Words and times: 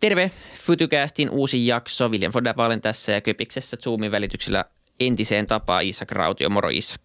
Terve, 0.00 0.30
Fytycastin 0.54 1.30
uusi 1.30 1.66
jakso. 1.66 2.08
William 2.08 2.32
von 2.34 2.44
Dapalen 2.44 2.80
tässä 2.80 3.12
ja 3.12 3.20
Köpiksessä 3.20 3.76
Zoomin 3.76 4.10
välityksellä 4.10 4.64
entiseen 5.00 5.46
tapaan 5.46 5.84
Isak 5.84 6.12
Rautio. 6.12 6.50
Moro 6.50 6.68
Isak. 6.68 7.00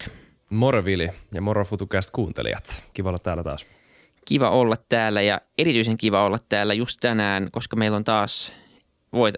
Moro 0.49 0.85
Vili 0.85 1.09
ja 1.33 1.42
moro 1.42 1.66
Futucast 1.66 2.11
kuuntelijat. 2.11 2.83
Kiva 2.93 3.09
olla 3.09 3.19
täällä 3.19 3.43
taas. 3.43 3.66
Kiva 4.25 4.50
olla 4.50 4.75
täällä 4.89 5.21
ja 5.21 5.42
erityisen 5.58 5.97
kiva 5.97 6.25
olla 6.25 6.39
täällä 6.50 6.73
just 6.73 6.97
tänään, 7.01 7.51
koska 7.51 7.75
meillä 7.75 7.97
on 7.97 8.04
taas, 8.04 8.54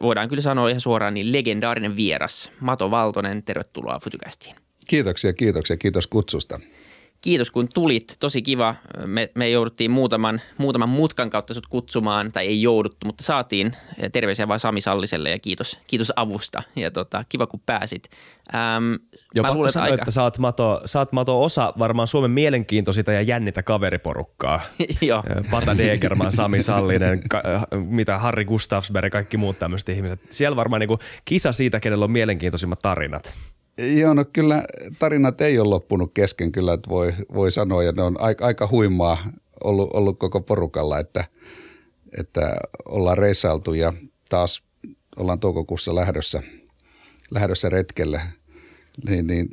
voidaan 0.02 0.30
kyllä 0.30 0.42
sanoa 0.42 0.70
ihan 0.70 0.82
suoraan, 0.82 1.14
niin 1.14 1.34
legendaarinen 1.34 1.96
vieras. 1.96 2.52
Mato 2.60 2.92
Valtonen, 2.92 3.44
tervetuloa 3.44 4.00
Futucastiin. 4.00 4.55
Kiitoksia, 4.88 5.34
kiitoksia. 5.34 5.78
Kiitos 5.78 6.08
kutsusta 6.08 6.60
kiitos 7.21 7.52
kun 7.52 7.68
tulit. 7.73 8.15
Tosi 8.20 8.41
kiva. 8.41 8.75
Me, 9.05 9.29
me 9.36 9.50
jouduttiin 9.50 9.91
muutaman, 9.91 10.41
muutaman 10.57 10.89
mutkan 10.89 11.29
kautta 11.29 11.54
sut 11.54 11.68
kutsumaan, 11.68 12.32
tai 12.32 12.47
ei 12.47 12.61
jouduttu, 12.61 13.05
mutta 13.05 13.23
saatiin 13.23 13.71
terveisiä 14.11 14.47
vain 14.47 14.59
Sami 14.59 14.82
Salliselle 14.82 15.29
ja 15.29 15.39
kiitos, 15.39 15.79
kiitos 15.87 16.14
avusta. 16.15 16.64
Ja 16.75 16.92
tota, 16.92 17.23
kiva 17.29 17.47
kun 17.47 17.59
pääsit. 17.65 18.09
Ähm, 18.56 18.93
Joo, 19.36 19.43
mä 19.43 19.54
luulen, 19.54 19.71
sanoa, 19.71 19.83
aika... 19.83 19.95
että 19.95 20.11
saat 20.11 20.37
Mato, 20.37 20.82
saat 20.86 21.11
Mato 21.11 21.43
osa 21.43 21.73
varmaan 21.79 22.07
Suomen 22.07 22.32
mielenkiintoisinta 22.32 23.11
ja 23.11 23.21
jännitä 23.21 23.64
kaveriporukkaa. 23.64 24.61
Joo. 25.01 25.23
Pata 25.51 25.78
Degerman, 25.78 26.31
Sami 26.31 26.61
Sallinen, 26.61 27.21
ka, 27.29 27.43
mitä 27.75 28.18
Harri 28.20 28.45
Gustafsberg, 28.45 29.11
kaikki 29.11 29.37
muut 29.37 29.59
tämmöiset 29.59 29.89
ihmiset. 29.89 30.20
Siellä 30.29 30.56
varmaan 30.56 30.79
niinku 30.79 31.00
kisa 31.25 31.51
siitä, 31.51 31.79
kenellä 31.79 32.06
on 32.06 32.11
mielenkiintoisimmat 32.11 32.80
tarinat. 32.80 33.36
Joo, 33.77 34.13
no 34.13 34.25
kyllä 34.33 34.63
tarinat 34.99 35.41
ei 35.41 35.59
ole 35.59 35.69
loppunut 35.69 36.13
kesken 36.13 36.52
kyllä, 36.52 36.73
että 36.73 36.89
voi, 36.89 37.13
voi 37.33 37.52
sanoa, 37.52 37.83
ja 37.83 37.91
ne 37.91 38.03
on 38.03 38.16
aika, 38.19 38.45
aika 38.45 38.67
huimaa 38.72 39.31
ollut, 39.63 39.94
ollut 39.94 40.19
koko 40.19 40.41
porukalla, 40.41 41.00
että, 41.00 41.25
että 42.19 42.58
ollaan 42.86 43.17
reissailtu 43.17 43.73
ja 43.73 43.94
taas 44.30 44.63
ollaan 45.19 45.39
toukokuussa 45.39 45.95
lähdössä, 45.95 46.44
lähdössä 47.31 47.69
retkelle, 47.69 48.22
niin, 49.09 49.28
niin 49.28 49.50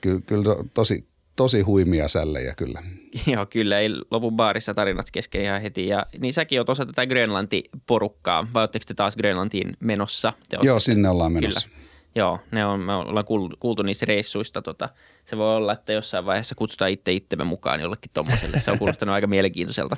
kyllä, 0.00 0.20
kyllä 0.26 0.44
tosi, 0.74 1.06
tosi 1.36 1.60
huimia 1.60 2.08
sällejä 2.08 2.54
kyllä. 2.54 2.82
Joo, 3.32 3.46
kyllä. 3.46 3.78
Ei 3.78 3.88
lopu 4.10 4.30
baarissa 4.30 4.74
tarinat 4.74 5.10
kesken 5.10 5.42
ihan 5.42 5.62
heti. 5.62 5.86
Ja, 5.86 6.06
niin 6.18 6.32
säkin 6.32 6.60
oot 6.60 6.68
osa 6.68 6.86
tätä 6.86 7.06
Grönlanti-porukkaa, 7.06 8.46
vai 8.54 8.62
oletteko 8.62 8.84
te 8.88 8.94
taas 8.94 9.16
Grönlantiin 9.16 9.76
menossa? 9.80 10.32
Te 10.48 10.58
Joo, 10.62 10.80
sinne 10.80 11.08
ollaan 11.08 11.32
menossa. 11.32 11.68
Kyllä. 11.68 11.79
Joo, 12.14 12.38
ne 12.50 12.66
on, 12.66 12.80
me 12.80 12.94
ollaan 12.94 13.24
kuultu 13.60 13.82
niistä 13.82 14.06
reissuista. 14.06 14.62
Tota, 14.62 14.88
se 15.24 15.36
voi 15.36 15.56
olla, 15.56 15.72
että 15.72 15.92
jossain 15.92 16.26
vaiheessa 16.26 16.54
kutsutaan 16.54 16.90
itse 16.90 17.12
itsemme 17.12 17.44
mukaan 17.44 17.80
jollekin 17.80 18.10
tuommoiselle. 18.14 18.58
Se 18.58 18.70
on 18.70 18.78
kuulostanut 18.78 19.12
aika 19.12 19.26
mielenkiintoiselta. 19.26 19.96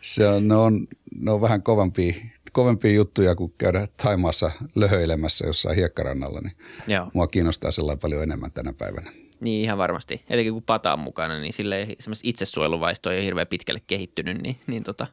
Se 0.00 0.28
on, 0.28 0.48
ne, 0.48 0.54
on, 0.54 0.86
ne 1.20 1.30
on 1.30 1.40
vähän 1.40 1.62
kovempia, 1.62 2.14
kovempia 2.52 2.92
juttuja 2.92 3.34
kuin 3.34 3.54
käydä 3.58 3.88
Taimaassa 4.02 4.50
löhöilemässä 4.74 5.46
jossain 5.46 5.76
hiekkarannalla. 5.76 6.40
Niin 6.40 6.56
Joo. 6.86 7.10
Mua 7.12 7.26
kiinnostaa 7.26 7.70
sellainen 7.70 8.00
paljon 8.00 8.22
enemmän 8.22 8.52
tänä 8.52 8.72
päivänä. 8.72 9.12
Niin 9.40 9.64
ihan 9.64 9.78
varmasti. 9.78 10.22
Etenkin 10.30 10.52
kun 10.52 10.62
pata 10.62 10.92
on 10.92 10.98
mukana, 10.98 11.40
niin 11.40 11.52
sille 11.52 11.88
itsesuojeluvaisto 12.22 13.10
ei 13.10 13.18
ole 13.18 13.24
hirveän 13.24 13.46
pitkälle 13.46 13.80
kehittynyt. 13.86 14.42
Niin, 14.42 14.56
niin, 14.66 14.84
tota. 14.84 15.06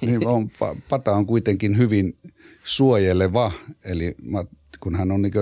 niin 0.00 0.26
on, 0.26 0.50
pata 0.88 1.12
on 1.12 1.26
kuitenkin 1.26 1.78
hyvin 1.78 2.18
suojeleva. 2.64 3.52
Eli 3.84 4.14
mä 4.22 4.44
kun 4.86 4.96
hän 4.96 5.10
on 5.10 5.22
niin 5.22 5.32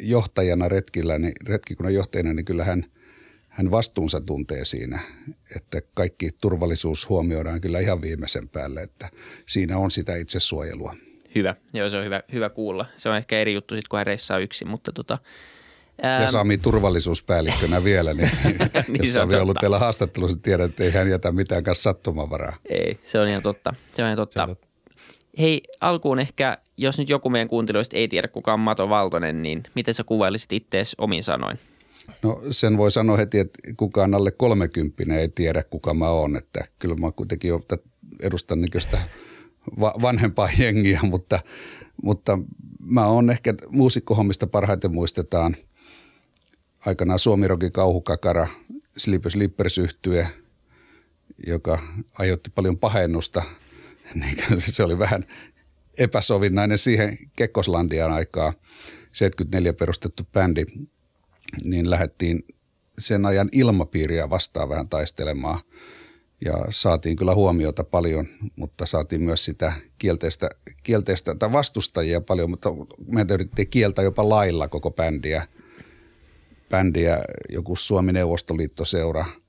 johtajana 0.00 0.68
retkillä, 0.68 1.18
niin 1.18 1.32
retkikunnan 1.46 1.94
johtajana, 1.94 2.32
niin 2.32 2.44
kyllä 2.44 2.64
hän, 2.64 2.84
hän 3.48 3.70
vastuunsa 3.70 4.20
tuntee 4.20 4.64
siinä, 4.64 5.00
että 5.56 5.80
kaikki 5.94 6.30
turvallisuus 6.42 7.08
huomioidaan 7.08 7.60
kyllä 7.60 7.80
ihan 7.80 8.02
viimeisen 8.02 8.48
päälle, 8.48 8.82
että 8.82 9.10
siinä 9.48 9.78
on 9.78 9.90
sitä 9.90 10.16
itsesuojelua. 10.16 10.94
Hyvä, 11.34 11.54
joo 11.74 11.90
se 11.90 11.96
on 11.96 12.04
hyvä, 12.04 12.22
hyvä 12.32 12.50
kuulla. 12.50 12.86
Se 12.96 13.08
on 13.08 13.16
ehkä 13.16 13.38
eri 13.38 13.54
juttu 13.54 13.74
sitten, 13.74 13.88
kun 13.90 13.96
hän 13.96 14.06
reissaa 14.06 14.38
yksin, 14.38 14.68
mutta 14.68 14.92
tota, 14.92 15.18
ja 16.02 16.28
Sami 16.28 16.58
turvallisuuspäällikkönä 16.58 17.84
vielä, 17.84 18.14
niin, 18.14 18.30
niin 18.88 19.00
jos 19.04 19.14
Sami 19.14 19.34
on 19.34 19.42
ollut 19.42 19.56
teillä 19.60 19.78
haastattelussa, 19.78 20.34
niin 20.34 20.42
tiedät, 20.42 20.70
että 20.70 20.84
ei 20.84 20.90
hän 20.90 21.10
jätä 21.10 21.32
mitään 21.32 21.62
kanssa 21.62 21.82
sattumavaraa. 21.82 22.56
Ei, 22.68 23.00
se 23.02 23.20
on 23.20 23.28
ihan 23.28 23.42
totta. 23.42 23.74
Se 23.92 24.02
on 24.02 24.06
ihan 24.06 24.16
totta. 24.16 24.38
Se 24.38 24.42
on 24.42 24.48
totta. 24.48 24.66
Hei, 25.38 25.62
alkuun 25.80 26.18
ehkä, 26.18 26.58
jos 26.76 26.98
nyt 26.98 27.08
joku 27.08 27.30
meidän 27.30 27.48
kuuntelijoista 27.48 27.96
ei 27.96 28.08
tiedä, 28.08 28.28
kuka 28.28 28.52
on 28.52 28.60
Mato 28.60 28.88
Valtonen, 28.88 29.42
niin 29.42 29.62
miten 29.74 29.94
sä 29.94 30.04
kuvailisit 30.04 30.52
ittees 30.52 30.94
omin 30.98 31.22
sanoin? 31.22 31.58
No 32.22 32.42
sen 32.50 32.78
voi 32.78 32.92
sanoa 32.92 33.16
heti, 33.16 33.38
että 33.38 33.58
kukaan 33.76 34.14
alle 34.14 34.30
kolmekymppinen 34.30 35.18
ei 35.18 35.28
tiedä, 35.28 35.62
kuka 35.62 35.94
mä 35.94 36.08
oon. 36.08 36.36
Että 36.36 36.64
kyllä 36.78 36.94
mä 36.94 37.12
kuitenkin 37.12 37.52
edustan 38.20 38.60
nykyistä 38.60 38.98
vanhempaa 39.80 40.48
jengiä, 40.58 41.00
mutta, 41.02 41.40
mutta 42.02 42.38
mä 42.80 43.06
oon 43.06 43.30
ehkä 43.30 43.54
muusikkohommista 43.70 44.46
parhaiten 44.46 44.94
muistetaan 44.94 45.56
aikanaan 46.86 47.18
Suomirokin 47.18 47.72
kauhukakara, 47.72 48.48
Slipper 48.96 49.30
Slippers 49.30 49.78
yhtye, 49.78 50.28
joka 51.46 51.78
aiheutti 52.18 52.50
paljon 52.54 52.78
pahennusta– 52.78 53.42
niin 54.14 54.60
se 54.60 54.82
oli 54.82 54.98
vähän 54.98 55.26
epäsovinnainen 55.98 56.78
siihen 56.78 57.18
Kekkoslandian 57.36 58.12
aikaa. 58.12 58.52
74 59.12 59.72
perustettu 59.72 60.22
bändi, 60.32 60.64
niin 61.64 61.90
lähdettiin 61.90 62.44
sen 62.98 63.26
ajan 63.26 63.48
ilmapiiriä 63.52 64.30
vastaan 64.30 64.68
vähän 64.68 64.88
taistelemaan. 64.88 65.60
Ja 66.44 66.54
saatiin 66.70 67.16
kyllä 67.16 67.34
huomiota 67.34 67.84
paljon, 67.84 68.28
mutta 68.56 68.86
saatiin 68.86 69.22
myös 69.22 69.44
sitä 69.44 69.72
kielteistä, 69.98 70.48
kielteistä 70.82 71.34
tai 71.34 71.52
vastustajia 71.52 72.20
paljon, 72.20 72.50
mutta 72.50 72.68
meitä 73.06 73.34
yritettiin 73.34 73.68
kieltää 73.70 74.04
jopa 74.04 74.28
lailla 74.28 74.68
koko 74.68 74.90
bändiä. 74.90 75.46
Bändiä 76.70 77.18
joku 77.48 77.76
Suomi 77.76 78.12
Neuvostoliittoseura– 78.12 79.24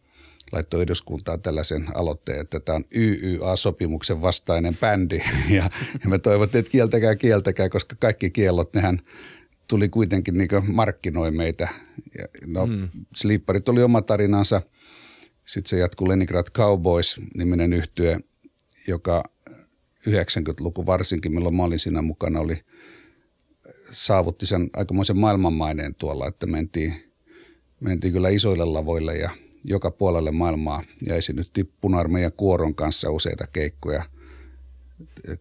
laittoi 0.54 0.82
eduskuntaan 0.82 1.42
tällaisen 1.42 1.88
aloitteen, 1.96 2.42
että 2.42 2.60
tämä 2.60 2.76
on 2.76 2.86
YYA-sopimuksen 2.96 4.22
vastainen 4.22 4.78
bändi. 4.78 5.22
Ja, 5.50 5.70
ja 6.04 6.10
me 6.10 6.20
toivottiin, 6.20 6.60
että 6.60 6.72
kieltäkää, 6.72 7.16
kieltäkää, 7.16 7.70
koska 7.70 7.96
kaikki 8.00 8.30
kiellot, 8.30 8.74
nehän 8.74 9.00
tuli 9.68 9.90
kuitenkin 9.90 10.38
niin 10.38 10.50
markkinoi 10.74 11.32
meitä. 11.32 11.68
Ja, 12.18 12.26
no, 12.46 12.66
mm. 12.66 12.90
Sleeperit 13.16 13.70
oli 13.70 13.84
oma 13.84 14.02
tarinansa. 14.02 14.62
Sitten 15.46 15.70
se 15.70 15.78
jatkuu 15.78 16.10
Leningrad 16.10 16.48
Cowboys-niminen 16.54 17.74
yhtye, 17.74 18.20
joka 18.88 19.24
90-luku 20.10 20.86
varsinkin, 20.86 21.34
milloin 21.34 21.56
mä 21.56 21.64
olin 21.64 21.80
siinä 21.80 22.02
mukana, 22.02 22.40
oli, 22.40 22.58
saavutti 23.92 24.46
sen 24.46 24.70
aikamoisen 24.74 25.18
maailmanmaineen 25.18 25.96
tuolla, 25.96 26.28
että 26.28 26.46
mentiin, 26.46 26.94
mentiin 27.80 28.14
kyllä 28.14 28.30
isoille 28.30 28.66
lavoille 28.66 29.18
ja– 29.18 29.30
joka 29.64 29.92
puolelle 29.92 30.32
maailmaa 30.32 30.84
ja 31.06 31.16
esiinnytti 31.16 31.64
puna 31.82 31.98
kuoron 32.38 32.76
kanssa 32.76 33.12
useita 33.12 33.48
keikkoja. 33.54 34.04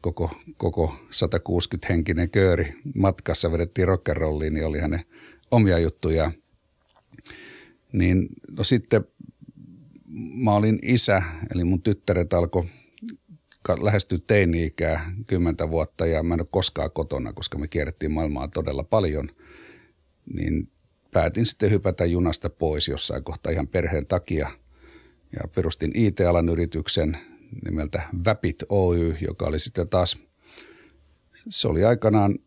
Koko, 0.01 0.31
koko 0.57 0.97
160-henkinen 1.11 2.31
kööri 2.31 2.75
matkassa 2.95 3.53
vedettiin 3.53 3.89
rock'n'rolliin, 3.89 4.53
niin 4.53 4.67
oli 4.67 4.79
hänen 4.79 5.05
omia 5.51 5.79
juttuja. 5.79 6.33
Niin 7.93 8.29
no 8.51 8.65
sitten 8.65 9.05
mä 10.35 10.55
olin 10.55 10.79
isä, 10.83 11.23
eli 11.55 11.65
mun 11.65 11.83
tyttäret 11.83 12.33
alkoi 12.33 12.65
lähestyä 13.81 14.19
teini-ikää 14.27 15.15
kymmentä 15.27 15.71
vuotta 15.71 16.07
ja 16.07 16.23
mä 16.23 16.35
en 16.35 16.41
ole 16.41 16.47
koskaan 16.51 16.91
kotona, 16.91 17.33
koska 17.33 17.59
me 17.59 17.69
kierrettiin 17.69 18.13
maailmaa 18.13 18.49
todella 18.49 18.85
paljon. 18.85 19.29
Niin 20.35 20.72
päätin 21.13 21.47
sitten 21.47 21.71
hypätä 21.71 22.05
junasta 22.05 22.51
pois 22.51 22.89
jossain 22.89 23.25
kohtaa 23.25 23.53
ihan 23.53 23.69
perheen 23.69 24.07
takia 24.07 24.51
ja 25.33 25.49
perustin 25.55 25.91
IT-alan 25.95 26.49
yrityksen 26.49 27.19
nimeltä 27.65 28.03
Vapit 28.25 28.63
Oy, 28.69 29.17
joka 29.21 29.47
oli 29.47 29.59
sitten 29.59 29.89
taas, 29.89 30.19
se 31.51 31.69
oli 31.69 31.85
aikanaan, 31.85 32.39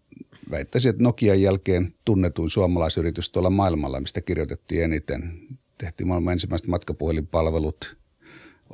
väittäisin, 0.52 0.90
että 0.90 1.04
Nokian 1.04 1.42
jälkeen 1.42 1.94
tunnetuin 2.06 2.50
suomalaisyritys 2.50 3.30
tuolla 3.30 3.50
maailmalla, 3.50 4.00
mistä 4.00 4.22
kirjoitettiin 4.22 4.84
eniten. 4.84 5.48
Tehtiin 5.78 6.08
maailman 6.08 6.32
ensimmäiset 6.32 6.68
matkapuhelinpalvelut. 6.68 7.98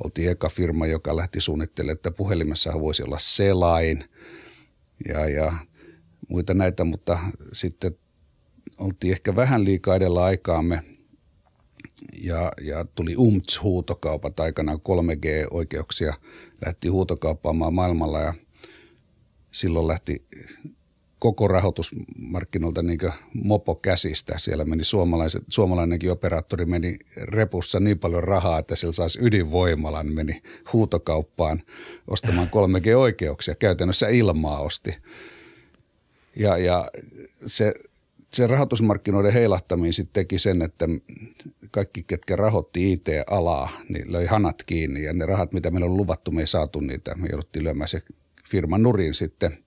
Oltiin 0.04 0.30
eka 0.30 0.48
firma, 0.48 0.86
joka 0.86 1.16
lähti 1.16 1.40
suunnittelemaan, 1.40 1.96
että 1.96 2.10
puhelimessa 2.10 2.80
voisi 2.80 3.02
olla 3.02 3.18
selain 3.18 4.04
ja, 5.08 5.28
ja 5.28 5.52
muita 6.28 6.54
näitä, 6.54 6.84
mutta 6.84 7.18
sitten 7.52 7.98
oltiin 8.78 9.12
ehkä 9.12 9.36
vähän 9.36 9.64
liikaa 9.64 9.96
edellä 9.96 10.24
aikaamme 10.24 10.82
ja, 12.22 12.52
ja 12.62 12.84
tuli 12.84 13.16
UMTS-huutokaupat 13.16 14.40
aikanaan 14.40 14.78
3G-oikeuksia 14.78 16.14
lähti 16.66 16.88
huutokauppaamaan 16.88 17.74
maailmalla 17.74 18.20
ja 18.20 18.34
silloin 19.50 19.88
lähti 19.88 20.26
koko 21.18 21.48
rahoitusmarkkinoilta 21.48 22.82
niin 22.82 22.98
mopo 23.34 23.74
käsistä. 23.74 24.38
Siellä 24.38 24.64
meni 24.64 24.84
suomalaiset, 24.84 25.44
suomalainenkin 25.48 26.10
operaattori 26.10 26.64
meni 26.66 26.98
repussa 27.16 27.80
niin 27.80 27.98
paljon 27.98 28.24
rahaa, 28.24 28.58
että 28.58 28.76
sillä 28.76 28.92
saisi 28.92 29.18
ydinvoimalan, 29.22 30.12
meni 30.12 30.42
huutokauppaan 30.72 31.62
ostamaan 32.08 32.48
3G-oikeuksia. 32.48 33.54
Käytännössä 33.54 34.08
ilmaa 34.08 34.58
osti. 34.58 34.96
Ja, 36.36 36.56
ja 36.56 36.88
se, 37.46 37.74
se 38.34 38.46
rahoitusmarkkinoiden 38.46 39.32
heilahtaminen 39.32 39.92
sitten 39.92 40.12
teki 40.12 40.38
sen, 40.38 40.62
että 40.62 40.88
kaikki, 41.70 42.02
ketkä 42.02 42.36
rahoitti 42.36 42.92
IT-alaa, 42.92 43.70
niin 43.88 44.12
löi 44.12 44.26
hanat 44.26 44.62
kiinni 44.62 45.02
ja 45.02 45.12
ne 45.12 45.26
rahat, 45.26 45.52
mitä 45.52 45.70
meillä 45.70 45.86
on 45.86 45.96
luvattu, 45.96 46.30
me 46.30 46.40
ei 46.40 46.46
saatu 46.46 46.80
niitä. 46.80 47.14
Me 47.14 47.28
jouduttiin 47.30 47.64
lyömään 47.64 47.88
se 47.88 48.00
firman 48.50 48.82
nurin 48.82 49.14
sitten. 49.14 49.58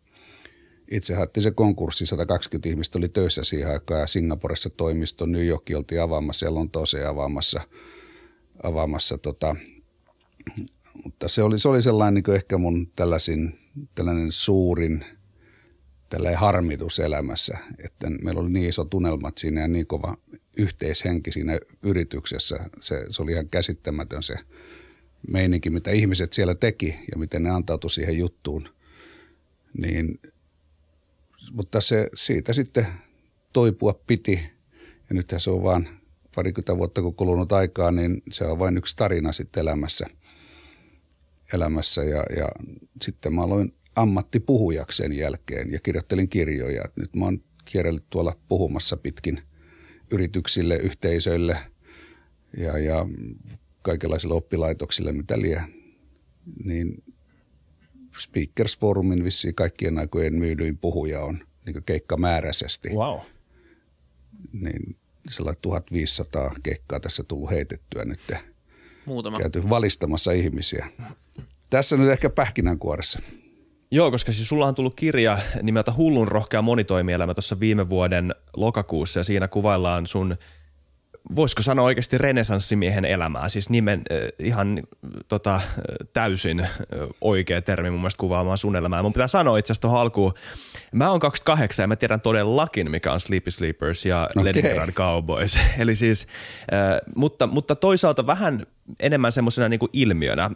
Itse 0.91 1.15
haettiin 1.15 1.43
se 1.43 1.51
konkurssi, 1.51 2.05
120 2.05 2.69
ihmistä 2.69 2.97
oli 2.97 3.09
töissä 3.09 3.43
siihen 3.43 3.71
aikaan 3.71 3.99
ja 3.99 4.07
Singaporessa 4.07 4.69
toimisto, 4.69 5.25
New 5.25 5.45
York 5.45 5.63
oltiin 5.75 6.01
avaamassa 6.01 6.45
ja 6.45 6.53
Lontooseen 6.53 7.09
avaamassa, 7.09 7.61
avaamassa 8.63 9.17
tota, 9.17 9.55
mutta 11.03 11.27
se 11.27 11.43
oli, 11.43 11.59
se 11.59 11.69
oli 11.69 11.81
sellainen 11.81 12.23
niin 12.27 12.35
ehkä 12.35 12.57
mun 12.57 12.91
tällaisin, 12.95 13.59
tällainen 13.95 14.31
suurin 14.31 15.05
tällainen 16.15 16.39
harmitus 16.39 16.99
elämässä, 16.99 17.57
että 17.83 18.09
meillä 18.09 18.41
oli 18.41 18.49
niin 18.49 18.69
iso 18.69 18.85
tunnelmat 18.85 19.37
siinä 19.37 19.61
ja 19.61 19.67
niin 19.67 19.87
kova 19.87 20.17
yhteishenki 20.57 21.31
siinä 21.31 21.59
yrityksessä. 21.83 22.55
Se, 22.81 23.05
se 23.09 23.21
oli 23.21 23.31
ihan 23.31 23.49
käsittämätön 23.49 24.23
se 24.23 24.35
meininki, 25.27 25.69
mitä 25.69 25.91
ihmiset 25.91 26.33
siellä 26.33 26.55
teki 26.55 26.95
ja 27.11 27.17
miten 27.17 27.43
ne 27.43 27.49
antautui 27.49 27.91
siihen 27.91 28.17
juttuun. 28.17 28.69
Niin, 29.77 30.19
mutta 31.51 31.81
se 31.81 32.09
siitä 32.13 32.53
sitten 32.53 32.87
toipua 33.53 34.01
piti 34.07 34.39
ja 35.09 35.15
nythän 35.15 35.39
se 35.39 35.49
on 35.49 35.63
vaan 35.63 35.87
parikymmentä 36.35 36.77
vuotta 36.77 37.01
kun 37.01 37.15
kulunut 37.15 37.51
aikaa, 37.51 37.91
niin 37.91 38.23
se 38.31 38.45
on 38.45 38.59
vain 38.59 38.77
yksi 38.77 38.95
tarina 38.95 39.31
sitten 39.31 39.61
elämässä. 39.61 40.05
elämässä 41.53 42.03
ja, 42.03 42.23
ja 42.37 42.47
sitten 43.01 43.33
mä 43.33 43.43
aloin 43.43 43.73
ammattipuhujaksi 43.95 44.97
sen 44.97 45.13
jälkeen 45.13 45.71
ja 45.71 45.79
kirjoittelin 45.79 46.29
kirjoja. 46.29 46.83
Nyt 46.95 47.15
mä 47.15 47.25
oon 47.25 47.43
kierrellyt 47.65 48.09
tuolla 48.09 48.35
puhumassa 48.47 48.97
pitkin– 48.97 49.41
yrityksille, 50.11 50.75
yhteisöille 50.75 51.57
ja, 52.57 52.77
ja 52.77 53.05
kaikenlaisille 53.81 54.33
oppilaitoksille, 54.33 55.11
mitä 55.11 55.39
liian, 55.39 55.67
niin 56.63 57.03
Speakers 58.23 58.79
Forumin 58.79 59.23
vissiin 59.23 59.55
kaikkien 59.55 59.99
aikojen 59.99 60.33
myydyin 60.33 60.77
puhuja 60.77 61.21
on 61.21 61.39
niin 61.65 61.83
keikkamääräisesti. 61.83 62.89
Wow. 62.89 63.19
Niin 64.53 64.95
sellainen 65.29 65.61
1500 65.61 66.51
keikkaa 66.63 66.99
tässä 66.99 67.23
tullut 67.23 67.49
heitettyä 67.49 68.05
nyt. 68.05 68.19
Muutama. 69.05 69.37
Käyty 69.37 69.69
valistamassa 69.69 70.31
ihmisiä. 70.31 70.87
Tässä 71.69 71.97
nyt 71.97 72.09
ehkä 72.09 72.29
pähkinänkuoressa. 72.29 73.19
Joo, 73.91 74.11
koska 74.11 74.31
siis 74.31 74.49
sulla 74.49 74.67
on 74.67 74.75
tullut 74.75 74.95
kirja 74.95 75.37
nimeltä 75.61 75.93
Hullun 75.97 76.27
rohkea 76.27 76.61
monitoimielämä 76.61 77.33
tuossa 77.33 77.59
viime 77.59 77.89
vuoden 77.89 78.35
lokakuussa 78.55 79.19
ja 79.19 79.23
siinä 79.23 79.47
kuvaillaan 79.47 80.07
sun 80.07 80.35
voisiko 81.35 81.63
sanoa 81.63 81.85
oikeasti 81.85 82.17
renesanssimiehen 82.17 83.05
elämää, 83.05 83.49
siis 83.49 83.69
nimen 83.69 84.01
ihan 84.39 84.83
tota, 85.27 85.61
täysin 86.13 86.67
oikea 87.21 87.61
termi 87.61 87.89
mun 87.89 87.99
mielestä 87.99 88.19
kuvaamaan 88.19 88.57
sun 88.57 88.75
elämää. 88.75 89.03
Mun 89.03 89.13
pitää 89.13 89.27
sanoa 89.27 89.57
itse 89.57 89.73
asiassa 89.73 89.81
tuohon 89.81 89.99
alkuun, 89.99 90.33
mä 90.91 91.11
oon 91.11 91.19
28 91.19 91.83
ja 91.83 91.87
mä 91.87 91.95
tiedän 91.95 92.21
todellakin, 92.21 92.91
mikä 92.91 93.13
on 93.13 93.19
Sleepy 93.19 93.51
Sleepers 93.51 94.05
ja 94.05 94.29
okay. 94.35 94.43
Leningrad 94.43 94.91
Cowboys. 94.91 95.59
Eli 95.79 95.95
siis, 95.95 96.27
mutta, 97.15 97.47
mutta 97.47 97.75
toisaalta 97.75 98.27
vähän 98.27 98.65
enemmän 98.99 99.31
semmoisena 99.31 99.69
niin 99.69 99.79
ilmiönä, 99.93 100.49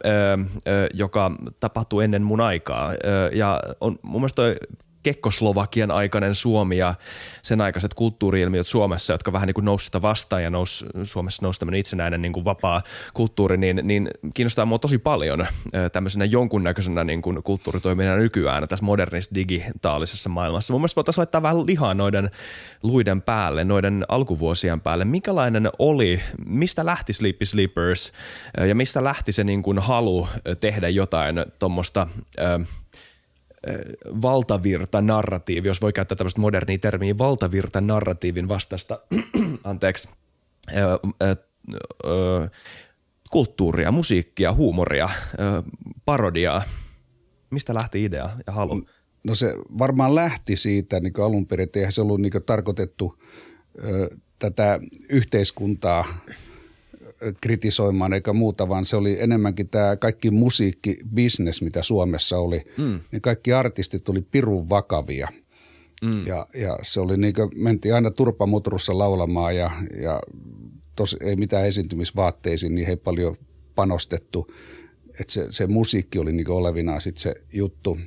joka 0.94 1.30
tapahtuu 1.60 2.00
ennen 2.00 2.22
mun 2.22 2.40
aikaa. 2.40 2.92
Ja 3.32 3.60
on 3.80 3.98
mun 4.02 4.20
mielestä 4.20 4.42
toi 4.42 4.56
Kekkoslovakian 5.02 5.90
aikainen 5.90 6.34
Suomi 6.34 6.76
ja 6.76 6.94
sen 7.42 7.60
aikaiset 7.60 7.94
kulttuuriilmiöt 7.94 8.66
Suomessa, 8.66 9.12
jotka 9.12 9.32
vähän 9.32 9.46
niin 9.46 9.54
kuin 9.54 9.64
nousi 9.64 9.84
sitä 9.84 10.02
vastaan 10.02 10.42
ja 10.42 10.50
nousi, 10.50 10.86
Suomessa 11.02 11.42
nousi 11.42 11.60
tämmöinen 11.60 11.80
itsenäinen 11.80 12.22
niin 12.22 12.32
kuin 12.32 12.44
vapaa 12.44 12.82
kulttuuri, 13.14 13.56
niin, 13.56 13.80
niin 13.82 14.10
kiinnostaa 14.34 14.66
mua 14.66 14.78
tosi 14.78 14.98
paljon 14.98 15.46
tämmöisenä 15.92 16.24
jonkunnäköisenä 16.24 17.04
niin 17.04 17.22
kuin 17.22 17.42
kulttuuritoimijana 17.42 18.16
nykyään 18.16 18.68
tässä 18.68 18.84
modernissa 18.84 19.34
digitaalisessa 19.34 20.28
maailmassa. 20.28 20.72
Mun 20.72 20.80
mielestä 20.80 20.96
voitaisiin 20.96 21.20
laittaa 21.22 21.42
vähän 21.42 21.66
lihaa 21.66 21.94
noiden 21.94 22.30
luiden 22.82 23.22
päälle, 23.22 23.64
noiden 23.64 24.04
alkuvuosien 24.08 24.80
päälle. 24.80 25.04
Minkälainen 25.04 25.70
oli, 25.78 26.20
mistä 26.46 26.86
lähti 26.86 27.12
Sleepy 27.12 27.46
Sleepers 27.46 28.12
ja 28.68 28.74
mistä 28.74 29.04
lähti 29.04 29.32
se 29.32 29.44
niin 29.44 29.62
kuin 29.62 29.78
halu 29.78 30.28
tehdä 30.60 30.88
jotain 30.88 31.44
tuommoista– 31.58 32.06
valtavirta 32.40 32.79
narratiivi, 35.00 35.68
jos 35.68 35.82
voi 35.82 35.92
käyttää 35.92 36.16
tämmöistä 36.16 36.40
modernia 36.40 36.78
termiä, 36.78 37.18
valtavirta 37.18 37.80
narratiivin 37.80 38.48
vastaista, 38.48 39.00
anteeksi, 39.64 40.08
ö, 40.76 40.98
ö, 41.22 41.36
ö, 42.04 42.48
kulttuuria, 43.30 43.92
musiikkia, 43.92 44.52
huumoria, 44.52 45.08
ö, 45.38 45.62
parodiaa. 46.04 46.62
Mistä 47.50 47.74
lähti 47.74 48.04
idea 48.04 48.30
ja 48.46 48.52
halu? 48.52 48.86
No 49.24 49.34
se 49.34 49.54
varmaan 49.78 50.14
lähti 50.14 50.56
siitä 50.56 51.00
niin 51.00 51.12
alun 51.24 51.46
perin, 51.46 51.68
eihän 51.74 51.92
se 51.92 52.00
ollut 52.00 52.20
niin 52.20 52.32
tarkoitettu 52.46 53.22
ö, 53.84 54.16
tätä 54.38 54.80
yhteiskuntaa– 55.08 56.04
kritisoimaan 57.40 58.12
eikä 58.12 58.32
muuta, 58.32 58.68
vaan 58.68 58.86
se 58.86 58.96
oli 58.96 59.20
enemmänkin 59.20 59.68
tämä 59.68 59.96
kaikki 59.96 60.30
musiikkibisnes, 60.30 61.62
mitä 61.62 61.82
Suomessa 61.82 62.38
oli. 62.38 62.62
Mm. 62.76 63.00
Niin 63.12 63.22
kaikki 63.22 63.52
artistit 63.52 64.08
oli 64.08 64.22
pirun 64.22 64.68
vakavia. 64.68 65.28
Mm. 66.02 66.26
Ja, 66.26 66.46
ja 66.54 66.78
se 66.82 67.00
oli 67.00 67.16
niin 67.16 67.34
kuin, 67.34 67.50
mentiin 67.54 67.94
aina 67.94 68.10
turpamutrussa 68.10 68.98
laulamaan 68.98 69.56
ja, 69.56 69.70
ja 70.02 70.20
tos, 70.96 71.16
ei 71.20 71.36
mitään 71.36 71.66
esiintymisvaatteisiin, 71.66 72.74
niin 72.74 72.88
ei 72.88 72.96
paljon 72.96 73.36
panostettu. 73.74 74.46
Että 75.20 75.32
se, 75.32 75.46
se 75.50 75.66
musiikki 75.66 76.18
oli 76.18 76.32
niin 76.32 76.50
olevinaan 76.50 77.00
sitten 77.00 77.22
se 77.22 77.34
juttu. 77.52 77.98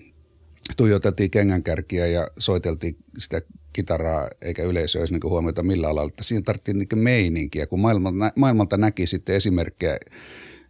Tuijotettiin 0.77 1.31
kengänkärkiä 1.31 2.07
ja 2.07 2.27
soiteltiin 2.39 2.97
sitä 3.17 3.41
kitaraa 3.73 4.29
eikä 4.41 4.63
yleisö 4.63 4.99
olisi 4.99 5.13
niin 5.13 5.29
huomiota 5.29 5.63
millä 5.63 5.89
alalla. 5.89 6.09
Että 6.09 6.23
siinä 6.23 6.41
tarvittiin 6.45 6.79
niin 6.79 6.99
meininkiä, 6.99 7.67
kun 7.67 7.79
maailmalta, 7.79 8.31
maailmalta 8.35 8.77
näki 8.77 9.07
sitten 9.07 9.35
esimerkkejä 9.35 9.97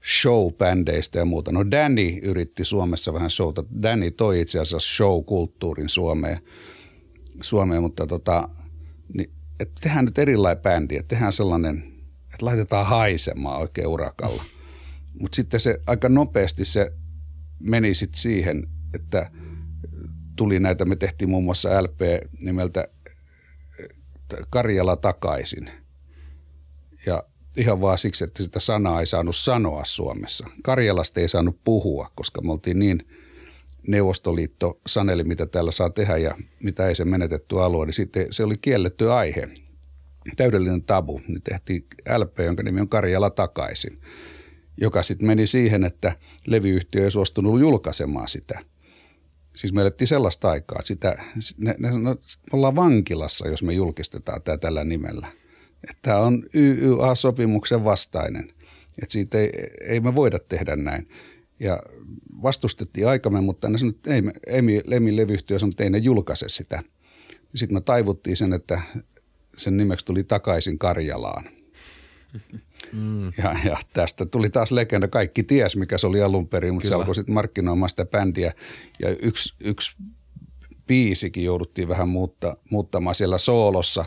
show-bändeistä 0.04 1.20
ja 1.20 1.26
muuta. 1.26 1.52
No 1.52 1.72
Danny 1.72 2.20
yritti 2.22 2.66
Suomessa 2.66 3.14
vähän 3.14 3.30
showta. 3.30 3.64
Danny 3.82 4.12
toi 4.12 4.42
itse 4.42 4.60
asiassa 4.60 4.96
show-kulttuurin 4.96 5.90
Suomeen, 5.90 6.40
Suomeen 7.42 7.82
mutta 7.82 8.08
tota, 8.08 8.50
niin, 9.14 9.32
että 9.60 9.82
tehdään 9.82 10.06
nyt 10.06 10.18
erilainen 10.18 10.64
bändi, 10.64 10.96
että 10.96 11.08
tehdään 11.08 11.34
sellainen, 11.34 11.78
että 12.24 12.46
laitetaan 12.46 12.86
haisemaan 12.86 13.62
oikein 13.62 13.88
urakalla. 13.88 14.44
Mutta 15.20 15.36
sitten 15.36 15.60
se 15.60 15.80
aika 15.88 16.10
nopeasti 16.10 16.66
se 16.66 16.94
meni 17.60 17.94
sitten 17.94 18.22
siihen, 18.22 18.68
että 18.94 19.32
tuli 20.36 20.60
näitä, 20.60 20.86
me 20.86 20.96
tehtiin 20.96 21.30
muun 21.30 21.44
muassa 21.44 21.84
LP 21.84 22.02
nimeltä 22.44 22.88
Karjala 24.50 24.96
takaisin. 24.96 25.70
Ja 27.06 27.24
ihan 27.58 27.82
vaan 27.82 27.98
siksi, 27.98 28.24
että 28.24 28.44
sitä 28.44 28.60
sanaa 28.60 29.00
ei 29.00 29.06
saanut 29.06 29.36
sanoa 29.36 29.86
Suomessa. 29.86 30.48
Karjalasta 30.64 31.20
ei 31.20 31.28
saanut 31.28 31.60
puhua, 31.64 32.12
koska 32.16 32.42
me 32.42 32.52
oltiin 32.52 32.80
niin 32.80 33.08
Neuvostoliitto 33.88 34.80
saneli, 34.88 35.24
mitä 35.24 35.46
täällä 35.46 35.72
saa 35.72 35.90
tehdä 35.90 36.18
ja 36.18 36.38
mitä 36.64 36.88
ei 36.88 36.96
se 36.96 37.06
menetetty 37.06 37.62
alue, 37.62 37.86
niin 37.86 37.94
sitten 37.94 38.28
se 38.32 38.44
oli 38.44 38.58
kielletty 38.58 39.12
aihe. 39.12 39.50
Täydellinen 40.38 40.84
tabu. 40.84 41.22
Niin 41.28 41.42
tehtiin 41.42 41.86
LP, 42.18 42.40
jonka 42.40 42.64
nimi 42.64 42.82
on 42.82 42.90
Karjala 42.90 43.30
takaisin, 43.30 44.02
joka 44.78 45.04
sitten 45.04 45.28
meni 45.28 45.48
siihen, 45.48 45.84
että 45.84 46.16
levyyhtiö 46.48 47.04
ei 47.04 47.12
suostunut 47.12 47.60
julkaisemaan 47.60 48.28
sitä– 48.28 48.60
Siis 49.56 49.74
me 49.74 49.82
elettiin 49.82 50.08
sellaista 50.08 50.52
aikaa, 50.52 50.80
että 50.80 50.88
sitä, 50.88 51.16
ne, 51.58 51.76
ne, 51.80 51.92
no, 51.98 52.16
ollaan 52.52 52.76
vankilassa, 52.76 53.48
jos 53.48 53.64
me 53.64 53.74
julkistetaan 53.74 54.42
tämä 54.42 54.58
tällä 54.58 54.84
nimellä. 54.84 55.28
Tämä 56.02 56.18
on 56.18 56.44
YYA-sopimuksen 56.54 57.84
vastainen. 57.84 58.54
Että 59.02 59.14
siitä 59.14 59.38
ei, 59.38 59.50
ei 59.82 60.00
me 60.00 60.16
voida 60.16 60.40
tehdä 60.40 60.76
näin. 60.76 61.08
Ja 61.60 61.80
vastustettiin 62.42 63.08
aikamme, 63.08 63.42
mutta 63.42 63.70
ne 63.70 63.78
sanoi, 63.78 63.96
että 63.96 64.14
ei, 64.14 64.22
ei 64.48 64.82
Lemi 64.86 65.16
levyyhtiö 65.16 65.60
sanoi, 65.60 65.70
että 65.70 65.84
ei 65.84 65.90
ne 65.90 65.98
julkaise 65.98 66.50
sitä. 66.50 66.84
Sitten 67.56 67.76
me 67.76 67.82
taivuttiin 67.82 68.38
sen, 68.38 68.54
että 68.54 68.82
sen 69.58 69.78
nimeksi 69.78 70.06
tuli 70.06 70.24
takaisin 70.24 70.80
Karjalaan. 70.80 71.50
Mm. 72.92 73.26
Ja, 73.26 73.56
ja 73.66 73.78
tästä 73.94 74.26
tuli 74.26 74.50
taas 74.50 74.72
legenda. 74.72 75.08
Kaikki 75.08 75.44
ties, 75.44 75.76
mikä 75.76 75.98
se 75.98 76.08
oli 76.08 76.22
alun 76.22 76.48
perin, 76.48 76.74
mutta 76.74 76.88
Kyllä. 76.88 76.98
se 76.98 77.00
alkoi 77.00 77.16
sitten 77.16 77.34
markkinoimaan 77.34 77.90
sitä 77.90 78.06
bändiä. 78.06 78.54
Ja 79.00 79.10
yksi, 79.10 79.54
yksi 79.60 79.98
biisikin 80.88 81.44
jouduttiin 81.44 81.88
vähän 81.88 82.10
muutta, 82.10 82.58
muuttamaan 82.70 83.16
siellä 83.16 83.38
soolossa. 83.38 84.06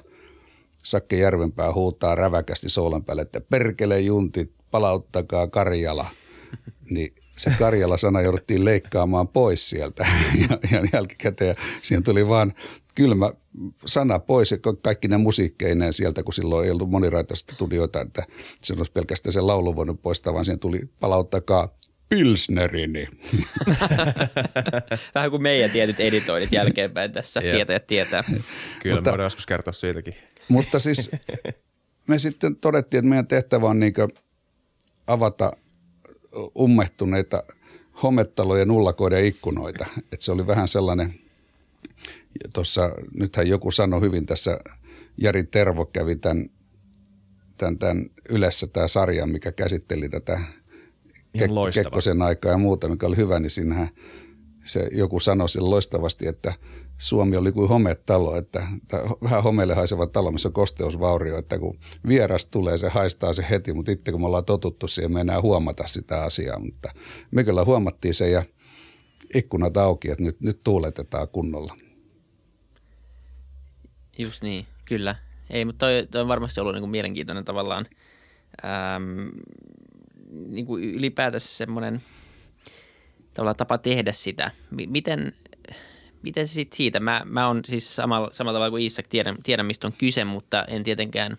Sakke 0.82 1.16
Järvenpää 1.16 1.72
huutaa 1.72 2.14
räväkästi 2.14 2.68
soolon 2.68 3.04
päälle, 3.04 3.22
että 3.22 3.40
perkele 3.40 4.00
juntit, 4.00 4.52
palauttakaa 4.70 5.46
Karjala. 5.46 6.06
Niin 6.90 7.14
se 7.36 7.50
Karjala-sana 7.58 8.20
jouduttiin 8.20 8.64
leikkaamaan 8.64 9.28
pois 9.28 9.70
sieltä 9.70 10.06
ja, 10.50 10.58
ja 10.72 10.88
jälkikäteen 10.92 11.56
siihen 11.82 12.02
tuli 12.02 12.28
vaan 12.28 12.54
kylmä 12.96 13.32
sana 13.86 14.18
pois 14.18 14.54
kaikki 14.82 15.08
ne 15.08 15.16
musiikkeineen 15.16 15.92
sieltä, 15.92 16.22
kun 16.22 16.34
silloin 16.34 16.64
ei 16.64 16.70
ollut 16.70 16.90
moniraitaista 16.90 17.54
studioita, 17.54 18.00
että 18.00 18.22
se 18.62 18.72
olisi 18.72 18.92
pelkästään 18.92 19.32
se 19.32 19.40
laulu 19.40 19.76
voinut 19.76 20.02
poistaa, 20.02 20.34
vaan 20.34 20.44
siihen 20.44 20.58
tuli 20.58 20.80
palauttakaa 21.00 21.76
Pilsnerini. 22.08 23.08
Vähän 25.14 25.30
kuin 25.30 25.42
meidän 25.42 25.70
tietyt 25.70 26.00
editoinnit 26.00 26.52
jälkeenpäin 26.52 27.12
tässä, 27.12 27.40
tietää 27.40 27.78
tietää. 27.78 28.24
Kyllä, 28.82 28.96
mutta, 28.96 29.10
voidaan 29.10 29.26
joskus 29.26 29.46
kertoa 29.46 29.72
siitäkin. 29.72 30.14
Mutta 30.48 30.78
siis 30.78 31.10
me 32.08 32.18
sitten 32.18 32.56
todettiin, 32.56 32.98
että 32.98 33.08
meidän 33.08 33.26
tehtävä 33.26 33.66
on 33.66 33.80
niin 33.80 33.94
avata 35.06 35.52
ummehtuneita 36.58 37.42
hometalojen 38.02 38.68
nullakoiden 38.68 39.24
ikkunoita. 39.24 39.86
Että 39.98 40.24
se 40.24 40.32
oli 40.32 40.46
vähän 40.46 40.68
sellainen, 40.68 41.20
tuossa 42.52 42.90
nythän 43.14 43.48
joku 43.48 43.70
sanoi 43.70 44.00
hyvin 44.00 44.26
tässä, 44.26 44.58
Jari 45.20 45.44
Tervo 45.44 45.86
kävi 45.86 46.16
tämän, 46.16 46.48
tämän, 47.58 47.78
tämän 47.78 48.06
Ylessä 48.28 48.66
tämä 48.66 48.88
sarja, 48.88 49.26
mikä 49.26 49.52
käsitteli 49.52 50.08
tätä 50.08 50.40
Kek- 51.38 51.74
Kekkosen 51.74 52.22
aikaa 52.22 52.52
ja 52.52 52.58
muuta, 52.58 52.88
mikä 52.88 53.06
oli 53.06 53.16
hyvä, 53.16 53.40
niin 53.40 53.50
siinähän 53.50 53.88
se 54.64 54.88
joku 54.92 55.20
sanoi 55.20 55.48
sille 55.48 55.68
loistavasti, 55.68 56.26
että 56.26 56.54
Suomi 56.98 57.36
oli 57.36 57.52
kuin 57.52 57.68
hometalo, 57.68 58.36
että 58.36 58.66
vähän 59.22 59.42
homeelle 59.42 59.74
haiseva 59.74 60.06
talo, 60.06 60.32
missä 60.32 60.48
on 60.48 60.52
kosteusvaurio, 60.52 61.38
että 61.38 61.58
kun 61.58 61.78
vieras 62.08 62.46
tulee, 62.46 62.78
se 62.78 62.88
haistaa 62.88 63.34
se 63.34 63.46
heti, 63.50 63.72
mutta 63.72 63.92
itse 63.92 64.12
kun 64.12 64.20
me 64.20 64.26
ollaan 64.26 64.44
totuttu 64.44 64.88
siihen, 64.88 65.12
me 65.12 65.20
enää 65.20 65.42
huomata 65.42 65.86
sitä 65.86 66.22
asiaa, 66.22 66.58
mutta 66.58 66.90
me 67.30 67.44
kyllä 67.44 67.64
huomattiin 67.64 68.14
se 68.14 68.30
ja 68.30 68.42
ikkunat 69.34 69.76
auki, 69.76 70.10
että 70.10 70.24
nyt, 70.24 70.40
nyt 70.40 70.60
tuuletetaan 70.64 71.28
kunnolla. 71.28 71.76
Just 74.18 74.42
niin, 74.42 74.66
kyllä. 74.84 75.14
Ei, 75.50 75.64
mutta 75.64 75.86
toi, 75.86 76.06
toi 76.10 76.20
on 76.20 76.28
varmasti 76.28 76.60
ollut 76.60 76.74
niin 76.74 76.82
kuin 76.82 76.90
mielenkiintoinen 76.90 77.44
tavallaan 77.44 77.86
äm, 78.64 79.30
niin 80.30 80.66
kuin 80.66 80.84
ylipäätänsä 80.84 81.48
semmoinen 81.48 82.02
tapa 83.56 83.78
tehdä 83.78 84.12
sitä. 84.12 84.50
Miten, 84.70 85.32
miten 86.22 86.48
sit 86.48 86.72
siitä? 86.72 87.00
Mä, 87.00 87.22
mä 87.24 87.46
oon 87.46 87.60
siis 87.64 87.96
samalla, 87.96 88.28
samalla 88.32 88.56
tavalla 88.56 88.70
kuin 88.70 88.82
Isak, 88.82 89.06
tiedän, 89.06 89.36
tiedän 89.42 89.66
mistä 89.66 89.86
on 89.86 89.92
kyse, 89.92 90.24
mutta 90.24 90.64
en 90.64 90.82
tietenkään 90.82 91.36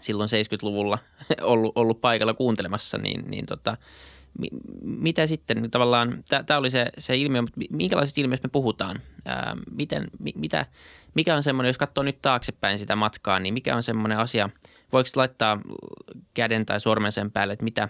silloin 0.00 0.28
70-luvulla 0.28 0.98
ollut, 1.42 1.72
ollut 1.74 2.00
paikalla 2.00 2.34
kuuntelemassa, 2.34 2.98
niin, 2.98 3.30
niin 3.30 3.46
tota, 3.46 3.76
mitä 4.82 5.26
sitten 5.26 5.70
tavallaan, 5.70 6.24
tämä 6.46 6.58
oli 6.58 6.70
se, 6.70 6.86
se 6.98 7.16
ilmiö, 7.16 7.42
mutta 7.42 7.60
minkälaisista 7.70 8.20
ilmiöistä 8.20 8.48
me 8.48 8.52
puhutaan? 8.52 9.00
Ää, 9.24 9.56
miten, 9.70 10.08
mi, 10.18 10.32
mitä, 10.36 10.66
mikä 11.16 11.36
on 11.36 11.42
semmoinen, 11.42 11.68
jos 11.68 11.78
katsoo 11.78 12.04
nyt 12.04 12.22
taaksepäin 12.22 12.78
sitä 12.78 12.96
matkaa, 12.96 13.40
niin 13.40 13.54
mikä 13.54 13.76
on 13.76 13.82
semmoinen 13.82 14.18
asia, 14.18 14.50
voiko 14.92 15.10
laittaa 15.16 15.60
käden 16.34 16.66
tai 16.66 16.80
sormen 16.80 17.12
sen 17.12 17.30
päälle, 17.30 17.52
että 17.52 17.64
mitä, 17.64 17.88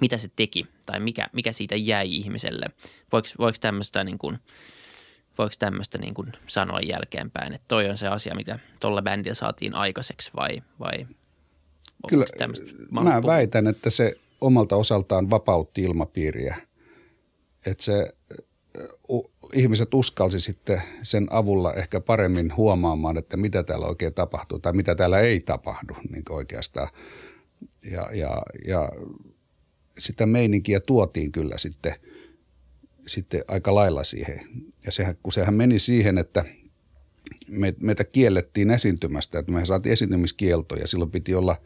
mitä 0.00 0.18
se 0.18 0.28
teki 0.36 0.66
tai 0.86 1.00
mikä, 1.00 1.28
mikä 1.32 1.52
siitä 1.52 1.76
jäi 1.76 2.14
ihmiselle? 2.14 2.66
Voiko, 3.12 3.28
voiko 3.38 3.58
tämmöistä 3.60 4.04
niin 4.04 4.18
kuin, 4.18 4.38
voiko 5.38 5.54
tämmöistä 5.58 5.98
niin 5.98 6.14
kuin 6.14 6.32
sanoa 6.46 6.80
jälkeenpäin, 6.80 7.52
että 7.52 7.64
toi 7.68 7.90
on 7.90 7.96
se 7.96 8.08
asia, 8.08 8.34
mitä 8.34 8.58
tuolla 8.80 9.02
bändillä 9.02 9.34
saatiin 9.34 9.74
aikaiseksi 9.74 10.30
vai, 10.36 10.62
vai 10.80 11.06
Kyllä, 12.08 12.26
mä 12.90 13.22
väitän, 13.26 13.66
että 13.66 13.90
se 13.90 14.12
omalta 14.40 14.76
osaltaan 14.76 15.30
vapautti 15.30 15.82
ilmapiiriä. 15.82 16.56
Että 17.66 17.84
se 17.84 18.14
ihmiset 19.52 19.94
uskalsi 19.94 20.40
sitten 20.40 20.82
sen 21.02 21.26
avulla 21.30 21.74
ehkä 21.74 22.00
paremmin 22.00 22.56
huomaamaan, 22.56 23.16
että 23.16 23.36
mitä 23.36 23.62
täällä 23.62 23.86
oikein 23.86 24.14
tapahtuu 24.14 24.58
tai 24.58 24.72
mitä 24.72 24.94
täällä 24.94 25.20
ei 25.20 25.40
tapahdu 25.40 25.96
niin 26.10 26.24
oikeastaan. 26.30 26.88
Ja, 27.90 28.08
ja, 28.12 28.42
ja 28.66 28.88
sitä 29.98 30.26
meininkiä 30.26 30.80
tuotiin 30.80 31.32
kyllä 31.32 31.58
sitten, 31.58 31.94
sitten 33.06 33.44
aika 33.48 33.74
lailla 33.74 34.04
siihen. 34.04 34.40
Ja 34.86 34.92
sehän, 34.92 35.16
kun 35.22 35.32
sehän 35.32 35.54
meni 35.54 35.78
siihen, 35.78 36.18
että 36.18 36.44
me, 37.48 37.74
meitä 37.80 38.04
kiellettiin 38.04 38.70
esiintymästä, 38.70 39.38
että 39.38 39.52
me 39.52 39.66
saatiin 39.66 39.92
esiintymiskielto 39.92 40.76
ja 40.76 40.88
silloin 40.88 41.10
piti 41.10 41.34
olla, 41.34 41.56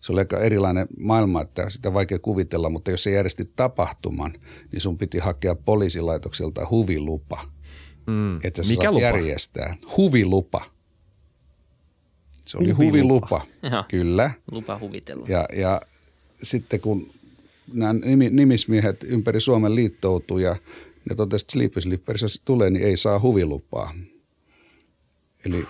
se 0.00 0.12
oli 0.12 0.20
aika 0.20 0.38
erilainen 0.38 0.86
maailma, 0.98 1.42
että 1.42 1.70
sitä 1.70 1.88
on 1.88 1.94
vaikea 1.94 2.18
kuvitella, 2.18 2.70
mutta 2.70 2.90
jos 2.90 3.02
se 3.02 3.10
järjesti 3.10 3.52
tapahtuman, 3.56 4.32
niin 4.72 4.80
sun 4.80 4.98
piti 4.98 5.18
hakea 5.18 5.54
poliisilaitokselta 5.54 6.66
huvilupa. 6.70 7.42
Mm. 8.06 8.36
Että 8.44 8.62
sä 8.62 8.72
Mikä 8.72 8.90
lupa? 8.90 9.02
järjestää. 9.02 9.76
Huvilupa. 9.96 10.64
Se 12.46 12.58
oli 12.58 12.70
huvilupa, 12.70 13.42
huvilupa. 13.62 13.84
kyllä. 13.88 14.30
Lupa 14.50 14.78
huvitella. 14.78 15.26
Ja, 15.28 15.44
ja 15.56 15.80
sitten 16.42 16.80
kun 16.80 17.12
nämä 17.72 17.94
nimismiehet 18.30 19.04
ympäri 19.04 19.40
Suomen 19.40 19.74
liittoutuu 19.74 20.38
ja 20.38 20.56
ne 21.10 21.14
totesivat, 21.16 21.42
että 21.42 21.52
Sleepy 21.52 21.80
Slippers, 21.80 22.22
jos 22.22 22.42
tulee, 22.44 22.70
niin 22.70 22.84
ei 22.84 22.96
saa 22.96 23.20
huvilupaa. 23.20 23.94
Eli 25.46 25.66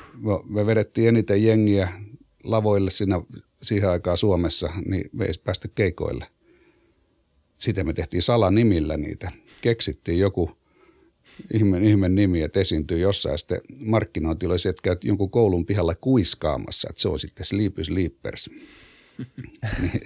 me 0.48 0.66
vedettiin 0.66 1.08
eniten 1.08 1.44
jengiä 1.44 1.88
lavoille 2.44 2.90
siinä, 2.90 3.22
siihen 3.62 3.90
aikaan 3.90 4.18
Suomessa, 4.18 4.72
niin 4.86 5.10
me 5.12 5.24
ei 5.24 5.34
päästy 5.44 5.70
keikoille. 5.74 6.26
Sitten 7.56 7.86
me 7.86 7.92
tehtiin 7.92 8.22
salanimillä 8.22 8.96
niitä. 8.96 9.32
Keksittiin 9.60 10.18
joku 10.18 10.50
ihme, 11.54 11.78
ihme 11.78 12.08
nimi, 12.08 12.42
että 12.42 12.60
esiintyy 12.60 12.98
jossain. 12.98 13.38
Sitten 13.38 13.60
markkinointi 13.78 14.46
oli 14.46 14.58
se, 14.58 14.68
että 14.68 14.82
käyt 14.82 15.04
jonkun 15.04 15.30
koulun 15.30 15.66
pihalla 15.66 15.94
kuiskaamassa, 15.94 16.88
että 16.90 17.02
se 17.02 17.08
on 17.08 17.20
sitten 17.20 17.46
Sleepy 17.46 17.84
Sleepers. 17.84 18.50
niin, 19.80 20.02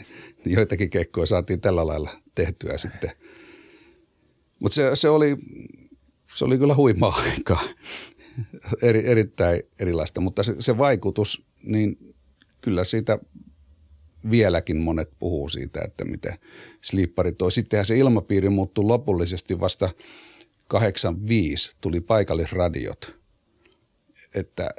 joitakin 0.46 0.90
keikkoja 0.90 1.26
saatiin 1.26 1.60
tällä 1.60 1.86
lailla 1.86 2.10
tehtyä 2.34 2.78
sitten. 2.78 3.10
Mutta 4.58 4.74
se, 4.74 4.90
se, 4.94 5.08
oli, 5.08 5.36
se 6.34 6.44
oli 6.44 6.58
kyllä 6.58 6.74
huimaa 6.74 7.14
aikaa, 7.14 7.64
Eri, 8.82 9.06
erittäin 9.06 9.62
erilaista, 9.78 10.20
mutta 10.20 10.42
se, 10.42 10.54
se 10.60 10.78
vaikutus, 10.78 11.46
niin 11.62 12.14
kyllä 12.60 12.84
siitä 12.84 13.18
vieläkin 14.30 14.76
monet 14.76 15.10
puhuu 15.18 15.48
siitä, 15.48 15.80
että 15.84 16.04
miten 16.04 16.38
slippari 16.82 17.32
toi. 17.32 17.52
Sittenhän 17.52 17.86
se 17.86 17.98
ilmapiiri 17.98 18.48
muuttui 18.48 18.84
lopullisesti 18.84 19.60
vasta 19.60 19.90
85 20.68 21.76
tuli 21.80 22.00
paikallisradiot, 22.00 23.18
että 24.34 24.70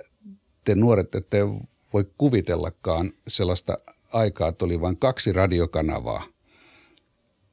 te 0.64 0.75
nuoret 0.75 1.16
ette 1.16 1.38
voi 1.94 2.06
kuvitellakaan 2.18 3.14
sellaista 3.28 3.78
aikaa, 4.14 4.50
että 4.50 4.66
oli 4.66 4.82
vain 4.82 4.98
kaksi 4.98 5.34
radiokanavaa, 5.34 6.24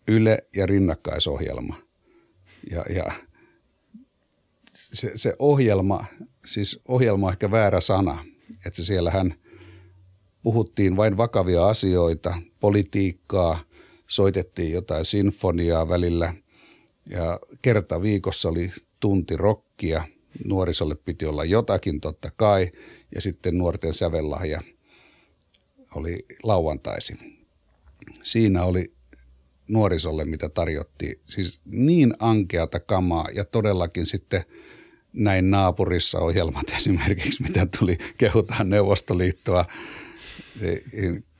Yle 0.08 0.46
ja 0.56 0.66
rinnakkaisohjelma. 0.66 1.76
Ja, 2.70 2.84
ja 2.94 3.12
se, 4.72 5.12
se 5.14 5.34
ohjelma, 5.38 6.04
siis 6.44 6.80
ohjelma 6.88 7.26
on 7.26 7.32
ehkä 7.32 7.50
väärä 7.50 7.80
sana, 7.80 8.24
että 8.66 8.82
siellähän 8.82 9.34
puhuttiin 10.42 10.96
vain 10.96 11.16
vakavia 11.16 11.66
asioita, 11.66 12.34
politiikkaa, 12.60 13.60
soitettiin 14.06 14.72
jotain 14.72 15.04
sinfoniaa 15.04 15.88
välillä 15.88 16.34
ja 17.06 17.40
kerta 17.62 18.02
viikossa 18.02 18.48
oli 18.48 18.70
tunti 19.00 19.36
rokkia. 19.36 20.04
Nuorisolle 20.44 20.94
piti 20.94 21.26
olla 21.26 21.44
jotakin 21.44 22.00
totta 22.00 22.30
kai 22.36 22.72
ja 23.14 23.20
sitten 23.20 23.58
nuorten 23.58 23.94
sävellahja– 23.94 24.60
oli 25.94 26.26
lauantaisi. 26.42 27.14
Siinä 28.22 28.64
oli 28.64 28.92
nuorisolle, 29.68 30.24
mitä 30.24 30.48
tarjottiin. 30.48 31.20
Siis 31.24 31.60
niin 31.64 32.14
ankeata 32.18 32.80
kamaa 32.80 33.28
ja 33.34 33.44
todellakin 33.44 34.06
sitten 34.06 34.44
näin 35.12 35.50
naapurissa 35.50 36.18
ohjelmat 36.18 36.70
esimerkiksi, 36.76 37.42
mitä 37.42 37.66
tuli 37.78 37.98
kehutaan 38.18 38.70
Neuvostoliittoa. 38.70 39.64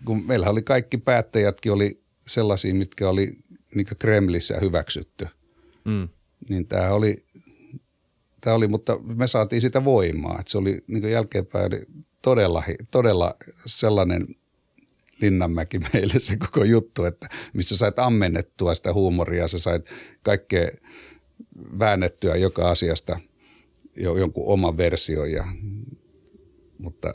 Kun 0.05 0.27
meillä 0.27 0.51
oli 0.51 0.63
kaikki 0.63 0.99
päättäjätkin 0.99 1.73
oli 1.73 2.03
sellaisia, 2.27 2.75
mitkä 2.75 3.09
oli 3.09 3.33
niin 3.75 3.87
Kremlissä 4.01 4.59
hyväksytty. 4.61 5.27
Mm. 5.85 6.09
Niin 6.49 6.67
tämä 6.67 6.91
oli, 6.91 7.25
tämä 8.41 8.57
oli, 8.57 8.69
mutta 8.69 8.99
me 8.99 9.27
saatiin 9.27 9.61
sitä 9.61 9.85
voimaa. 9.85 10.37
Että 10.41 10.51
se 10.53 10.59
oli 10.59 10.85
niin 10.87 11.11
jälkeenpäin 11.11 11.73
todella, 12.23 12.63
todella 12.91 13.35
sellainen– 13.67 14.27
Linnanmäki 15.23 15.79
meille 15.93 16.19
se 16.19 16.37
koko 16.37 16.65
juttu, 16.65 17.05
että 17.05 17.29
missä 17.53 17.77
sait 17.77 17.99
ammennettua 17.99 18.75
sitä 18.75 18.93
huumoria, 18.93 19.49
sä 19.49 19.59
sait 19.59 19.87
kaikkea 20.23 20.69
väännettyä 21.79 22.37
joka 22.37 22.71
asiasta 22.71 23.21
jo 23.97 24.17
jonkun 24.17 24.53
oman 24.53 24.77
version, 24.77 25.33
ja, 25.33 25.45
mutta 26.79 27.13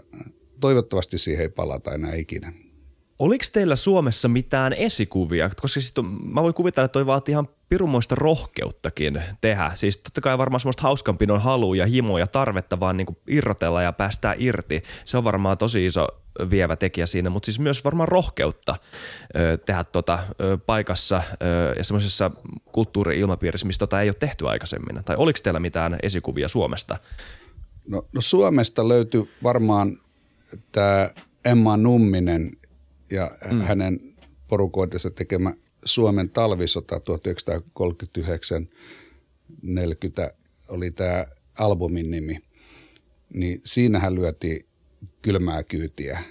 toivottavasti 0.59 1.17
siihen 1.17 1.41
ei 1.41 1.49
palata 1.49 1.93
enää 1.93 2.15
ikinä. 2.15 2.53
Oliko 3.19 3.45
teillä 3.53 3.75
Suomessa 3.75 4.27
mitään 4.27 4.73
esikuvia? 4.73 5.49
Koska 5.61 5.79
sit 5.79 5.95
mä 6.23 6.43
voin 6.43 6.53
kuvitella, 6.53 6.85
että 6.85 6.93
toi 6.93 7.05
vaatii 7.05 7.31
ihan 7.31 7.47
pirumoista 7.69 8.15
rohkeuttakin 8.15 9.21
tehdä. 9.41 9.71
Siis 9.75 9.97
totta 9.97 10.21
kai 10.21 10.37
varmaan 10.37 10.59
semmoista 10.59 10.83
hauskanpidon 10.83 11.41
halua 11.41 11.75
ja 11.75 11.85
himoa 11.85 12.19
ja 12.19 12.27
tarvetta 12.27 12.79
vaan 12.79 12.97
niin 12.97 13.07
irrotella 13.27 13.81
ja 13.81 13.93
päästää 13.93 14.35
irti. 14.37 14.83
Se 15.05 15.17
on 15.17 15.23
varmaan 15.23 15.57
tosi 15.57 15.85
iso 15.85 16.07
vievä 16.49 16.75
tekijä 16.75 17.05
siinä, 17.05 17.29
mutta 17.29 17.45
siis 17.45 17.59
myös 17.59 17.83
varmaan 17.83 18.07
rohkeutta 18.07 18.75
ö, 19.35 19.57
tehdä 19.57 19.83
tota 19.83 20.19
ö, 20.41 20.57
paikassa 20.57 21.21
ö, 21.41 21.73
ja 21.77 21.83
semmoisessa 21.83 22.31
kulttuuri-ilmapiirissä, 22.71 23.67
missä 23.67 23.79
tota 23.79 24.01
ei 24.01 24.09
ole 24.09 24.15
tehty 24.19 24.47
aikaisemmin. 24.47 25.03
Tai 25.05 25.15
oliko 25.15 25.39
teillä 25.43 25.59
mitään 25.59 25.97
esikuvia 26.03 26.47
Suomesta? 26.47 26.97
No, 27.87 28.05
no 28.13 28.21
Suomesta 28.21 28.87
löytyy 28.87 29.31
varmaan 29.43 29.99
tämä 30.71 31.09
Emma 31.45 31.77
Numminen 31.77 32.57
ja 33.11 33.31
mm. 33.51 33.61
hänen 33.61 33.99
porukoitensa 34.47 35.11
tekemä 35.11 35.53
Suomen 35.85 36.29
talvisota 36.29 36.95
1939-40 36.95 36.99
oli 40.69 40.91
tämä 40.91 41.25
albumin 41.59 42.11
nimi. 42.11 42.39
Niin 43.33 43.61
siinähän 43.65 44.15
lyötiin 44.15 44.65
kylmää 45.21 45.63
kyytiä. 45.63 46.23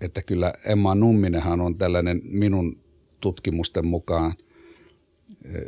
Että 0.00 0.22
kyllä 0.22 0.52
Emma 0.64 0.94
Numminenhan 0.94 1.60
on 1.60 1.78
tällainen 1.78 2.20
minun 2.24 2.80
tutkimusten 3.20 3.86
mukaan 3.86 4.32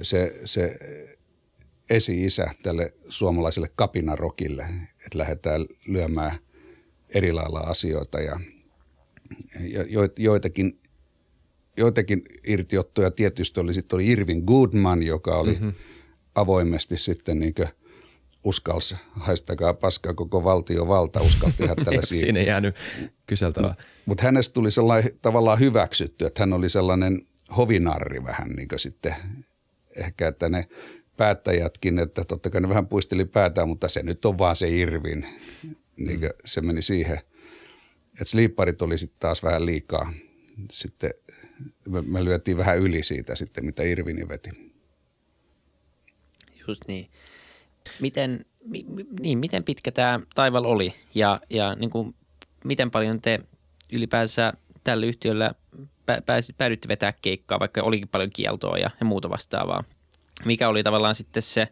se, 0.03 0.41
se 0.45 0.79
esi-isä 1.91 2.47
tälle 2.63 2.95
suomalaiselle 3.09 3.71
kapinarokille, 3.77 4.67
että 5.07 5.19
lähdetään 5.19 5.67
lyömään 5.87 6.39
eri 7.14 7.33
lailla 7.33 7.61
asioita 7.61 8.21
ja, 8.21 8.40
ja 9.68 9.85
joitakin, 10.18 10.80
joitakin 11.76 12.23
irtiottoja 12.47 13.11
tietysti 13.11 13.61
oli, 13.61 13.75
sitten 13.75 13.97
oli 13.97 14.06
Irvin 14.06 14.42
Goodman, 14.47 15.02
joka 15.02 15.37
oli 15.37 15.52
mm-hmm. 15.52 15.73
avoimesti 16.35 16.99
sitten 16.99 17.38
niin– 17.38 17.54
uskalsi, 18.44 18.97
haistakaa 19.11 19.75
paskaa 19.75 20.14
koko 20.14 20.44
valtiovalta, 20.44 21.23
uskalti 21.23 21.56
tehdä 21.56 21.75
tällaisia. 21.85 22.21
Siinä 22.26 22.40
ei 22.40 22.47
jäänyt 22.47 22.76
kyseltävää. 23.26 23.68
Mutta 23.68 23.85
mut 24.06 24.21
hänestä 24.21 24.52
tuli 24.52 24.71
sellainen 24.71 25.18
tavallaan 25.23 25.61
hyväksytty, 25.61 26.26
että 26.26 26.42
hän 26.42 26.52
oli 26.52 26.68
sellainen 26.68 27.26
hovinarri 27.56 28.25
vähän 28.25 28.50
niin 28.50 28.68
kuin 28.68 28.78
sitten 28.78 29.14
ehkä, 29.97 30.28
että 30.28 30.49
ne 30.49 30.68
päättäjätkin, 31.16 31.99
että 31.99 32.25
totta 32.25 32.50
kai 32.50 32.61
ne 32.61 32.68
vähän 32.68 32.87
puisteli 32.87 33.25
päätään, 33.25 33.68
mutta 33.68 33.88
se 33.88 34.02
nyt 34.02 34.25
on 34.25 34.38
vaan 34.38 34.56
se 34.56 34.68
Irvin, 34.68 35.26
niin 35.97 36.21
kuin 36.21 36.31
se 36.45 36.61
meni 36.61 36.83
siihen. 36.83 37.19
Että 38.13 38.25
sliipparit 38.25 38.83
oli 38.83 38.99
sitten 38.99 39.21
taas 39.21 39.43
vähän 39.43 39.67
liikaa. 39.67 40.13
Sitten 40.71 41.11
me, 41.89 42.03
me 42.03 42.25
lyötiin 42.25 42.57
vähän 42.57 42.79
yli 42.79 43.03
siitä 43.03 43.37
sitten, 43.37 43.67
mitä 43.67 43.83
Irvini 43.83 44.29
veti. 44.29 44.51
Just 46.67 46.83
niin 46.89 47.11
miten, 48.01 48.45
mi, 48.65 48.87
niin, 49.21 49.39
miten 49.39 49.65
pitkä 49.65 49.93
tämä 49.93 50.21
taival 50.35 50.65
oli 50.65 50.95
ja, 51.15 51.41
ja 51.51 51.75
niin 51.75 51.91
kuin, 51.91 52.15
miten 52.65 52.91
paljon 52.91 53.21
te 53.21 53.41
ylipäänsä 53.93 54.53
tällä 54.85 55.07
yhtiöllä 55.07 55.55
pääsit, 56.27 56.59
päädyitte 56.59 56.89
vetää 56.89 57.13
keikkaa, 57.23 57.61
vaikka 57.61 57.83
olikin 57.83 58.09
paljon 58.09 58.31
kieltoa 58.31 58.79
ja, 58.79 58.91
ja 59.01 59.07
muuta 59.07 59.31
vastaavaa. 59.31 59.85
Mikä 60.45 60.69
oli 60.69 60.83
tavallaan 60.83 61.15
sitten 61.15 61.43
se, 61.43 61.69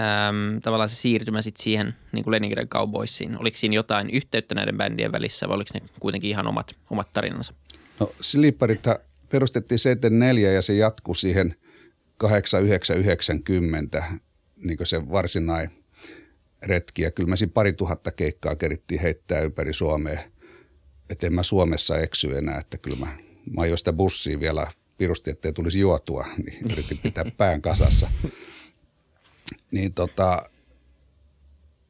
äm, 0.00 0.60
tavallaan 0.60 0.88
se 0.88 0.94
siirtymä 0.94 1.42
sitten 1.42 1.62
siihen 1.62 1.94
niin 2.12 2.24
kuin 2.24 2.32
Leningrad 2.32 2.68
Cowboysiin? 2.68 3.38
Oliko 3.38 3.56
siinä 3.56 3.74
jotain 3.74 4.10
yhteyttä 4.10 4.54
näiden 4.54 4.76
bändien 4.76 5.12
välissä 5.12 5.48
vai 5.48 5.56
oliko 5.56 5.70
ne 5.74 5.80
kuitenkin 6.00 6.30
ihan 6.30 6.46
omat, 6.46 6.76
omat 6.90 7.12
tarinansa? 7.12 7.54
No 8.00 8.12
Slipperit 8.20 8.80
perustettiin 9.28 9.78
74 9.78 10.52
ja 10.52 10.62
se 10.62 10.74
jatkui 10.74 11.16
siihen 11.16 11.54
8990 12.16 14.04
niin 14.56 14.78
se 14.84 15.10
varsinainen 15.10 15.70
retki. 16.62 17.02
Ja 17.02 17.10
kyllä 17.10 17.28
mä 17.28 17.36
siinä 17.36 17.52
pari 17.54 17.72
tuhatta 17.72 18.10
keikkaa 18.10 18.56
kerittiin 18.56 19.00
heittää 19.00 19.40
ympäri 19.40 19.72
Suomea. 19.72 20.20
Että 21.10 21.26
en 21.26 21.32
mä 21.32 21.42
Suomessa 21.42 21.98
eksy 21.98 22.38
enää, 22.38 22.58
että 22.58 22.78
kyllä 22.78 22.96
mä, 22.96 23.16
mä 23.50 23.60
ajoin 23.60 23.78
sitä 23.78 23.92
bussia 23.92 24.40
vielä 24.40 24.66
pirusti, 24.98 25.30
ettei 25.30 25.52
tulisi 25.52 25.80
juotua, 25.80 26.26
niin 26.44 26.72
yritin 26.72 26.98
pitää 26.98 27.24
pään 27.36 27.62
kasassa. 27.62 28.10
Niin 29.70 29.94
tota, 29.94 30.50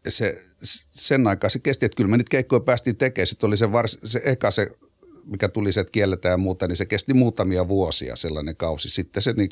se, 0.09 0.45
sen 0.91 1.27
aikaa 1.27 1.51
se 1.51 1.59
kesti, 1.59 1.87
että 1.87 1.97
kyllä 1.97 2.11
me 2.11 2.17
nyt 2.17 2.29
keikkoja 2.29 2.61
päästiin 2.61 2.97
tekemään. 2.97 3.27
Sitten 3.27 3.47
oli 3.47 3.57
se, 3.57 3.73
vars, 3.73 3.99
se 4.05 4.23
eka 4.25 4.51
se, 4.51 4.71
mikä 5.25 5.49
tuli 5.49 5.73
se, 5.73 5.81
että 5.81 5.91
kielletään 5.91 6.33
ja 6.33 6.37
muuta, 6.39 6.69
niin 6.69 6.77
se 6.77 6.87
kesti 6.87 7.15
muutamia 7.15 7.69
vuosia 7.69 8.17
sellainen 8.17 8.57
kausi. 8.57 8.89
Sitten 8.89 9.23
se 9.23 9.33
niin 9.33 9.51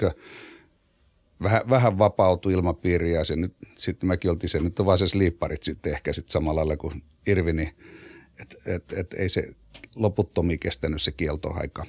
vähän, 1.42 1.62
vähän 1.70 1.98
vapautui 1.98 2.52
ilmapiiri 2.52 3.12
ja 3.12 3.24
se 3.24 3.34
sitten 3.76 4.06
mäkin 4.06 4.30
oltiin 4.30 4.50
se, 4.50 4.60
nyt 4.60 4.80
on 4.80 4.86
vaan 4.86 4.98
se 4.98 5.06
sliipparit 5.06 5.62
sitten 5.62 5.92
ehkä 5.92 6.12
sitten 6.12 6.32
samalla 6.32 6.60
lailla 6.60 6.76
kuin 6.76 7.02
Irvini, 7.26 7.74
että 8.40 8.56
et, 8.66 8.92
et, 8.92 9.14
ei 9.14 9.28
se 9.28 9.54
loputtomiin 9.94 10.58
kestänyt 10.58 11.02
se 11.02 11.12
kieltoaika. 11.12 11.86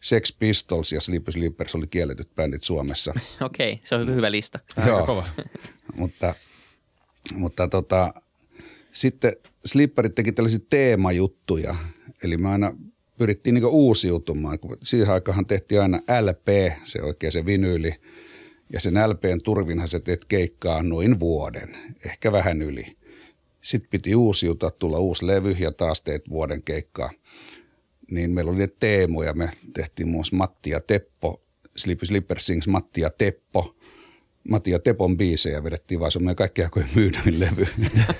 Sex 0.00 0.36
Pistols 0.38 0.92
ja 0.92 1.00
Sleepy 1.00 1.32
Sleepers 1.32 1.74
oli 1.74 1.86
kielletyt 1.86 2.34
bändit 2.34 2.62
Suomessa. 2.62 3.14
Okei, 3.40 3.72
okay, 3.72 3.86
se 3.86 3.94
on 3.94 4.14
hyvä 4.14 4.30
lista. 4.30 4.58
Joo, 4.86 5.06
kova. 5.06 5.28
mutta, 5.96 6.34
mutta 7.34 7.68
tota, 7.68 8.14
sitten 8.92 9.32
Slipperit 9.64 10.14
teki 10.14 10.32
tällaisia 10.32 10.58
teemajuttuja, 10.70 11.76
eli 12.24 12.36
mä 12.36 12.52
aina 12.52 12.76
pyrittiin 13.18 13.54
niinku 13.54 13.68
uusiutumaan. 13.68 14.58
Siihen 14.82 15.10
aikaan 15.10 15.46
tehtiin 15.46 15.80
aina 15.80 16.00
LP, 16.20 16.72
se 16.84 17.02
oikein 17.02 17.32
se 17.32 17.46
vinyyli, 17.46 17.94
ja 18.72 18.80
sen 18.80 18.94
LPn 18.94 19.40
turvinhan 19.44 19.88
sä 19.88 20.00
teet 20.00 20.24
keikkaa 20.24 20.82
noin 20.82 21.20
vuoden, 21.20 21.76
ehkä 22.04 22.32
vähän 22.32 22.62
yli. 22.62 22.96
Sitten 23.62 23.90
piti 23.90 24.14
uusiutua, 24.14 24.70
tulla 24.70 24.98
uusi 24.98 25.26
levy 25.26 25.56
ja 25.58 25.72
taas 25.72 26.00
teet 26.00 26.30
vuoden 26.30 26.62
keikkaa. 26.62 27.10
Niin 28.10 28.30
meillä 28.30 28.50
oli 28.50 28.58
ne 28.58 28.66
teemoja, 28.66 29.34
me 29.34 29.50
tehtiin 29.74 30.08
muun 30.08 30.16
muassa 30.16 30.36
Matti 30.36 30.70
ja 30.70 30.80
Teppo, 30.80 31.42
Sleepy 31.76 32.06
Slipper 32.06 32.40
Sings 32.40 32.68
Matti 32.68 33.00
ja 33.00 33.10
Teppo. 33.10 33.76
Matti 34.48 34.70
ja 34.70 34.78
Tepon 34.78 35.16
biisejä 35.16 35.64
vedettiin 35.64 36.00
vaan 36.00 36.12
semmoinen 36.12 36.36
kaikki 36.36 36.62
aikojen 36.62 36.88
myydyin 36.94 37.40
levy, 37.40 37.66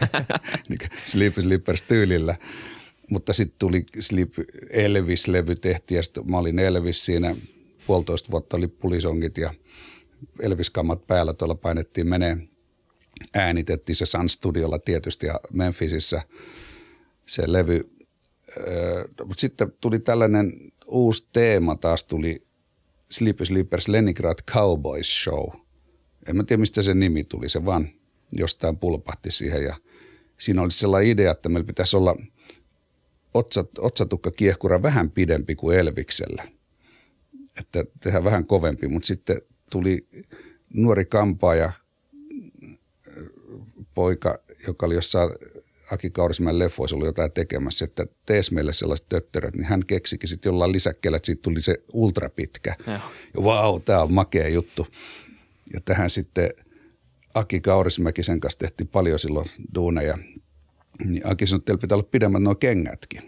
niin 0.69 0.79
Sleepy 1.05 1.43
Slippers 1.43 1.83
tyylillä. 1.83 2.37
Mutta 3.11 3.33
sitten 3.33 3.59
tuli 3.59 3.85
Sleep 4.01 4.33
Elvis-levy 4.71 5.55
tehtiin 5.55 5.97
ja 5.97 6.03
sitten 6.03 6.31
mä 6.31 6.39
olin 6.39 6.59
Elvis 6.59 7.05
siinä 7.05 7.37
puolitoista 7.87 8.31
vuotta 8.31 8.57
oli 8.57 8.69
pulisongit 8.69 9.39
ja– 9.39 9.55
Elvis-kammat 10.41 11.07
päällä 11.07 11.33
tuolla 11.35 11.55
painettiin 11.55 12.09
menee. 12.09 12.37
Äänitettiin 13.35 13.97
se 13.97 14.07
Sun 14.07 14.29
Studiolla 14.29 14.79
tietysti 14.79 15.27
ja 15.27 15.41
Memphisissä 15.53 16.23
se 17.27 17.43
levy. 17.47 17.91
Mutta 19.19 19.41
sitten 19.41 19.73
tuli 19.81 19.99
tällainen 19.99 20.73
uusi 20.87 21.29
teema, 21.33 21.77
taas 21.77 22.05
tuli 22.05 22.47
Sleepy 23.11 23.47
Sleepers 23.47 23.89
Leningrad 23.89 24.39
Cowboys 24.51 25.25
Show. 25.25 25.49
En 26.27 26.37
mä 26.37 26.45
tiedä, 26.45 26.61
mistä 26.61 26.83
se 26.83 26.95
nimi 26.95 27.25
tuli, 27.25 27.49
se 27.49 27.65
vaan 27.65 27.89
jostain 28.33 28.77
pulpahti 28.77 29.31
siihen 29.31 29.65
ja 29.65 29.77
siinä 30.39 30.63
oli 30.63 30.71
sellainen 30.71 31.11
idea, 31.11 31.33
että 31.33 31.49
meillä 31.49 31.67
pitäisi 31.67 31.97
olla 31.97 32.17
otsat, 33.35 33.79
otsatukka 33.79 34.31
kiehkura 34.31 34.83
vähän 34.83 35.11
pidempi 35.11 35.55
kuin 35.55 35.79
Elviksellä. 35.79 36.49
Että 37.61 37.85
tehdään 38.01 38.25
vähän 38.25 38.47
kovempi, 38.47 38.89
mutta 38.89 39.07
sitten 39.07 39.43
tuli 39.71 40.09
nuori 40.75 41.05
kampaaja 41.05 41.73
poika, 43.95 44.39
joka 44.67 44.87
oli 44.87 44.95
jossain 44.95 45.31
Aki 45.93 46.11
Kaurismäen 46.11 46.59
leffoissa 46.59 46.97
ollut 46.97 47.07
jotain 47.07 47.33
tekemässä, 47.33 47.85
että 47.85 48.07
tees 48.27 48.51
meille 48.51 48.73
sellaiset 48.73 49.09
töttöröt, 49.09 49.55
niin 49.55 49.65
hän 49.65 49.87
keksikin 49.87 50.29
sitten 50.29 50.51
jollain 50.51 50.73
lisäkkeellä, 50.73 51.17
että 51.17 51.27
siitä 51.27 51.43
tuli 51.43 51.61
se 51.61 51.83
ultrapitkä. 51.93 52.77
Ja 52.87 53.01
vau, 53.45 53.81
tämä 53.81 54.03
on 54.03 54.13
makea 54.13 54.49
juttu. 54.49 54.87
Ja 55.73 55.81
tähän 55.81 56.11
sitten 56.11 56.51
Aki 57.35 57.61
Kaurismäki 57.61 58.23
sen 58.23 58.41
kanssa 58.41 58.59
tehtiin 58.59 58.89
paljon 58.89 59.19
silloin 59.19 59.47
duuneja. 59.75 60.19
Niin 61.05 61.27
Aki 61.27 61.47
sanoi, 61.47 61.59
että 61.59 61.67
teillä 61.67 61.81
pitää 61.81 61.97
olla 61.97 62.09
pidemmät 62.11 62.43
nuo 62.43 62.55
kengätkin. 62.55 63.23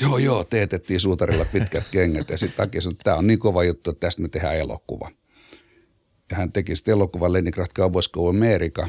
Joo, 0.00 0.18
joo, 0.18 0.44
teetettiin 0.44 1.00
suutarilla 1.00 1.44
pitkät 1.44 1.84
kengät 1.90 2.30
ja 2.30 2.38
sitten 2.38 2.64
Aki 2.64 2.80
sanoi, 2.80 2.92
että 2.92 3.04
tämä 3.04 3.16
on 3.16 3.26
niin 3.26 3.38
kova 3.38 3.64
juttu, 3.64 3.90
että 3.90 4.00
tästä 4.00 4.22
me 4.22 4.28
tehdään 4.28 4.56
elokuva. 4.56 5.10
Ja 6.30 6.36
hän 6.36 6.52
teki 6.52 6.76
sitten 6.76 6.92
elokuvan 6.92 7.32
Leningrad 7.32 7.70
Cowboys 7.76 8.08
Go 8.08 8.28
America, 8.28 8.88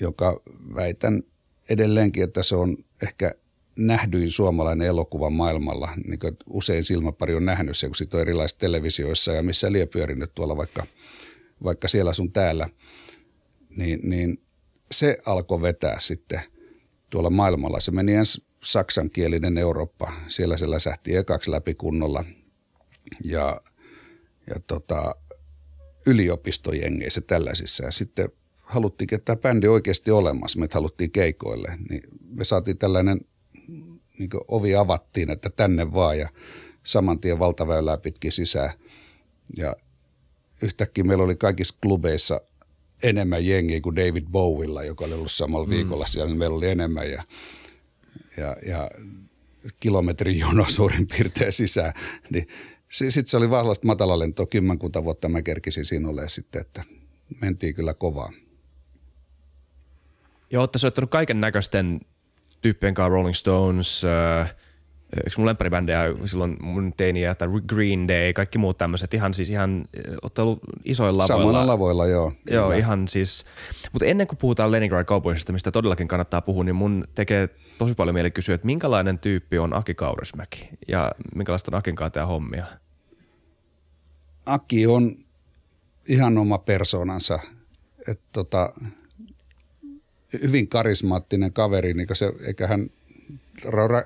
joka 0.00 0.40
väitän 0.74 1.22
edelleenkin, 1.70 2.24
että 2.24 2.42
se 2.42 2.56
on 2.56 2.76
ehkä 3.02 3.34
nähdyin 3.76 4.30
suomalainen 4.30 4.88
elokuva 4.88 5.30
maailmalla. 5.30 5.92
Niin 6.06 6.18
kuin 6.18 6.36
usein 6.46 6.84
silmäpari 6.84 7.34
on 7.34 7.44
nähnyt 7.44 7.76
se, 7.76 7.86
kun 7.86 7.96
sit 7.96 8.14
on 8.14 8.20
erilaisissa 8.20 8.60
televisioissa 8.60 9.32
ja 9.32 9.42
missä 9.42 9.72
liian 9.72 9.88
pyörinyt 9.88 10.34
tuolla 10.34 10.56
vaikka, 10.56 10.86
vaikka 11.64 11.88
siellä 11.88 12.12
sun 12.12 12.32
täällä. 12.32 12.68
Niin, 13.76 14.00
niin 14.02 14.42
se 14.92 15.18
alkoi 15.26 15.62
vetää 15.62 16.00
sitten 16.00 16.40
tuolla 17.10 17.30
maailmalla. 17.30 17.80
Se 17.80 17.90
meni 17.90 18.14
ensin 18.14 18.44
saksankielinen 18.64 19.58
Eurooppa. 19.58 20.12
Siellä 20.28 20.56
se 20.56 20.70
läsähti 20.70 21.16
ekaksi 21.16 21.50
läpi 21.50 21.74
kunnolla. 21.74 22.24
Ja, 23.24 23.60
ja 24.46 24.60
tota, 24.66 25.14
yliopistojengeissä 26.06 27.20
tällaisissa. 27.20 27.84
Ja 27.84 27.92
sitten 27.92 28.28
haluttiin, 28.70 29.14
että 29.14 29.24
tämä 29.24 29.42
bändi 29.42 29.68
oikeasti 29.68 30.10
olemassa. 30.10 30.58
Me 30.58 30.68
haluttiin 30.72 31.10
keikoille. 31.10 31.78
Niin 31.90 32.02
me 32.30 32.44
saatiin 32.44 32.78
tällainen, 32.78 33.20
niin 34.18 34.30
ovi 34.48 34.74
avattiin, 34.74 35.30
että 35.30 35.50
tänne 35.50 35.92
vaan 35.92 36.18
ja 36.18 36.28
saman 36.82 37.20
tien 37.20 37.38
valtaväylää 37.38 37.98
pitkin 37.98 38.32
sisään. 38.32 38.70
Ja 39.56 39.76
yhtäkkiä 40.62 41.04
meillä 41.04 41.24
oli 41.24 41.36
kaikissa 41.36 41.76
klubeissa 41.82 42.40
enemmän 43.02 43.46
jengiä 43.46 43.80
kuin 43.80 43.96
David 43.96 44.24
Bowilla, 44.30 44.84
joka 44.84 45.04
oli 45.04 45.14
ollut 45.14 45.30
samalla 45.30 45.66
mm. 45.66 45.70
viikolla 45.70 46.06
siellä, 46.06 46.28
niin 46.28 46.38
meillä 46.38 46.56
oli 46.56 46.68
enemmän 46.68 47.10
ja, 47.10 47.22
ja, 48.36 48.56
ja 48.66 48.90
kilometrin 49.80 50.38
jono 50.38 50.64
suurin 50.68 51.06
piirtein 51.06 51.52
sisään. 51.52 51.92
Niin 52.30 52.46
sitten 52.88 53.26
se 53.26 53.36
oli 53.36 53.50
vahvasti 53.50 53.86
matalalentoa, 53.86 54.46
kymmenkunta 54.46 55.04
vuotta 55.04 55.28
mä 55.28 55.42
kerkisin 55.42 55.84
sinulle 55.84 56.28
sitten, 56.28 56.60
että 56.60 56.84
mentiin 57.40 57.74
kyllä 57.74 57.94
kovaa. 57.94 58.32
Joo, 60.50 60.60
olette 60.60 60.78
soittanut 60.78 61.10
kaiken 61.10 61.40
näköisten 61.40 62.00
tyyppien 62.60 62.94
kanssa, 62.94 63.08
Rolling 63.08 63.34
Stones, 63.34 64.04
äh, 64.04 64.54
yksi 65.26 65.38
mun 65.38 65.46
lempäribändejä 65.46 66.00
silloin 66.24 66.56
mun 66.60 66.92
teiniä, 66.96 67.34
tai 67.34 67.48
Green 67.68 68.08
Day, 68.08 68.32
kaikki 68.32 68.58
muut 68.58 68.78
tämmöiset, 68.78 69.14
ihan 69.14 69.34
siis 69.34 69.50
ihan, 69.50 69.84
olette 70.22 70.42
ollut 70.42 70.60
isoilla 70.84 71.22
lavoilla. 71.22 71.52
Samalla 71.52 71.66
lavoilla, 71.66 72.06
joo. 72.06 72.32
Joo, 72.50 72.64
kyllä. 72.64 72.78
ihan 72.78 73.08
siis, 73.08 73.44
mutta 73.92 74.06
ennen 74.06 74.26
kuin 74.26 74.38
puhutaan 74.38 74.72
Leningrad 74.72 75.04
Cowboysista, 75.04 75.52
mistä 75.52 75.70
todellakin 75.70 76.08
kannattaa 76.08 76.40
puhua, 76.40 76.64
niin 76.64 76.74
mun 76.74 77.04
tekee 77.14 77.48
tosi 77.78 77.94
paljon 77.94 78.14
mieli 78.14 78.30
kysyä, 78.30 78.54
että 78.54 78.66
minkälainen 78.66 79.18
tyyppi 79.18 79.58
on 79.58 79.74
Aki 79.74 79.94
Kaurismäki 79.94 80.68
ja 80.88 81.12
minkälaista 81.34 81.70
on 81.74 81.78
Akin 81.78 81.96
kanssa 81.96 82.26
hommia? 82.26 82.66
Aki 84.46 84.86
on 84.86 85.16
ihan 86.08 86.38
oma 86.38 86.58
persoonansa, 86.58 87.38
että 88.08 88.24
tota, 88.32 88.72
hyvin 90.42 90.68
karismaattinen 90.68 91.52
kaveri, 91.52 91.94
niin 91.94 92.08
se, 92.12 92.32
eikä 92.46 92.66
hän– 92.66 92.90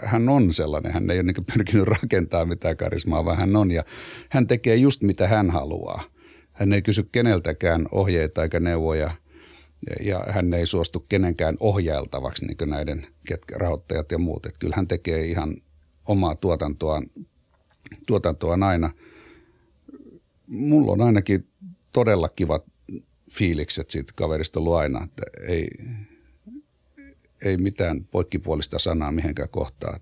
hän 0.02 0.28
on 0.28 0.52
sellainen, 0.52 0.92
hän 0.92 1.10
ei 1.10 1.16
ole 1.18 1.22
niin 1.22 1.44
pyrkinyt 1.54 1.88
rakentamaan 1.88 2.48
mitään 2.48 2.76
karismaa, 2.76 3.24
vaan 3.24 3.36
hän 3.36 3.56
on 3.56 3.70
ja 3.70 3.84
hän 4.30 4.46
tekee 4.46 4.76
just 4.76 5.02
mitä 5.02 5.28
hän 5.28 5.50
haluaa. 5.50 6.02
Hän 6.52 6.72
ei 6.72 6.82
kysy 6.82 7.08
keneltäkään 7.12 7.88
ohjeita 7.92 8.42
eikä 8.42 8.60
neuvoja 8.60 9.10
ja 10.00 10.24
hän 10.30 10.54
ei 10.54 10.66
suostu 10.66 11.00
kenenkään 11.08 11.56
ohjailtavaksi 11.60 12.46
niin 12.46 12.70
näiden 12.70 13.06
ketkä, 13.28 13.58
rahoittajat 13.58 14.12
ja 14.12 14.18
muut. 14.18 14.46
Että 14.46 14.58
kyllä 14.58 14.76
hän 14.76 14.88
tekee 14.88 15.24
ihan 15.24 15.56
omaa 16.08 16.34
tuotantoaan, 16.34 17.06
tuotantoaan 18.06 18.62
aina. 18.62 18.90
Mulla 20.46 20.92
on 20.92 21.00
ainakin 21.00 21.48
todella 21.92 22.28
kivat 22.28 22.64
fiilikset 23.30 23.90
siitä 23.90 24.12
kaverista 24.16 24.60
ollut 24.60 24.74
aina. 24.74 25.04
Että 25.04 25.22
ei, 25.48 25.68
ei 27.44 27.56
mitään 27.56 28.04
poikkipuolista 28.04 28.78
sanaa 28.78 29.12
mihinkään 29.12 29.48
kohtaan. 29.48 30.00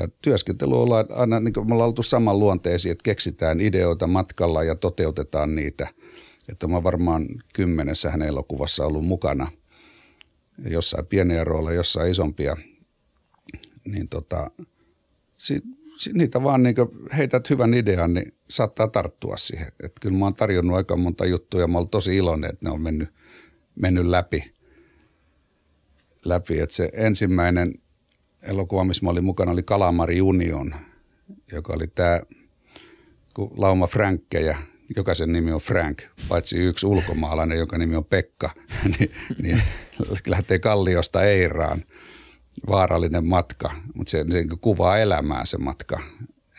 Ja 0.00 0.08
työskentely 0.22 0.82
ollaan 0.82 1.06
aina, 1.10 1.40
niin 1.40 1.52
kuin 1.52 1.68
me 1.68 1.74
ollaan 1.74 1.88
oltu 1.88 2.02
saman 2.02 2.38
luonteisiin, 2.38 2.92
että 2.92 3.02
keksitään 3.02 3.60
ideoita 3.60 4.06
matkalla 4.06 4.64
ja 4.64 4.74
toteutetaan 4.74 5.54
niitä. 5.54 5.88
Että 6.48 6.68
mä 6.68 6.82
varmaan 6.82 7.28
kymmenessä 7.54 8.10
hänen 8.10 8.28
elokuvassa 8.28 8.86
ollut 8.86 9.04
mukana. 9.06 9.48
Jossain 10.64 11.06
pieniä 11.06 11.44
rooleja, 11.44 11.76
jossain 11.76 12.10
isompia. 12.10 12.56
Niin 13.84 14.08
tota, 14.08 14.50
si, 15.38 15.62
si, 15.98 16.12
niitä 16.12 16.42
vaan 16.42 16.62
niin 16.62 16.74
heität 17.16 17.50
hyvän 17.50 17.74
idean, 17.74 18.14
niin 18.14 18.34
saattaa 18.50 18.88
tarttua 18.88 19.36
siihen. 19.36 19.66
Että 19.66 20.00
kyllä 20.00 20.18
mä 20.18 20.24
oon 20.24 20.34
tarjonnut 20.34 20.76
aika 20.76 20.96
monta 20.96 21.26
juttuja 21.26 21.64
ja 21.64 21.68
mä 21.68 21.78
oon 21.78 21.88
tosi 21.88 22.16
iloinen, 22.16 22.50
että 22.50 22.66
ne 22.66 22.70
on 22.70 22.82
mennyt, 22.82 23.08
mennyt 23.74 24.06
läpi– 24.06 24.44
läpi. 26.24 26.60
Että 26.60 26.76
se 26.76 26.90
ensimmäinen 26.92 27.74
elokuva, 28.42 28.84
missä 28.84 29.04
mä 29.04 29.10
olin 29.10 29.24
mukana, 29.24 29.52
oli 29.52 29.62
Kalamari 29.62 30.20
Union, 30.20 30.74
joka 31.52 31.72
oli 31.72 31.86
tämä 31.86 32.20
lauma 33.56 33.86
Frankkejä, 33.86 34.58
jokaisen 34.96 35.32
nimi 35.32 35.52
on 35.52 35.60
Frank, 35.60 36.02
paitsi 36.28 36.56
yksi 36.56 36.86
ulkomaalainen, 36.86 37.58
joka 37.58 37.78
nimi 37.78 37.96
on 37.96 38.04
Pekka, 38.04 38.50
niin, 38.98 39.10
niin 39.42 39.62
lähtee 40.26 40.58
Kalliosta 40.58 41.22
Eiraan. 41.22 41.84
Vaarallinen 42.70 43.26
matka, 43.26 43.70
mutta 43.94 44.10
se, 44.10 44.18
se 44.18 44.24
niin 44.34 44.48
kuvaa 44.60 44.98
elämää 44.98 45.46
se 45.46 45.58
matka, 45.58 46.00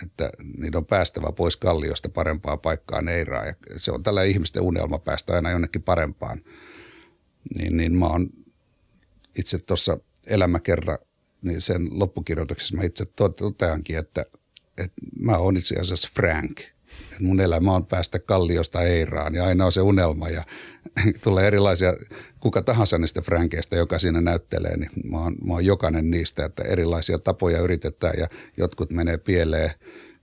että 0.04 0.30
niitä 0.58 0.78
on 0.78 0.86
päästävä 0.86 1.32
pois 1.32 1.58
Kalliosta 1.58 2.10
parempaan 2.10 2.60
paikkaan 2.60 3.08
Eiraan. 3.08 3.48
Ja 3.48 3.54
se 3.78 3.92
on 3.92 4.04
tällä 4.04 4.24
ihmisten 4.24 4.64
unelma 4.64 5.00
päästä 5.00 5.34
aina 5.34 5.52
jonnekin 5.52 5.84
parempaan. 5.84 6.42
Niin, 7.58 7.78
niin 7.78 8.00
mä 8.00 8.06
oon 8.06 8.30
itse 9.38 9.58
tuossa 9.58 9.98
elämäkerra, 10.28 10.98
niin 11.42 11.62
sen 11.62 12.00
loppukirjoituksessa 12.00 12.76
mä 12.76 12.84
itse 12.84 13.06
toteankin, 13.36 13.98
että, 13.98 14.26
että 14.78 15.02
mä 15.20 15.38
oon 15.38 15.58
itse 15.58 15.76
asiassa 15.76 16.10
Frank. 16.16 16.60
Että 17.12 17.24
mun 17.24 17.40
elämä 17.40 17.76
on 17.76 17.86
päästä 17.86 18.20
kalliosta 18.20 18.84
Eiraan 18.84 19.36
ja 19.36 19.46
aina 19.46 19.66
on 19.66 19.72
se 19.72 19.82
unelma 19.82 20.30
ja 20.30 20.44
tulee 21.24 21.48
erilaisia, 21.48 21.94
kuka 22.40 22.62
tahansa 22.62 22.98
niistä 22.98 23.22
Frankeista, 23.22 23.76
joka 23.76 24.00
siinä 24.00 24.22
näyttelee, 24.22 24.78
niin 24.78 24.92
mä 25.04 25.18
oon, 25.18 25.36
mä 25.46 25.54
oon 25.54 25.66
jokainen 25.66 26.12
niistä, 26.12 26.46
että 26.46 26.64
erilaisia 26.64 27.20
tapoja 27.20 27.60
yritetään 27.60 28.14
ja 28.18 28.28
jotkut 28.58 28.92
menee 28.92 29.18
pieleen, 29.18 29.72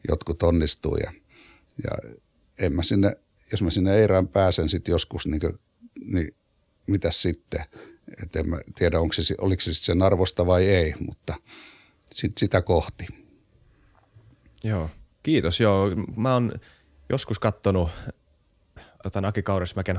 jotkut 0.09 0.43
onnistuu 0.43 0.97
ja, 0.97 1.13
ja 1.85 2.11
en 2.59 2.73
mä 2.73 2.83
sinne, 2.83 3.13
jos 3.53 3.63
mä 3.63 3.71
sinne 3.71 3.97
Eiraan 3.97 4.29
pääsen 4.29 4.69
sitten 4.69 4.93
joskus, 4.93 5.27
niin, 5.27 5.41
niin 6.05 6.35
mitä 6.87 7.11
sitten– 7.11 7.65
et 8.23 8.37
en 8.37 8.49
mä 8.49 8.59
tiedä, 8.75 9.01
onko 9.01 9.13
se, 9.13 9.35
oliko 9.41 9.61
se 9.61 9.75
sen 9.75 10.03
arvosta 10.03 10.47
vai 10.47 10.67
ei, 10.67 10.95
mutta 11.07 11.35
sit 12.13 12.39
sitä 12.39 12.63
kohti. 12.63 13.07
Joo, 14.65 14.91
kiitos. 15.23 15.61
Joo, 15.61 15.91
mä 16.17 16.35
oon 16.35 16.53
joskus 17.11 17.39
kattonut 17.39 17.91
jotain 19.05 19.25
Aki 19.25 19.43
Kaurismäen, 19.43 19.99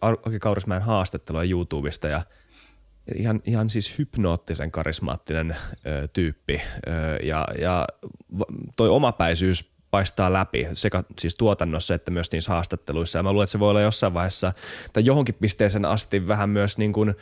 Aki 0.00 0.38
Kaurismäen 0.38 0.82
haastattelua 0.82 1.44
YouTubesta 1.44 2.08
ja 2.08 2.22
ihan, 3.14 3.40
ihan 3.44 3.70
siis 3.70 3.98
hypnoottisen 3.98 4.70
karismaattinen 4.70 5.56
ö, 5.86 6.08
tyyppi 6.12 6.60
ö, 6.86 6.90
ja, 7.22 7.46
ja 7.58 7.86
toi 8.76 8.88
omapäisyys 8.88 9.71
paistaa 9.92 10.32
läpi 10.32 10.68
sekä 10.72 11.04
siis 11.18 11.34
tuotannossa 11.34 11.94
että 11.94 12.10
myös 12.10 12.32
niissä 12.32 12.52
haastatteluissa. 12.52 13.18
Ja 13.18 13.22
mä 13.22 13.32
luulen, 13.32 13.44
että 13.44 13.52
se 13.52 13.60
voi 13.60 13.70
olla 13.70 13.80
jossain 13.80 14.14
vaiheessa 14.14 14.52
tai 14.92 15.04
johonkin 15.04 15.34
pisteeseen 15.34 15.84
asti 15.84 16.28
vähän 16.28 16.50
myös 16.50 16.78
niin 16.78 16.92
kuin, 16.92 17.14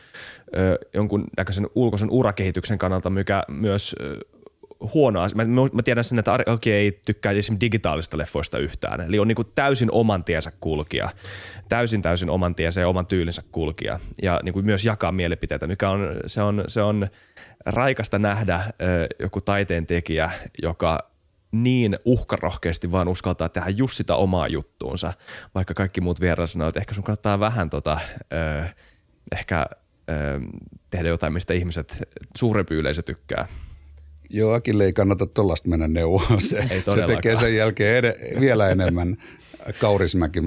ö, 0.56 0.78
jonkun 0.94 1.24
näköisen 1.36 1.66
ulkoisen 1.74 2.10
urakehityksen 2.10 2.78
kannalta, 2.78 3.10
mikä 3.10 3.42
myös 3.48 3.96
ö, 4.00 4.18
huonoa. 4.94 5.28
Mä, 5.34 5.44
mä 5.72 5.82
tiedän 5.82 6.04
sen, 6.04 6.18
että 6.18 6.32
Arki 6.32 6.72
ei 6.72 7.00
tykkää 7.06 7.32
esimerkiksi 7.32 7.66
digitaalista 7.66 8.18
leffoista 8.18 8.58
yhtään. 8.58 9.00
Eli 9.00 9.18
on 9.18 9.28
niin 9.28 9.36
kuin 9.36 9.48
täysin 9.54 9.88
oman 9.92 10.24
tiensä 10.24 10.52
kulkija. 10.60 11.08
Täysin 11.68 12.02
täysin 12.02 12.30
oman 12.30 12.54
tiensä 12.54 12.80
ja 12.80 12.88
oman 12.88 13.06
tyylinsä 13.06 13.42
kulkija. 13.52 14.00
Ja 14.22 14.40
niin 14.42 14.52
kuin 14.52 14.66
myös 14.66 14.84
jakaa 14.84 15.12
mielipiteitä, 15.12 15.66
mikä 15.66 15.90
on, 15.90 16.16
se 16.26 16.42
on, 16.42 16.64
se 16.66 16.82
on 16.82 17.08
raikasta 17.66 18.18
nähdä 18.18 18.60
ö, 18.82 19.06
joku 19.18 19.40
taiteen 19.40 19.86
tekijä, 19.86 20.30
joka 20.62 21.09
niin 21.52 21.98
uhkarohkeasti 22.04 22.92
vaan 22.92 23.08
uskaltaa 23.08 23.48
tehdä 23.48 23.68
just 23.68 23.96
sitä 23.96 24.14
omaa 24.16 24.48
juttuunsa, 24.48 25.12
vaikka 25.54 25.74
kaikki 25.74 26.00
muut 26.00 26.20
vieraan 26.20 26.48
sanoo, 26.48 26.68
että 26.68 26.80
ehkä 26.80 26.94
sun 26.94 27.04
kannattaa 27.04 27.40
vähän 27.40 27.70
tota, 27.70 28.00
ö, 28.32 28.64
ehkä 29.32 29.66
ö, 30.10 30.40
tehdä 30.90 31.08
jotain, 31.08 31.32
mistä 31.32 31.54
ihmiset, 31.54 32.02
suurempi 32.36 32.74
yleisö 32.74 33.02
tykkää. 33.02 33.48
Joo, 34.30 34.52
Akille 34.52 34.84
ei 34.84 34.92
kannata 34.92 35.26
tuollaista 35.26 35.68
mennä 35.68 35.88
neuvoa. 35.88 36.40
Se, 36.40 36.68
se 36.94 37.06
tekee 37.06 37.36
sen 37.36 37.56
jälkeen 37.56 38.04
ed- 38.04 38.40
vielä 38.40 38.70
enemmän 38.70 39.16
Kaurismäki, 39.80 40.40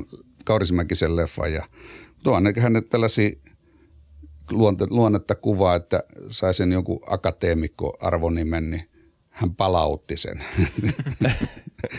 Kaurismäkisen 0.46 1.16
leffan. 1.16 1.54
Ja 1.54 1.66
tuon 2.24 2.44
hänet 2.60 2.90
tällaisia 2.90 3.30
luonnetta 4.90 5.36
kuvaa, 5.36 5.76
että 5.76 6.04
sai 6.30 6.54
sen 6.54 6.72
jonkun 6.72 7.00
akateemikko 7.08 7.98
arvonimen, 8.02 8.72
niin 8.72 8.90
hän 9.34 9.56
palautti 9.56 10.18
sen. 10.18 10.44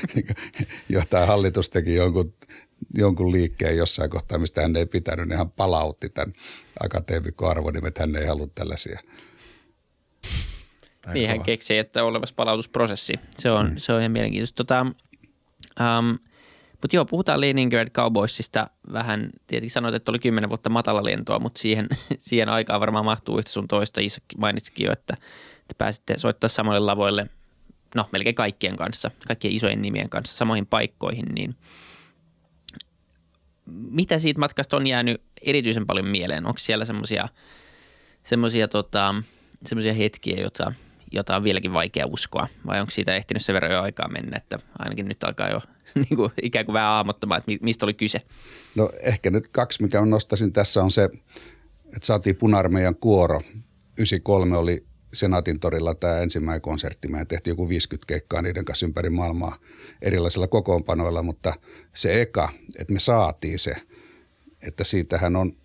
Johtaja 0.89 1.27
hallitus 1.27 1.71
teki 1.71 1.95
jonkun, 1.95 2.35
jonkun 2.95 3.33
liikkeen 3.33 3.77
jossain 3.77 4.11
kohtaa, 4.11 4.39
mistä 4.39 4.63
hän 4.63 4.77
ei 4.77 4.87
pitänyt, 4.87 5.29
niin 5.29 5.39
hän 5.39 5.51
palautti 5.51 6.09
tämän 6.09 6.33
akateemikkoarvon, 6.85 7.87
että 7.87 8.03
hän 8.03 8.17
ei 8.17 8.27
halua 8.27 8.47
tällaisia. 8.55 9.01
niin 11.13 11.29
hän 11.29 11.43
keksi, 11.43 11.79
että 11.79 12.03
on 12.03 12.09
olevassa 12.09 12.35
palautusprosessi. 12.35 13.15
Se 13.31 13.51
on, 13.51 13.71
mm. 13.71 13.77
se 13.77 13.93
on 13.93 14.01
ihan 14.01 14.13
mielenkiintoista. 14.13 14.57
Tota, 14.57 14.81
um, 15.81 16.19
Mutta 16.83 16.97
joo, 16.97 17.05
puhutaan 17.05 17.41
Leningrad 17.41 17.91
Cowboysista 17.91 18.67
vähän. 18.93 19.31
Tietenkin 19.47 19.71
sanoit, 19.71 19.95
että 19.95 20.13
oli 20.13 20.19
kymmenen 20.19 20.51
vuotta 20.51 20.71
matala 20.71 21.05
lentoa, 21.05 21.39
mutta 21.39 21.61
siihen, 21.61 21.89
siihen 22.19 22.49
aikaan 22.49 22.81
varmaan 22.81 23.05
mahtuu 23.05 23.39
yhtä 23.39 23.51
sun 23.51 23.69
toista. 23.69 24.01
Isak 24.01 24.25
mainitsikin 24.39 24.85
jo, 24.87 24.93
että, 24.93 25.17
että 25.65 25.75
pääsitte 25.79 26.19
soittaa 26.19 26.49
samalle 26.49 26.81
lavoille, 26.81 27.27
no 27.95 28.09
melkein 28.13 28.35
kaikkien 28.35 28.77
kanssa, 28.77 29.11
kaikkien 29.27 29.55
isojen 29.55 29.83
nimien 29.83 30.11
kanssa 30.11 30.37
samoihin 30.37 30.67
paikkoihin. 30.67 31.27
Niin 31.35 31.57
mitä 33.67 34.19
siitä 34.19 34.41
matkasta 34.41 34.77
on 34.77 34.87
jäänyt 34.87 35.23
erityisen 35.43 35.87
paljon 35.87 36.07
mieleen? 36.07 36.47
Onko 36.47 36.59
siellä 36.59 36.85
semmoisia 36.85 37.29
semmoisia 38.25 38.69
tota, 38.69 39.15
hetkiä, 39.99 40.41
joita, 40.41 40.73
jota 41.13 41.37
on 41.37 41.45
vieläkin 41.45 41.73
vaikea 41.73 42.07
uskoa? 42.07 42.49
Vai 42.67 42.81
onko 42.81 42.91
siitä 42.91 43.17
ehtinyt 43.17 43.43
sen 43.43 43.55
verran 43.55 43.73
jo 43.73 43.83
aikaa 43.83 44.09
mennä, 44.09 44.37
että 44.37 44.59
ainakin 44.79 45.09
nyt 45.09 45.25
alkaa 45.25 45.51
jo 45.51 45.61
niin 45.95 46.17
kuin, 46.17 46.33
ikään 46.43 46.65
kuin 46.65 46.75
vähän 46.75 46.91
aamottamaan, 46.91 47.39
että 47.39 47.65
mistä 47.65 47.87
oli 47.87 47.95
kyse? 47.95 48.21
No 48.75 48.91
ehkä 49.01 49.31
nyt 49.31 49.49
kaksi, 49.49 49.83
mikä 49.83 50.05
nostaisin 50.05 50.53
tässä 50.53 50.83
on 50.83 50.91
se, 50.91 51.05
että 51.85 52.07
saatiin 52.07 52.37
punarmeijan 52.37 52.97
kuoro. 52.97 53.41
93 53.99 54.57
oli 54.57 54.87
Senaatin 55.15 55.61
torilla 55.61 55.95
tämä 55.95 56.19
ensimmäinen 56.19 56.61
konsertti. 56.61 57.09
Me 57.09 57.25
tehtiin 57.25 57.53
joku 57.53 57.69
50 57.69 58.07
keikkaa 58.07 58.43
niiden 58.43 58.65
kanssa 58.65 58.87
ympäri 58.87 59.11
maailmaa 59.11 59.57
erilaisilla 60.03 60.49
kokoonpanoilla, 60.49 61.23
mutta 61.23 61.55
se 61.95 62.23
eka, 62.23 62.49
että 62.79 62.93
me 62.93 63.01
saatiin 63.01 63.59
se, 63.59 63.75
että 64.63 64.85
siitähän 64.85 65.37
on 65.37 65.57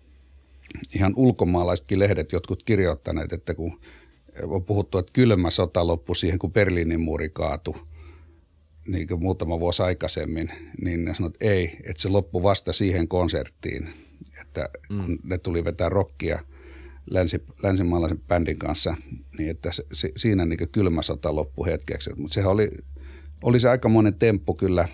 ihan 0.94 1.12
ulkomaalaisetkin 1.16 1.98
lehdet 1.98 2.32
jotkut 2.32 2.62
kirjoittaneet, 2.62 3.32
että 3.32 3.54
kun 3.54 3.80
on 4.42 4.64
puhuttu, 4.64 4.98
että 4.98 5.12
kylmä 5.12 5.50
sota 5.50 5.86
loppui 5.86 6.16
siihen, 6.16 6.38
kun 6.38 6.52
Berliinin 6.52 7.00
muuri 7.00 7.30
kaatui– 7.30 7.74
niin 8.90 9.08
kuin 9.08 9.20
muutama 9.20 9.60
vuosi 9.60 9.82
aikaisemmin, 9.82 10.50
niin 10.82 11.04
ne 11.04 11.14
sanoivat, 11.14 11.34
että 11.34 11.46
ei, 11.46 11.76
että 11.84 12.02
se 12.02 12.08
loppui 12.08 12.42
vasta 12.42 12.72
siihen 12.72 13.08
konserttiin, 13.08 13.90
että 14.40 14.68
kun 14.88 15.10
mm. 15.10 15.18
ne 15.24 15.38
tuli 15.38 15.64
vetää 15.64 15.88
rockia 15.88 16.38
länsi, 17.10 17.42
länsimaalaisen 17.62 18.20
bändin 18.28 18.58
kanssa, 18.58 18.96
niin 19.40 19.50
että 19.50 19.72
se, 19.72 19.84
se, 19.92 20.12
siinä 20.16 20.44
niin 20.44 20.70
kylmä 20.72 21.02
sota 21.02 21.34
loppui 21.34 21.66
hetkeksi. 21.66 22.10
Mutta 22.16 22.34
sehän 22.34 22.50
oli, 22.50 22.68
oli 23.42 23.60
se 23.60 23.68
aikamoinen 23.68 24.14
temppu 24.14 24.54
kyllä, 24.54 24.88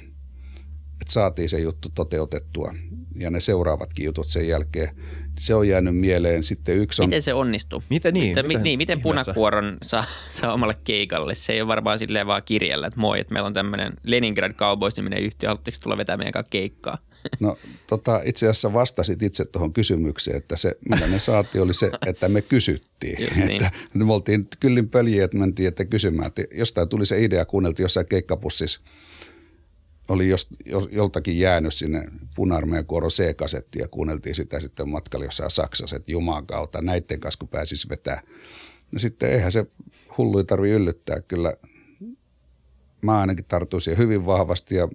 että 1.00 1.12
saatiin 1.12 1.48
se 1.48 1.58
juttu 1.60 1.88
toteutettua 1.94 2.74
ja 3.16 3.30
ne 3.30 3.40
seuraavatkin 3.40 4.04
jutut 4.04 4.28
sen 4.28 4.48
jälkeen 4.48 4.90
se 5.38 5.54
on 5.54 5.68
jäänyt 5.68 5.96
mieleen. 5.96 6.42
Sitten 6.42 6.76
yksi 6.76 7.02
on... 7.02 7.08
Miten 7.08 7.22
se 7.22 7.34
onnistuu? 7.34 7.82
Miten 7.90 8.14
niin? 8.14 8.28
Miten, 8.28 8.46
miten, 8.46 8.62
niin, 8.62 8.78
miten 8.78 9.00
punakuoron 9.00 9.76
saa, 9.82 10.04
saa 10.30 10.52
omalle 10.52 10.76
keikalle? 10.84 11.34
Se 11.34 11.52
ei 11.52 11.60
ole 11.60 11.68
varmaan 11.68 11.98
silleen 11.98 12.26
vaan 12.26 12.42
kirjalla, 12.44 12.86
että 12.86 13.00
moi, 13.00 13.20
että 13.20 13.32
meillä 13.32 13.46
on 13.46 13.52
tämmöinen 13.52 13.92
Leningrad 14.02 14.52
Cowboys-niminen 14.52 15.22
yhtiö, 15.22 15.48
haluatteko 15.48 15.76
tulla 15.82 15.96
vetämään 15.96 16.26
meidän 16.26 16.44
keikkaa? 16.50 16.98
No 17.40 17.58
tota, 17.86 18.20
itse 18.24 18.48
asiassa 18.48 18.72
vastasit 18.72 19.22
itse 19.22 19.44
tuohon 19.44 19.72
kysymykseen, 19.72 20.36
että 20.36 20.56
se, 20.56 20.76
mitä 20.88 21.06
me 21.06 21.18
saatiin, 21.18 21.62
oli 21.62 21.74
se, 21.74 21.90
että 22.06 22.28
me 22.28 22.42
kysyttiin. 22.42 23.20
Just 23.20 23.36
niin. 23.36 23.64
että 23.64 23.70
me 23.94 24.12
oltiin 24.12 24.48
kyllin 24.60 24.88
pöljiä, 24.88 25.24
että 25.24 25.36
mentiin, 25.36 25.68
että 25.68 25.84
kysymään, 25.84 26.26
että 26.26 26.42
jostain 26.54 26.88
tuli 26.88 27.06
se 27.06 27.24
idea, 27.24 27.44
kuunneltiin 27.44 27.84
jossain 27.84 28.06
keikkapussissa– 28.06 28.80
oli 30.08 30.28
jos, 30.28 30.48
joltakin 30.90 31.38
jäänyt 31.38 31.74
sinne 31.74 32.08
puna-armeijan 32.34 32.86
kuoron 32.86 33.10
C-kasetti 33.10 33.78
ja 33.78 33.88
kuunneltiin 33.88 34.34
sitä 34.34 34.60
sitten 34.60 34.88
matkalla 34.88 35.24
jossain 35.24 35.50
Saksassa, 35.50 35.96
että 35.96 36.12
Jumalan 36.12 36.46
kautta 36.46 36.82
näiden 36.82 37.20
kanssa 37.20 37.38
kun 37.38 37.48
pääsisi 37.48 37.88
vetää. 37.88 38.22
No 38.92 38.98
sitten 38.98 39.30
eihän 39.30 39.52
se 39.52 39.66
hullu 40.18 40.44
tarvi 40.44 40.70
yllyttää. 40.70 41.20
Kyllä 41.20 41.56
mä 43.02 43.20
ainakin 43.20 43.44
tartuin 43.44 43.80
siihen 43.80 43.98
hyvin 43.98 44.26
vahvasti 44.26 44.74
ja 44.74 44.88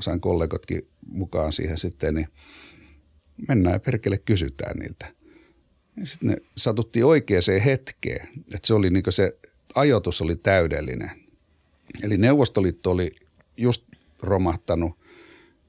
sain 0.00 0.20
kollegotkin 0.20 0.88
mukaan 1.08 1.52
siihen 1.52 1.78
sitten, 1.78 2.14
niin 2.14 2.28
mennään 3.48 3.74
ja 3.74 3.80
perkele 3.80 4.18
kysytään 4.18 4.76
niiltä. 4.76 5.14
Ja 5.96 6.06
sitten 6.06 6.28
ne 6.28 6.36
satuttiin 6.56 7.04
oikeaan 7.04 7.60
hetkeen, 7.64 8.28
että 8.54 8.66
se 8.66 8.74
oli 8.74 8.90
niin 8.90 9.04
se 9.08 9.38
ajoitus 9.74 10.20
oli 10.20 10.36
täydellinen. 10.36 11.10
Eli 12.02 12.18
Neuvostoliitto 12.18 12.90
oli 12.90 13.10
just 13.56 13.84
romahtanut 14.22 14.98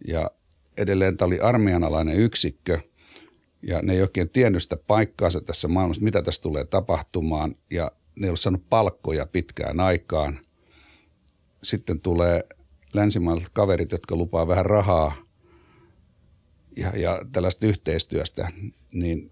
ja 0.07 0.31
edelleen 0.77 1.17
tämä 1.17 1.27
oli 1.27 1.39
armeijanalainen 1.39 2.15
yksikkö 2.15 2.79
ja 3.61 3.81
ne 3.81 3.93
ei 3.93 4.01
oikein 4.01 4.29
tiennyt 4.29 4.63
sitä 4.63 4.77
paikkaansa 4.87 5.41
tässä 5.41 5.67
maailmassa, 5.67 6.03
mitä 6.03 6.21
tässä 6.21 6.41
tulee 6.41 6.65
tapahtumaan 6.65 7.55
ja 7.71 7.91
ne 8.15 8.27
ei 8.27 8.29
ole 8.29 8.37
saanut 8.37 8.69
palkkoja 8.69 9.25
pitkään 9.25 9.79
aikaan. 9.79 10.39
Sitten 11.63 12.01
tulee 12.01 12.43
länsimaiset 12.93 13.49
kaverit, 13.53 13.91
jotka 13.91 14.15
lupaa 14.15 14.47
vähän 14.47 14.65
rahaa 14.65 15.28
ja, 16.79 16.91
ja 16.95 17.25
tällaista 17.31 17.65
yhteistyöstä, 17.65 18.51
niin 18.91 19.31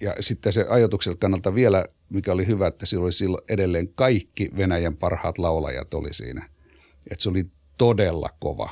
ja 0.00 0.14
sitten 0.20 0.52
se 0.52 0.66
ajatuksen 0.68 1.18
kannalta 1.18 1.54
vielä, 1.54 1.84
mikä 2.10 2.32
oli 2.32 2.46
hyvä, 2.46 2.66
että 2.66 2.86
sillä 2.86 3.04
oli 3.04 3.12
silloin 3.12 3.44
edelleen 3.48 3.88
kaikki 3.94 4.50
Venäjän 4.56 4.96
parhaat 4.96 5.38
laulajat 5.38 5.94
oli 5.94 6.14
siinä. 6.14 6.48
Että 7.10 7.22
se 7.22 7.28
oli 7.28 7.46
todella 7.78 8.28
kova 8.38 8.70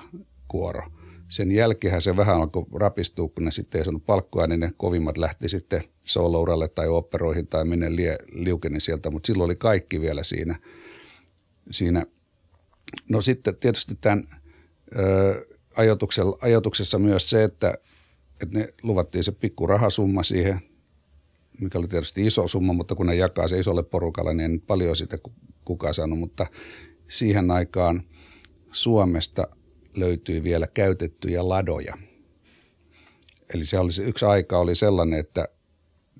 kuoro. 0.48 0.83
Sen 1.28 1.52
jälkeen 1.52 2.02
se 2.02 2.16
vähän 2.16 2.37
alkoi 2.37 2.66
rapistua, 2.74 3.28
kun 3.28 3.44
ne 3.44 3.50
sitten 3.50 3.78
ei 3.78 3.85
saanut 3.85 4.07
palkkoa, 4.07 4.46
niin 4.46 4.61
ne 4.61 4.70
kovimmat 4.76 5.18
lähti 5.18 5.48
sitten 5.48 5.85
soolouralle 6.04 6.68
tai 6.68 6.88
operoihin 6.88 7.46
tai 7.46 7.64
minne 7.64 7.96
lie, 7.96 8.18
liukeni 8.33 8.81
sieltä, 8.81 9.11
mutta 9.11 9.26
silloin 9.26 9.48
oli 9.48 9.57
kaikki 9.57 10.00
vielä 10.00 10.22
siinä. 10.22 10.59
siinä. 11.70 12.07
No 13.09 13.22
sitten 13.22 13.57
tietysti 13.57 13.98
tämän 14.00 14.28
ö, 14.98 15.46
ajatuksessa 16.40 16.98
myös 16.98 17.31
se, 17.31 17.44
että, 17.44 17.74
että 18.42 18.59
ne 18.59 18.68
luvattiin 18.83 19.24
se 19.24 19.33
pikku 19.33 19.66
rahasumma 19.66 20.22
siihen, 20.22 20.61
mikä 21.61 21.79
oli 21.79 21.88
tietysti 21.88 22.27
iso 22.27 22.48
summa, 22.48 22.72
mutta 22.72 22.94
kun 22.94 23.07
ne 23.07 23.14
jakaa 23.14 23.48
se 23.48 23.59
isolle 23.59 23.83
porukalle, 23.83 24.35
niin 24.35 24.53
ei 24.53 24.59
paljon 24.59 24.96
sitä 24.96 25.18
kukaan 25.64 25.94
saanut, 25.94 26.18
mutta 26.18 26.46
siihen 27.09 27.51
aikaan– 27.51 28.03
Suomesta 28.72 29.48
löytyi 29.96 30.42
vielä 30.42 30.66
käytettyjä 30.66 31.48
ladoja. 31.48 31.94
Eli 33.55 33.64
se 33.64 33.79
oli 33.79 33.92
se 33.92 34.03
yksi 34.03 34.24
aika 34.24 34.59
oli 34.59 34.74
sellainen, 34.74 35.20
että 35.20 35.48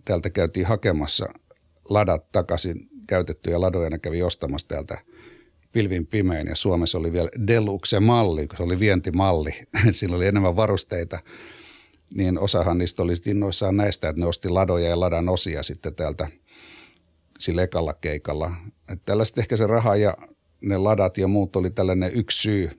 täältä 0.05 0.31
käytiin 0.31 0.67
hakemassa 0.67 1.27
ladat 1.89 2.33
takaisin 2.33 2.89
käytettyjä 3.07 3.61
ladoja, 3.61 3.91
ne 3.91 3.99
kävi 3.99 4.23
ostamassa 4.23 4.69
täältä 4.69 4.99
pilvin 5.73 6.07
pimein 6.07 6.47
ja 6.47 6.55
Suomessa 6.55 6.99
oli 6.99 7.13
vielä 7.13 7.29
Deluxe-malli, 7.47 8.47
kun 8.47 8.57
se 8.57 8.63
oli 8.63 8.79
vientimalli, 8.79 9.55
sillä 9.91 10.17
oli 10.17 10.27
enemmän 10.27 10.57
varusteita, 10.57 11.19
niin 12.15 12.39
osahan 12.39 12.79
niistä 12.79 13.03
oli 13.03 13.13
innoissaan 13.27 13.77
näistä, 13.77 14.09
että 14.09 14.21
ne 14.21 14.27
osti 14.27 14.49
ladoja 14.49 14.89
ja 14.89 15.01
ladan 15.01 15.29
osia 15.29 15.63
sitten 15.63 15.95
täältä 15.95 16.29
sillä 17.39 17.63
ekalla 17.63 17.95
keikalla. 17.95 18.51
Että 18.89 19.05
tällaista 19.05 19.41
ehkä 19.41 19.57
se 19.57 19.67
raha 19.67 19.97
ja 19.97 20.17
ne 20.61 20.79
ladat 20.79 21.19
ja 21.19 21.29
muut 21.29 21.57
oli 21.57 21.71
tällainen 21.71 22.15
yksi 22.15 22.43
syy 22.43 22.71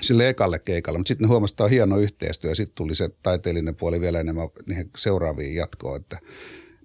sille 0.00 0.28
ekalle 0.28 0.58
keikalle, 0.58 0.98
mutta 0.98 1.08
sitten 1.08 1.24
ne 1.24 1.28
huomasivat, 1.28 1.54
että 1.54 1.64
on 1.64 1.70
hieno 1.70 1.98
yhteistyö 1.98 2.50
ja 2.50 2.54
sitten 2.54 2.74
tuli 2.74 2.94
se 2.94 3.08
taiteellinen 3.22 3.74
puoli 3.74 4.00
vielä 4.00 4.20
enemmän 4.20 4.48
niihin 4.66 4.90
seuraaviin 4.96 5.54
jatkoon, 5.54 6.00
että 6.00 6.18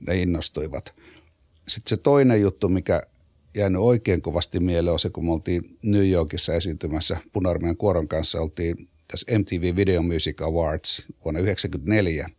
ne 0.08 0.22
innostuivat. 0.22 0.94
Sitten 1.68 1.90
se 1.90 1.98
toinen 1.98 2.42
juttu, 2.42 2.70
mikä 2.70 3.02
jäänyt 3.56 3.82
oikein 3.82 4.22
kovasti 4.22 4.60
mieleen 4.60 4.94
on 4.94 5.00
se, 5.00 5.10
kun 5.10 5.26
me 5.26 5.32
oltiin 5.32 5.78
New 5.82 6.10
Yorkissa 6.10 6.54
esiintymässä 6.54 7.18
Punarmeen 7.34 7.78
kuoron 7.78 8.08
kanssa, 8.08 8.42
oltiin 8.42 8.90
tässä 9.08 9.40
MTV 9.40 9.76
Video 9.76 10.02
Music 10.02 10.42
Awards 10.42 11.06
vuonna 11.26 11.40
1994. 11.40 12.30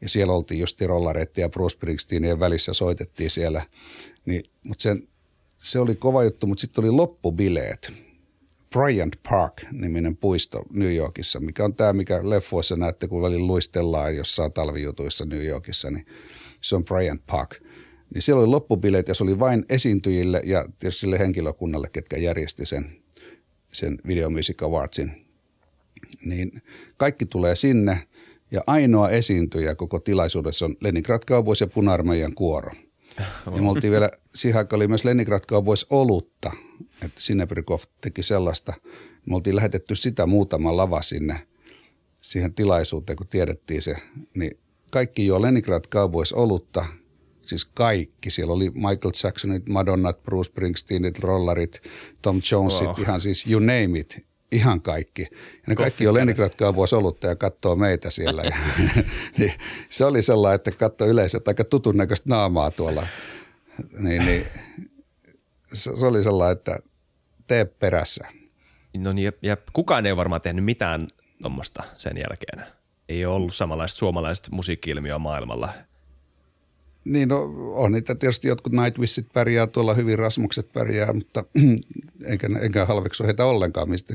Ja 0.00 0.08
siellä 0.08 0.32
oltiin 0.32 0.60
just 0.60 0.80
rollareiden 0.80 1.42
ja 1.42 1.48
Bruce 1.48 1.72
Springsteenien 1.72 2.40
välissä 2.40 2.72
soitettiin 2.72 3.30
siellä. 3.30 3.62
Niin, 4.26 4.50
mutta 4.62 4.82
sen 4.82 5.08
se 5.56 5.78
oli 5.78 5.94
kova 5.94 6.24
juttu, 6.24 6.46
mutta 6.46 6.60
sitten 6.60 6.84
oli 6.84 6.90
loppubileet. 6.90 7.92
Bryant 8.70 9.16
Park-niminen 9.30 10.16
puisto 10.16 10.62
New 10.70 10.94
Yorkissa, 10.94 11.40
mikä 11.40 11.64
on 11.64 11.74
tämä, 11.74 11.92
mikä 11.92 12.30
leffoissa 12.30 12.76
näette, 12.76 13.08
kun 13.08 13.22
välillä 13.22 13.46
luistellaan 13.46 14.16
jossain 14.16 14.52
talvijutuissa 14.52 15.24
New 15.24 15.44
Yorkissa, 15.44 15.90
niin 15.90 16.06
se 16.60 16.76
on 16.76 16.84
Bryant 16.84 17.22
Park. 17.26 17.54
Niin 18.14 18.22
siellä 18.22 18.40
oli 18.40 18.48
loppubileet 18.48 19.08
ja 19.08 19.14
se 19.14 19.22
oli 19.22 19.38
vain 19.38 19.64
esiintyjille 19.68 20.42
ja 20.44 20.64
sille 20.90 21.18
henkilökunnalle, 21.18 21.88
ketkä 21.92 22.16
järjesti 22.16 22.66
sen, 22.66 22.96
sen 23.72 23.98
Video 24.06 24.30
Music 24.30 24.62
Awardsin. 24.62 25.25
Niin 26.24 26.62
kaikki 26.96 27.26
tulee 27.26 27.56
sinne 27.56 28.08
ja 28.50 28.60
ainoa 28.66 29.10
esiintyjä 29.10 29.74
koko 29.74 30.00
tilaisuudessa 30.00 30.64
on 30.64 30.76
Leningrad 30.80 31.22
Cowboys 31.26 31.60
ja 31.60 31.66
puna 31.66 31.92
kuoro– 32.34 32.70
ja 33.56 33.62
me 33.62 33.70
oltiin 33.70 33.90
vielä, 33.90 34.10
siihen 34.34 34.58
aikaan 34.58 34.78
oli 34.78 34.88
myös 34.88 35.04
Leningrad 35.04 35.44
Cowboys 35.48 35.86
olutta, 35.90 36.52
että 37.02 37.20
Sinebrikov 37.20 37.80
teki 38.00 38.22
sellaista. 38.22 38.72
Me 39.26 39.34
oltiin 39.34 39.56
lähetetty 39.56 39.94
sitä 39.94 40.26
muutama 40.26 40.76
lava 40.76 41.02
sinne 41.02 41.46
siihen 42.20 42.54
tilaisuuteen, 42.54 43.16
kun 43.16 43.26
tiedettiin 43.26 43.82
se. 43.82 43.96
Niin 44.34 44.58
kaikki 44.90 45.26
jo 45.26 45.42
Leningrad 45.42 45.84
Cowboys 45.90 46.32
olutta, 46.32 46.86
siis 47.42 47.64
kaikki. 47.64 48.30
Siellä 48.30 48.52
oli 48.52 48.70
Michael 48.70 49.12
Jacksonit, 49.24 49.68
Madonnat, 49.68 50.22
Bruce 50.22 50.48
Springsteenit, 50.48 51.18
Rollarit, 51.18 51.82
Tom 52.22 52.40
Jonesit, 52.52 52.86
wow. 52.86 53.00
ihan 53.00 53.20
siis 53.20 53.46
you 53.46 53.60
name 53.60 53.98
it. 53.98 54.26
Ihan 54.56 54.80
kaikki. 54.80 55.28
Ja 55.32 55.62
ne 55.66 55.74
kaikki 55.74 56.08
on 56.08 56.14
Leningrad 56.14 56.50
Cowboys 56.50 56.92
olutta 56.92 57.26
ja 57.26 57.36
katsoo 57.36 57.76
meitä 57.76 58.10
siellä. 58.10 58.42
ja, 58.42 58.56
niin, 59.38 59.52
se 59.88 60.04
oli 60.04 60.22
sellainen, 60.22 60.54
että 60.54 60.70
katsoi 60.70 61.08
yleisö 61.08 61.40
aika 61.46 61.64
tutun 61.64 61.96
näköistä 61.96 62.28
naamaa 62.28 62.70
tuolla. 62.70 63.06
Niin, 63.98 64.24
niin, 64.24 64.46
se, 65.74 65.96
se 65.96 66.06
oli 66.06 66.22
sellainen, 66.22 66.56
että 66.56 66.78
tee 67.46 67.64
perässä. 67.64 68.24
No 68.98 69.12
niin, 69.12 69.32
ja, 69.42 69.56
kukaan 69.72 70.06
ei 70.06 70.16
varmaan 70.16 70.40
tehnyt 70.40 70.64
mitään 70.64 71.08
tuommoista 71.42 71.82
sen 71.96 72.16
jälkeen. 72.16 72.72
Ei 73.08 73.26
ollut 73.26 73.54
samanlaista 73.54 73.98
suomalaista 73.98 74.48
musiikki-ilmiöä 74.52 75.18
maailmalla. 75.18 75.68
Niin, 77.06 77.28
no, 77.28 77.52
on 77.74 77.92
niitä 77.92 78.14
tietysti 78.14 78.48
jotkut 78.48 78.72
Nightwishit 78.72 79.32
pärjää, 79.32 79.66
tuolla 79.66 79.94
hyvin 79.94 80.18
Rasmukset 80.18 80.72
pärjää, 80.72 81.12
mutta 81.12 81.44
enkä, 82.30 82.48
enkä 82.60 82.84
halveksu 82.84 83.24
heitä 83.24 83.44
ollenkaan, 83.44 83.90
mistä 83.90 84.14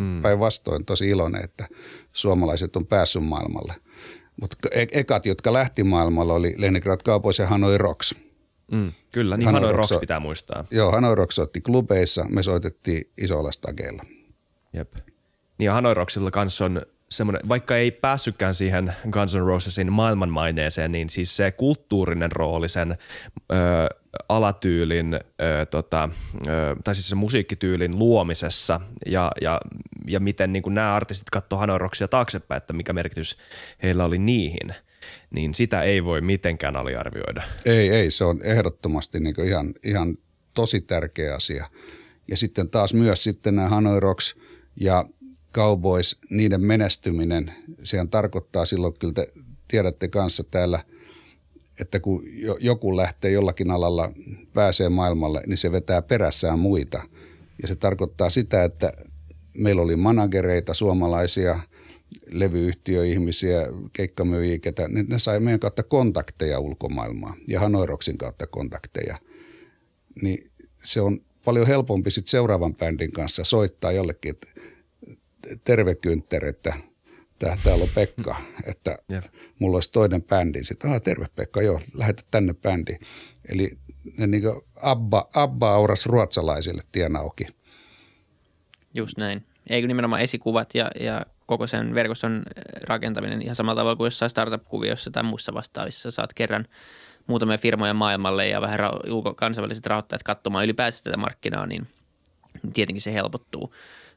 mm. 0.00 0.22
päinvastoin 0.22 0.84
tosi 0.84 1.08
iloinen, 1.08 1.44
että 1.44 1.68
suomalaiset 2.12 2.76
on 2.76 2.86
päässyt 2.86 3.24
maailmalle. 3.24 3.74
Mutta 4.40 4.56
e- 4.70 4.86
ekat, 4.92 5.26
jotka 5.26 5.52
lähti 5.52 5.84
maailmalle, 5.84 6.32
oli 6.32 6.54
Leningrad 6.56 7.00
Cowboys 7.00 7.38
ja 7.38 7.46
Hanoi 7.46 7.78
Rocks. 7.78 8.14
Mm, 8.72 8.92
kyllä, 9.12 9.36
niin 9.36 9.46
Hanoi, 9.46 9.60
Hanoi 9.60 9.76
Rocks 9.76 9.98
pitää 10.00 10.20
muistaa. 10.20 10.64
Joo, 10.70 10.92
Hanoi 10.92 11.14
Rocks 11.14 11.34
soitti 11.34 11.60
klubeissa, 11.60 12.26
me 12.28 12.42
soitettiin 12.42 13.10
isolla 13.18 13.52
stageilla. 13.52 14.04
Jep. 14.72 14.94
Niin 15.58 15.64
ja 15.64 15.72
Hanoi 15.72 15.94
Rocksilla 15.94 16.30
kanssa 16.30 16.64
on 16.64 16.82
semmoinen, 17.10 17.48
vaikka 17.48 17.76
ei 17.76 17.90
päässytkään 17.90 18.54
siihen 18.54 18.92
Guns 19.10 19.34
N' 19.36 19.46
Rosesin 19.46 19.92
maailmanmaineeseen, 19.92 20.92
niin 20.92 21.10
siis 21.10 21.36
se 21.36 21.50
kulttuurinen 21.50 22.32
rooli 22.32 22.68
sen 22.68 22.96
ö, 23.52 23.54
alatyylin, 24.28 25.14
ö, 25.14 25.66
tota, 25.66 26.08
ö, 26.46 26.76
tai 26.84 26.94
siis 26.94 27.08
se 27.08 27.14
musiikkityylin 27.14 27.98
luomisessa 27.98 28.80
ja, 29.06 29.32
ja, 29.40 29.60
ja 30.06 30.20
miten 30.20 30.52
niin 30.52 30.62
kuin 30.62 30.74
nämä 30.74 30.94
artistit 30.94 31.30
katsoo 31.30 31.58
Hanoi 31.58 31.78
Rockia 31.78 32.08
taaksepäin, 32.08 32.56
että 32.56 32.72
mikä 32.72 32.92
merkitys 32.92 33.38
heillä 33.82 34.04
oli 34.04 34.18
niihin, 34.18 34.74
niin 35.30 35.54
sitä 35.54 35.82
ei 35.82 36.04
voi 36.04 36.20
mitenkään 36.20 36.76
aliarvioida. 36.76 37.42
Ei, 37.64 37.90
ei, 37.90 38.10
se 38.10 38.24
on 38.24 38.40
ehdottomasti 38.42 39.20
niin 39.20 39.46
ihan, 39.46 39.74
ihan 39.82 40.18
tosi 40.54 40.80
tärkeä 40.80 41.34
asia. 41.34 41.70
Ja 42.28 42.36
sitten 42.36 42.70
taas 42.70 42.94
myös 42.94 43.24
sitten 43.24 43.56
nämä 43.56 43.68
Hanoi 43.68 44.00
Rocks 44.00 44.36
ja 44.80 45.04
Cowboys, 45.54 46.18
niiden 46.30 46.60
menestyminen, 46.60 47.52
sehän 47.82 48.08
tarkoittaa 48.08 48.66
silloin, 48.66 48.94
kyllä 48.98 49.12
te 49.12 49.32
tiedätte 49.68 50.08
kanssa 50.08 50.44
täällä, 50.44 50.84
että 51.80 52.00
kun 52.00 52.22
joku 52.60 52.96
lähtee 52.96 53.30
jollakin 53.30 53.70
alalla, 53.70 54.12
pääsee 54.54 54.88
maailmalle, 54.88 55.42
niin 55.46 55.58
se 55.58 55.72
vetää 55.72 56.02
perässään 56.02 56.58
muita. 56.58 57.02
Ja 57.62 57.68
se 57.68 57.76
tarkoittaa 57.76 58.30
sitä, 58.30 58.64
että 58.64 58.92
meillä 59.54 59.82
oli 59.82 59.96
managereita, 59.96 60.74
suomalaisia, 60.74 61.60
levyyhtiöihmisiä, 62.26 63.66
keikkamyyjiä, 63.92 64.58
ketä, 64.58 64.88
niin 64.88 65.06
ne 65.08 65.18
sai 65.18 65.40
meidän 65.40 65.60
kautta 65.60 65.82
kontakteja 65.82 66.60
ulkomaailmaan 66.60 67.36
ja 67.48 67.60
Hanoiroksin 67.60 68.18
kautta 68.18 68.46
kontakteja. 68.46 69.18
Niin 70.22 70.50
se 70.82 71.00
on 71.00 71.20
paljon 71.44 71.66
helpompi 71.66 72.10
sitten 72.10 72.30
seuraavan 72.30 72.74
bändin 72.74 73.12
kanssa 73.12 73.44
soittaa 73.44 73.92
jollekin, 73.92 74.30
että 74.30 74.53
terve 75.64 75.94
Kyntter, 75.94 76.44
että 76.44 76.74
täällä 77.38 77.82
on 77.82 77.90
Pekka, 77.94 78.36
että 78.66 78.96
yep. 79.12 79.24
mulla 79.58 79.76
olisi 79.76 79.92
toinen 79.92 80.22
bändi. 80.22 80.64
Sitten, 80.64 80.92
ah, 80.92 81.02
terve 81.02 81.26
Pekka, 81.36 81.62
joo, 81.62 81.80
lähetä 81.94 82.22
tänne 82.30 82.54
bändi. 82.54 82.96
Eli 83.52 83.78
ne 84.18 84.26
niin 84.26 84.42
Abba, 84.82 85.28
Abba 85.34 85.74
auras 85.74 86.06
ruotsalaisille 86.06 86.82
tien 86.92 87.16
auki. 87.16 87.46
Just 88.94 89.18
näin. 89.18 89.46
Eikö 89.70 89.88
nimenomaan 89.88 90.22
esikuvat 90.22 90.74
ja, 90.74 90.90
ja 91.00 91.26
koko 91.46 91.66
sen 91.66 91.94
verkoston 91.94 92.42
rakentaminen 92.82 93.42
ihan 93.42 93.56
samalla 93.56 93.80
tavalla 93.80 93.96
kuin 93.96 94.06
jossain 94.06 94.30
startup-kuviossa 94.30 95.10
tai 95.10 95.22
muussa 95.22 95.54
vastaavissa. 95.54 96.10
Saat 96.10 96.34
kerran 96.34 96.66
muutamia 97.26 97.58
firmoja 97.58 97.94
maailmalle 97.94 98.48
ja 98.48 98.60
vähän 98.60 98.80
ra- 98.80 99.34
kansainväliset 99.36 99.86
rahoittajat 99.86 100.22
katsomaan 100.22 100.64
ylipäänsä 100.64 101.04
tätä 101.04 101.16
markkinaa, 101.16 101.66
niin 101.66 101.86
tietenkin 102.74 103.02
se 103.02 103.12
helpottuu. 103.12 103.74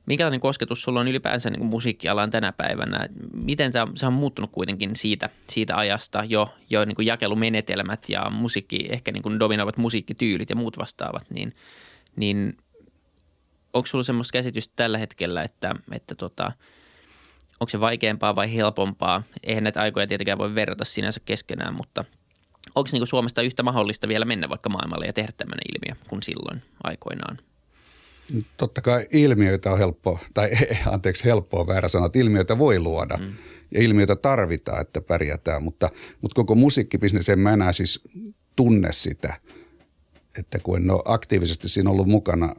Minkälainen 0.08 0.40
kosketus 0.40 0.82
sulla 0.82 1.00
on 1.00 1.08
ylipäänsä 1.08 1.50
niin 1.50 1.66
musiikkialaan 1.66 2.30
tänä 2.30 2.52
päivänä? 2.52 3.08
Miten 3.34 3.72
tämä, 3.72 3.88
se 3.96 4.08
on 4.08 4.14
muuttunut 4.14 4.52
kuitenkin 4.52 4.96
siitä, 4.96 5.30
siitä 5.50 5.78
ajasta 5.78 6.24
jo, 6.24 6.54
jo 6.70 6.86
niin 6.86 6.96
kuin 6.96 7.06
jakelumenetelmät 7.06 8.10
ja 8.10 8.30
musiikki, 8.30 8.88
ehkä 8.90 9.12
niin 9.12 9.24
kuin 9.24 9.40
dominoivat 9.40 9.78
musiikkityylit 9.78 10.50
ja 10.50 10.56
muut 10.56 10.78
vastaavat, 10.78 11.30
niin, 11.30 11.52
niin 12.16 12.58
onko 13.74 13.88
sulla 13.88 14.04
semmoista 14.04 14.32
käsitystä 14.32 14.74
tällä 14.76 14.98
hetkellä, 14.98 15.44
että, 15.44 15.76
että 15.92 16.16
tota, 16.16 16.52
onko 17.60 17.70
se 17.70 17.80
vaikeampaa 17.80 18.36
vai 18.36 18.56
helpompaa? 18.56 19.24
Eihän 19.44 19.64
näitä 19.64 19.82
aikoja 19.82 20.08
tietenkään 20.08 20.38
voi 20.38 20.56
verrata 20.56 20.86
sinänsä 20.86 21.20
keskenään, 21.26 21.74
mutta 21.74 22.06
onko 22.76 22.90
niin 22.92 23.08
Suomesta 23.08 23.42
yhtä 23.42 23.64
mahdollista 23.64 24.08
vielä 24.08 24.26
mennä 24.26 24.50
vaikka 24.50 24.70
maailmalle 24.70 25.06
ja 25.06 25.14
tehdä 25.14 25.32
tämmöinen 25.38 25.66
ilmiö 25.76 26.06
kuin 26.08 26.24
silloin 26.24 26.64
aikoinaan? 26.84 27.38
Totta 28.58 28.82
kai 28.82 29.08
ilmiöitä 29.12 29.72
on 29.72 29.78
helppo, 29.78 30.20
tai 30.34 30.50
anteeksi 30.94 31.26
helppoa 31.26 31.68
väärä 31.68 31.88
sanoa, 31.88 32.06
että 32.06 32.20
ilmiöitä 32.20 32.58
voi 32.58 32.80
luoda 32.80 33.18
mm. 33.18 33.34
ja 33.72 33.82
ilmiöitä 33.82 34.16
tarvitaan, 34.16 34.82
että 34.82 35.02
pärjätään, 35.02 35.64
mutta, 35.64 35.90
mutta 36.22 36.36
koko 36.36 36.56
musiikkibisnes 36.56 37.30
en 37.30 37.40
mä 37.40 37.54
enää 37.54 37.72
siis 37.72 38.04
tunne 38.56 38.92
sitä, 38.92 39.34
että 40.40 40.60
kun 40.60 40.78
en 40.78 40.92
ole 40.92 41.02
aktiivisesti 41.06 41.70
siinä 41.70 41.90
ollut 41.90 42.08
mukana 42.08 42.56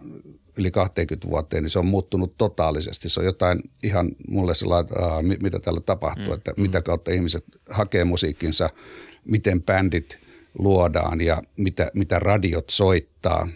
yli 0.59 0.71
20 0.71 1.29
vuoteen, 1.29 1.63
niin 1.63 1.71
se 1.71 1.79
on 1.79 1.87
muuttunut 1.87 2.35
totaalisesti. 2.39 3.09
Se 3.09 3.21
on 3.21 3.27
jotain 3.27 3.63
ihan 3.83 4.11
mulle 4.29 4.55
sellainen, 4.55 4.93
että 5.33 5.43
mitä 5.43 5.59
täällä 5.59 5.81
tapahtuu, 5.81 6.27
mm. 6.27 6.35
että 6.35 6.53
mitä 6.57 6.83
kautta 6.83 7.11
ihmiset 7.11 7.45
hakee 7.71 8.05
musiikkinsa, 8.05 8.71
miten 9.25 9.63
bändit 9.63 10.19
luodaan 10.59 11.21
ja 11.21 11.43
mitä, 11.57 11.91
mitä 11.95 12.19
radiot 12.19 12.71
soittaa. 12.71 13.49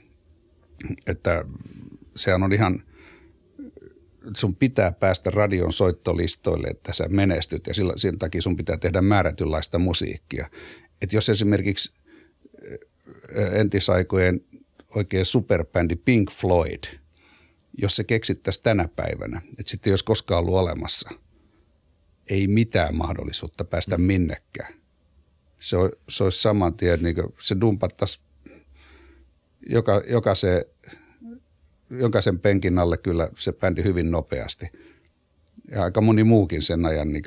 Että 1.07 1.45
sehän 2.17 2.43
on 2.43 2.53
ihan, 2.53 2.83
sun 4.37 4.57
pitää 4.57 4.93
päästä 4.93 5.31
radion 5.31 5.73
soittolistoille, 5.73 6.69
että 6.69 6.93
sä 6.93 7.09
menestyt 7.09 7.67
ja 7.67 7.75
sillä, 7.75 7.93
sen 7.97 8.19
takia 8.19 8.43
sun 8.43 8.57
pitää 8.57 8.77
tehdä 8.77 9.03
määrätynlaista 9.03 9.79
musiikkia. 9.79 10.49
Et 11.03 11.13
jos 11.13 11.29
esimerkiksi 11.29 11.93
entisaikojen 13.53 14.41
oikein 14.95 15.27
superbändi 15.27 15.97
Pink 15.97 16.31
Floyd, 16.31 16.85
jos 17.79 17.97
se 17.97 18.05
keksittäisiin 18.05 18.65
tänä 18.65 18.89
päivänä, 18.97 19.43
että 19.59 19.71
sitten 19.71 19.91
jos 19.91 20.03
koskaan 20.03 20.39
ollut 20.39 20.55
olemassa, 20.55 21.11
ei 22.31 22.47
mitään 22.47 22.97
mahdollisuutta 22.97 23.65
päästä 23.65 23.99
mm. 23.99 24.05
minnekään. 24.05 24.75
Se, 25.61 25.77
on, 25.77 25.91
se 26.09 26.25
olisi 26.25 26.43
saman 26.43 26.75
tien, 26.75 27.03
niin 27.03 27.17
se 27.41 27.57
dumpattaisi 27.61 28.21
joka, 29.69 30.03
joka 30.09 30.35
se 30.35 30.69
jokaisen 31.99 32.41
penkin 32.41 32.79
alle 32.79 32.97
kyllä 32.97 33.29
se 33.39 33.53
bändi 33.53 33.85
hyvin 33.85 34.11
nopeasti. 34.11 34.67
Ja 35.71 35.83
aika 35.83 36.01
moni 36.01 36.25
muukin 36.25 36.63
sen 36.63 36.87
ajan 36.87 37.13
niin 37.13 37.25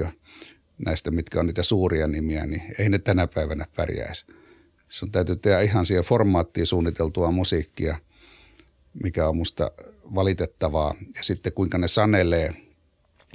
näistä, 0.85 1.11
mitkä 1.11 1.39
on 1.39 1.45
niitä 1.45 1.63
suuria 1.63 2.07
nimiä, 2.07 2.45
niin 2.45 2.61
ei 2.79 2.89
ne 2.89 2.99
tänä 2.99 3.27
päivänä 3.27 3.65
pärjäisi. 3.75 4.25
Sun 4.89 5.11
täytyy 5.11 5.35
tehdä 5.35 5.61
ihan 5.61 5.85
siihen 5.85 6.03
formaattiin 6.03 6.67
suunniteltua 6.67 7.31
musiikkia, 7.31 7.97
mikä 9.03 9.29
on 9.29 9.37
musta 9.37 9.71
valitettavaa. 10.15 10.95
Ja 11.15 11.23
sitten 11.23 11.53
kuinka 11.53 11.77
ne 11.77 11.87
sanelee 11.87 12.53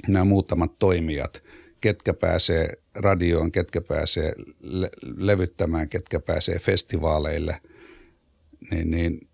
nämä 0.07 0.25
muutamat 0.25 0.79
toimijat, 0.79 1.43
ketkä 1.81 2.13
pääsee 2.13 2.73
radioon, 2.95 3.51
ketkä 3.51 3.81
pääsee 3.81 4.33
le- 4.59 4.89
levyttämään, 5.17 5.89
ketkä 5.89 6.19
pääsee 6.19 6.59
festivaaleille, 6.59 7.61
niin, 8.71 8.91
niin 8.91 9.27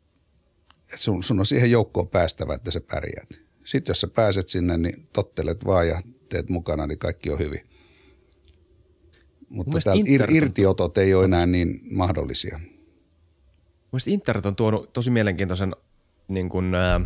että 0.94 1.04
sun, 1.04 1.24
sun 1.24 1.40
on 1.40 1.46
siihen 1.46 1.72
joukkoon 1.72 2.08
päästävä, 2.08 2.54
että 2.54 2.72
sä 2.72 2.82
pärjäät. 2.92 3.30
Sitten 3.64 3.92
jos 3.92 4.02
sä 4.02 4.08
pääset 4.08 4.50
sinne, 4.50 4.78
niin 4.78 5.08
tottelet 5.14 5.66
vaan 5.66 5.88
ja 5.88 6.02
teet 6.30 6.50
mukana, 6.50 6.88
niin 6.88 7.00
kaikki 7.00 7.30
on 7.30 7.40
hyvin. 7.40 7.62
Mutta 9.50 9.80
täällä 9.84 10.04
ir, 10.08 10.32
irtiotot 10.32 10.98
ei 10.98 11.14
ole 11.14 11.26
enää 11.26 11.46
niin 11.46 11.80
mahdollisia. 11.92 12.60
Mielestäni 13.92 14.14
internet 14.14 14.46
on 14.46 14.56
tuonut 14.56 14.94
tosi 14.94 15.12
mielenkiintoisen 15.12 15.76
niin 16.28 16.50
kuin, 16.50 16.76
äh, 16.76 17.02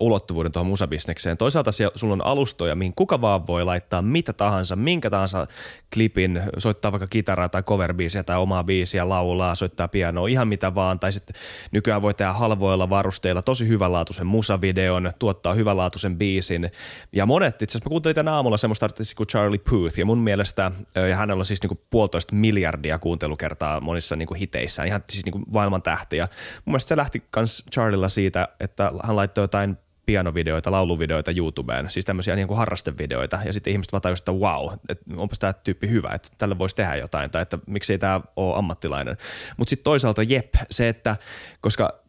ulottuvuuden 0.00 0.52
tuohon 0.52 0.66
musabisnekseen. 0.66 1.36
Toisaalta 1.36 1.72
siellä, 1.72 1.92
sulla 1.94 2.12
on 2.12 2.26
alustoja, 2.26 2.74
mihin 2.74 2.92
kuka 2.96 3.20
vaan 3.20 3.46
voi 3.46 3.64
laittaa 3.64 4.02
mitä 4.02 4.32
tahansa, 4.32 4.76
minkä 4.76 5.10
tahansa 5.10 5.46
klipin, 5.94 6.42
soittaa 6.58 6.92
vaikka 6.92 7.06
kitaraa 7.06 7.48
tai 7.48 7.62
coverbiisiä 7.62 8.22
tai 8.22 8.38
omaa 8.38 8.64
biisiä, 8.64 9.08
laulaa, 9.08 9.54
soittaa 9.54 9.88
pianoa, 9.88 10.28
ihan 10.28 10.48
mitä 10.48 10.74
vaan. 10.74 11.00
Tai 11.00 11.12
sitten 11.12 11.36
nykyään 11.70 12.02
voi 12.02 12.14
tehdä 12.14 12.32
halvoilla 12.32 12.90
varusteilla 12.90 13.42
tosi 13.42 13.68
hyvänlaatuisen 13.68 14.26
musavideon, 14.26 15.10
tuottaa 15.18 15.54
hyvänlaatuisen 15.54 16.18
biisin. 16.18 16.70
Ja 17.12 17.26
monet, 17.26 17.62
itse 17.62 17.72
asiassa 17.72 17.88
mä 17.88 17.90
kuuntelin 17.90 18.14
tänä 18.14 18.32
aamulla 18.34 18.56
semmoista 18.56 18.86
artistia 18.86 19.16
kuin 19.16 19.26
Charlie 19.26 19.60
Puth, 19.70 19.98
ja 19.98 20.06
mun 20.06 20.18
mielestä, 20.18 20.72
ja 21.08 21.16
hänellä 21.16 21.40
on 21.40 21.46
siis 21.46 21.62
niinku 21.62 21.80
puolitoista 21.90 22.34
miljardia 22.34 22.98
kuuntelukertaa 22.98 23.80
monissa 23.80 24.16
niinku 24.16 24.34
hiteissään, 24.34 24.88
ihan 24.88 25.02
siis 25.10 25.24
niinku 25.24 25.42
maailman 25.54 25.82
tähtiä. 25.82 26.28
Mun 26.64 26.72
mielestä 26.72 26.88
se 26.88 26.96
lähti 26.96 27.22
kans 27.30 27.64
Charlilla 27.72 28.08
siitä, 28.08 28.48
että 28.60 28.90
hän 29.02 29.16
laittoi 29.16 29.44
jotain 29.44 29.63
pianovideoita, 30.06 30.70
lauluvideoita 30.70 31.30
YouTubeen, 31.36 31.90
siis 31.90 32.04
tämmöisiä 32.04 32.36
niin 32.36 32.48
kuin 32.48 32.58
harrastevideoita, 32.58 33.38
ja 33.44 33.52
sitten 33.52 33.70
ihmiset 33.70 33.92
vaan 33.92 34.14
että 34.18 34.32
wow, 34.32 34.72
että 34.88 35.04
onpas 35.16 35.38
tämä 35.38 35.52
tyyppi 35.52 35.90
hyvä, 35.90 36.10
että 36.14 36.28
tälle 36.38 36.58
voisi 36.58 36.76
tehdä 36.76 36.96
jotain, 36.96 37.30
tai 37.30 37.42
että 37.42 37.58
miksei 37.66 37.98
tämä 37.98 38.20
ole 38.36 38.58
ammattilainen. 38.58 39.16
Mutta 39.56 39.70
sitten 39.70 39.84
toisaalta 39.84 40.22
jep, 40.22 40.54
se, 40.70 40.88
että 40.88 41.16
koska 41.60 42.00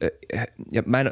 ja 0.71 0.83
mä 0.85 0.99
en, 0.99 1.11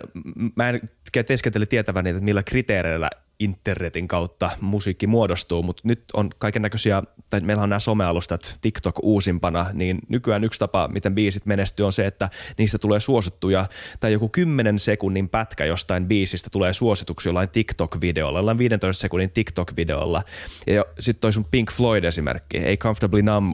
mä 0.56 0.70
en 0.70 0.82
teeskentele 1.28 1.66
tietäväni, 1.66 2.10
että 2.10 2.24
millä 2.24 2.44
kriteereillä 2.44 3.10
internetin 3.44 4.08
kautta 4.08 4.50
musiikki 4.62 5.08
muodostuu, 5.08 5.64
mutta 5.64 5.82
nyt 5.86 6.04
on 6.14 6.30
kaiken 6.38 6.62
näköisiä, 6.62 7.04
tai 7.30 7.42
meillä 7.42 7.64
on 7.64 7.70
nämä 7.70 7.80
somealustat 7.80 8.58
TikTok 8.62 9.00
uusimpana, 9.02 9.66
niin 9.74 10.00
nykyään 10.10 10.44
yksi 10.44 10.60
tapa, 10.60 10.88
miten 10.88 11.16
biisit 11.16 11.46
menestyy 11.46 11.86
on 11.86 11.94
se, 11.94 12.08
että 12.08 12.30
niistä 12.58 12.78
tulee 12.78 13.00
suosittuja, 13.00 13.66
tai 14.00 14.14
joku 14.14 14.30
10 14.30 14.80
sekunnin 14.80 15.30
pätkä 15.30 15.66
jostain 15.66 16.06
biisistä 16.06 16.50
tulee 16.50 16.74
suosituksi 16.74 17.30
jollain 17.30 17.50
TikTok-videolla, 17.50 18.40
jollain 18.40 18.58
15 18.58 19.02
sekunnin 19.02 19.32
TikTok-videolla. 19.32 20.24
Ja 20.68 20.86
sitten 21.00 21.22
toi 21.22 21.34
sun 21.34 21.46
Pink 21.52 21.72
Floyd 21.72 22.04
esimerkki, 22.04 22.58
ei 22.58 22.78
Comfortably 22.78 23.22
Numb, 23.22 23.54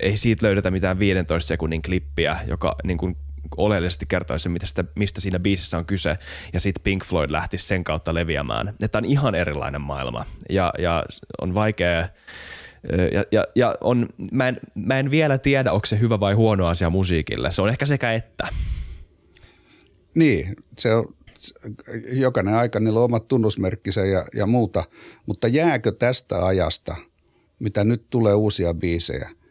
ei 0.00 0.16
siitä 0.16 0.46
löydetä 0.46 0.70
mitään 0.70 0.98
15 0.98 1.48
sekunnin 1.48 1.82
klippiä, 1.82 2.36
joka 2.46 2.74
niin 2.84 2.98
kuin 2.98 3.16
oleellisesti 3.56 4.06
kertoisi, 4.08 4.48
mitä 4.48 4.66
sitä, 4.66 4.84
mistä 4.94 5.20
siinä 5.20 5.38
biisissä 5.38 5.78
on 5.78 5.86
kyse, 5.86 6.16
ja 6.52 6.60
sitten 6.60 6.82
Pink 6.82 7.04
Floyd 7.04 7.30
lähti 7.30 7.58
sen 7.58 7.84
kautta 7.84 8.14
leviämään. 8.14 8.74
Että 8.82 8.98
on 8.98 9.04
ihan 9.04 9.34
erilainen 9.34 9.80
maailma, 9.80 10.24
ja, 10.50 10.72
ja 10.78 11.04
on 11.40 11.54
vaikea 11.54 12.08
ja, 13.12 13.24
ja, 13.32 13.44
ja 13.54 13.74
on, 13.80 14.08
mä, 14.32 14.48
en, 14.48 14.56
mä 14.74 14.98
en 14.98 15.10
vielä 15.10 15.38
tiedä, 15.38 15.72
onko 15.72 15.86
se 15.86 16.00
hyvä 16.00 16.20
vai 16.20 16.34
huono 16.34 16.66
asia 16.66 16.90
musiikille. 16.90 17.52
Se 17.52 17.62
on 17.62 17.68
ehkä 17.68 17.86
sekä 17.86 18.12
että. 18.12 18.48
Niin, 20.14 20.56
se 20.78 20.94
on, 20.94 21.14
jokainen 22.12 22.54
aika, 22.54 22.80
niillä 22.80 22.98
on 22.98 23.04
omat 23.04 23.28
tunnusmerkkisä 23.28 24.00
ja, 24.00 24.24
ja 24.34 24.46
muuta, 24.46 24.84
mutta 25.26 25.48
jääkö 25.48 25.92
tästä 25.92 26.46
ajasta, 26.46 26.96
mitä 27.58 27.84
nyt 27.84 28.06
tulee 28.10 28.34
uusia 28.34 28.74
biisejä– 28.74 29.30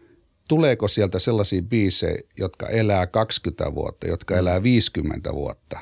tuleeko 0.48 0.88
sieltä 0.88 1.20
sellaisia 1.20 1.62
biisejä, 1.62 2.18
jotka 2.38 2.68
elää 2.68 3.08
20 3.08 3.76
vuotta, 3.76 4.08
jotka 4.08 4.38
elää 4.38 4.64
50 4.64 5.34
vuotta? 5.34 5.80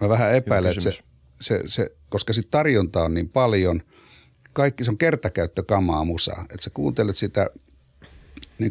Mä 0.00 0.08
vähän 0.08 0.34
epäilen, 0.34 0.70
että 0.70 0.82
se, 0.82 0.98
se, 1.40 1.62
se, 1.66 1.96
koska 2.08 2.32
sit 2.32 2.50
tarjonta 2.50 3.02
on 3.02 3.14
niin 3.14 3.28
paljon, 3.28 3.82
kaikki 4.52 4.84
se 4.84 4.90
on 4.90 4.98
kertakäyttökamaa 4.98 6.04
musa, 6.04 6.32
että 6.40 6.64
sä 6.64 6.70
kuuntelet 6.70 7.16
sitä 7.16 7.46
niin 8.58 8.70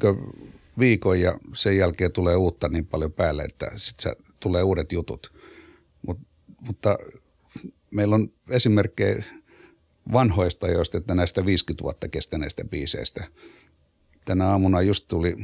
viikon 0.79 1.21
ja 1.21 1.39
sen 1.53 1.77
jälkeen 1.77 2.11
tulee 2.11 2.35
uutta 2.35 2.69
niin 2.69 2.85
paljon 2.85 3.13
päälle, 3.13 3.43
että 3.43 3.71
sitten 3.75 4.15
tulee 4.39 4.63
uudet 4.63 4.91
jutut. 4.91 5.33
Mut, 6.07 6.19
mutta 6.61 6.97
meillä 7.91 8.15
on 8.15 8.31
esimerkkejä 8.49 9.23
vanhoista 10.13 10.67
joista, 10.67 10.97
että 10.97 11.15
näistä 11.15 11.45
50 11.45 11.83
vuotta 11.83 12.07
kestäneistä 12.07 12.65
biiseistä– 12.65 13.27
tänä 14.27 14.47
aamuna 14.47 14.81
just 14.81 15.07
tuli 15.07 15.35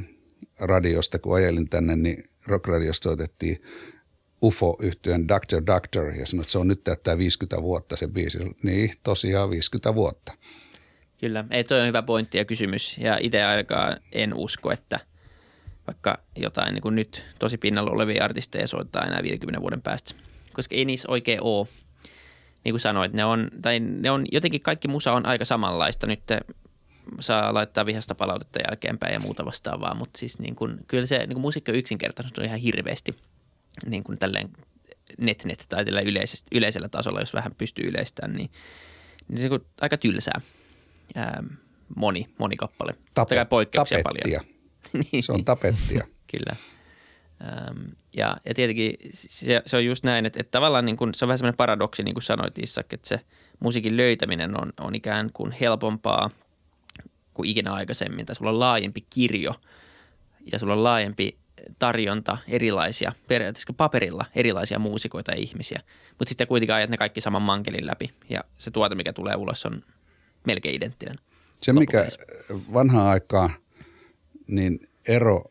radiosta, 0.60 1.20
kun 1.20 1.36
ajelin 1.36 1.70
tänne, 1.70 1.96
niin 1.96 2.24
rockradiosta 2.48 3.10
soitettiin 3.10 3.64
ufo 4.44 4.78
yhtyön 4.82 5.28
Doctor 5.28 5.64
Doctor 5.66 6.06
ja 6.06 6.26
sanoi, 6.26 6.42
että 6.42 6.52
se 6.52 6.58
on 6.58 6.68
nyt 6.68 6.84
täyttää 6.84 7.18
50 7.18 7.64
vuotta 7.64 7.98
se 7.98 8.08
biisi. 8.08 8.40
Niin, 8.64 8.94
tosiaan 9.04 9.50
50 9.50 9.96
vuotta. 9.96 10.34
Kyllä, 11.20 11.46
ei 11.52 11.64
toi 11.64 11.82
on 11.82 11.88
hyvä 11.88 12.02
pointti 12.02 12.38
ja 12.38 12.46
kysymys 12.46 12.98
ja 12.98 13.18
itse 13.22 13.44
ainakaan 13.44 13.98
en 14.12 14.34
usko, 14.34 14.72
että 14.72 15.00
vaikka 15.88 16.18
jotain 16.36 16.74
niin 16.74 16.82
kuin 16.82 16.96
nyt 16.96 17.24
tosi 17.40 17.58
pinnalla 17.58 17.92
olevia 17.92 18.24
artisteja 18.24 18.68
soittaa 18.68 19.04
enää 19.04 19.24
50 19.24 19.62
vuoden 19.62 19.82
päästä, 19.82 20.16
koska 20.54 20.76
ei 20.76 20.86
niissä 20.86 21.12
oikein 21.12 21.42
ole. 21.42 21.68
Niin 22.64 22.74
kuin 22.74 22.80
sanoit, 22.80 23.14
ne 23.14 23.26
on, 23.26 23.48
tai 23.62 23.80
ne 23.80 24.12
on, 24.12 24.26
jotenkin 24.32 24.62
kaikki 24.62 24.88
musa 24.88 25.14
on 25.14 25.26
aika 25.26 25.46
samanlaista. 25.46 26.08
Nyt 26.08 26.22
saa 27.20 27.54
laittaa 27.54 27.86
vihasta 27.86 28.16
palautetta 28.16 28.60
jälkeenpäin 28.70 29.14
ja 29.14 29.20
muuta 29.20 29.46
vastaavaa, 29.46 29.96
mutta 29.96 30.20
siis 30.20 30.40
niin 30.40 30.56
kuin, 30.56 30.78
kyllä 30.88 31.06
se 31.06 31.18
niin 31.18 31.34
kuin 31.34 31.42
musiikki 31.42 31.72
on 31.72 31.78
yksinkertaisesti 31.78 32.42
on 32.42 32.46
ihan 32.46 32.60
hirveästi 32.60 33.16
niin 33.86 34.04
kuin 34.04 34.18
tälleen 34.18 34.50
net-net 35.18 35.66
tai 35.70 35.86
tällä 35.86 36.02
yleisellä 36.52 36.90
tasolla, 36.90 37.20
jos 37.20 37.34
vähän 37.34 37.56
pystyy 37.58 37.88
yleistämään, 37.88 38.38
niin, 38.38 38.52
niin 39.28 39.38
se 39.38 39.50
on 39.52 39.66
aika 39.82 39.98
tylsää. 39.98 40.42
Ää, 41.16 41.44
moni, 41.96 42.26
moni 42.38 42.56
kappale. 42.56 42.96
Tape, 43.14 43.46
poikkeuksia 43.46 44.04
tapettia. 44.04 44.40
paljon. 44.40 44.56
niin. 45.12 45.24
Se 45.24 45.32
on 45.32 45.46
tapettia. 45.46 46.08
kyllä. 46.32 46.56
Ähm, 47.42 47.82
ja, 48.18 48.38
ja 48.46 48.54
tietenkin 48.54 48.96
se, 49.14 49.62
se 49.66 49.78
on 49.78 49.86
just 49.86 50.04
näin, 50.04 50.26
että, 50.26 50.40
että 50.40 50.52
tavallaan 50.52 50.86
niin 50.86 50.98
kuin, 50.98 51.14
se 51.14 51.26
on 51.26 51.28
vähän 51.28 51.38
semmoinen 51.38 51.58
paradoksi, 51.58 52.04
niin 52.04 52.16
kuin 52.16 52.24
sanoit 52.24 52.60
Issak, 52.60 52.94
että 52.94 53.08
se 53.08 53.20
musiikin 53.60 53.98
löytäminen 53.98 54.62
on, 54.62 54.74
on 54.80 54.96
ikään 54.96 55.30
kuin 55.34 55.52
helpompaa– 55.52 56.30
kuin 57.34 57.50
ikinä 57.50 57.74
aikaisemmin, 57.74 58.26
tai 58.26 58.36
sulla 58.36 58.52
on 58.52 58.60
laajempi 58.60 59.06
kirjo 59.10 59.56
ja 60.52 60.60
sulla 60.60 60.74
on 60.74 60.84
laajempi 60.84 61.36
tarjonta 61.80 62.38
erilaisia, 62.48 63.14
periaatteessa 63.28 63.74
paperilla 63.74 64.26
erilaisia 64.36 64.80
muusikoita 64.80 65.32
ja 65.32 65.38
ihmisiä. 65.38 65.80
Mutta 66.10 66.30
sitten 66.30 66.48
kuitenkin 66.48 66.76
ajat 66.76 66.90
ne 66.90 66.98
kaikki 66.98 67.22
saman 67.22 67.42
mankelin 67.42 67.88
läpi 67.88 68.14
ja 68.30 68.42
se 68.54 68.72
tuote, 68.72 68.96
mikä 68.96 69.14
tulee 69.14 69.36
ulos, 69.36 69.66
on 69.66 69.82
melkein 70.48 70.76
identtinen. 70.76 71.20
Se, 71.60 71.74
mikä 71.74 72.08
vanhaan 72.74 73.08
aikaan, 73.08 73.50
niin 74.48 74.80
ero, 75.08 75.44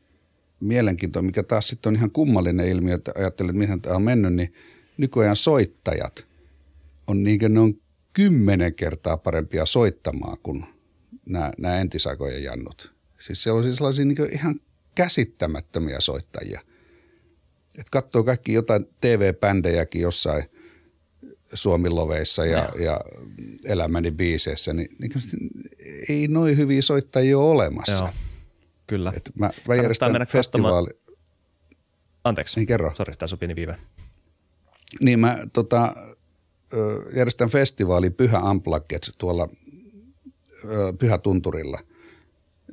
mielenkiinto, 0.61 1.22
mikä 1.22 1.43
taas 1.43 1.68
sitten 1.68 1.91
on 1.91 1.97
ihan 1.97 2.11
kummallinen 2.11 2.68
ilmiö, 2.68 2.95
että 2.95 3.12
ajattelet, 3.16 3.51
että 3.51 3.59
miten 3.59 3.80
tämä 3.80 3.97
on 3.97 4.03
mennyt, 4.03 4.35
niin 4.35 4.55
nykyajan 4.97 5.37
soittajat 5.37 6.26
on 7.07 7.24
niin 7.24 7.39
kuin 7.39 7.55
ne 7.55 7.61
on 7.61 7.74
kymmenen 8.12 8.74
kertaa 8.74 9.16
parempia 9.16 9.66
soittamaan 9.66 10.37
kuin 10.43 10.64
nämä, 11.27 11.53
nämä 11.59 11.79
entisaikojen 11.79 12.43
jannut. 12.43 12.95
Siis 13.18 13.43
se 13.43 13.51
on 13.53 13.62
siis 13.62 13.77
sellaisia 13.77 14.05
niin 14.05 14.33
ihan 14.33 14.61
käsittämättömiä 14.95 16.01
soittajia. 16.01 16.61
Et 17.79 17.91
katsoo 17.91 18.25
kaikki 18.25 18.53
jotain 18.53 18.87
TV-bändejäkin 19.01 20.03
jossain 20.03 20.45
Suomiloveissa 21.55 22.47
ja, 22.47 22.68
ja 22.79 23.01
elämäni 23.64 24.11
biiseissä, 24.11 24.73
niin, 24.73 24.97
niin 24.99 25.12
ei 26.09 26.29
noin 26.29 26.57
hyviä 26.57 26.83
soittajia 26.83 27.39
ole 27.39 27.51
olemassa. 27.51 27.93
Joo, 27.93 28.11
kyllä. 28.87 29.12
Et 29.16 29.31
mä, 29.35 29.51
mä 29.68 29.75
järjestän 29.75 30.27
festivaali. 30.29 30.89
Anteeksi, 32.25 32.61
niin 32.61 32.66
kerro. 32.66 32.93
Sori, 32.95 33.12
on 33.33 33.39
pieni 33.39 33.57
viive. 33.57 33.77
Niin 35.01 35.20
mä 35.20 35.39
tota, 35.53 35.97
järjestän 37.16 37.49
festivaali 37.49 38.11
Pyhä 38.11 38.51
Unplugged 38.51 39.03
tuolla 39.18 39.49
Pyhätunturilla. 40.98 41.80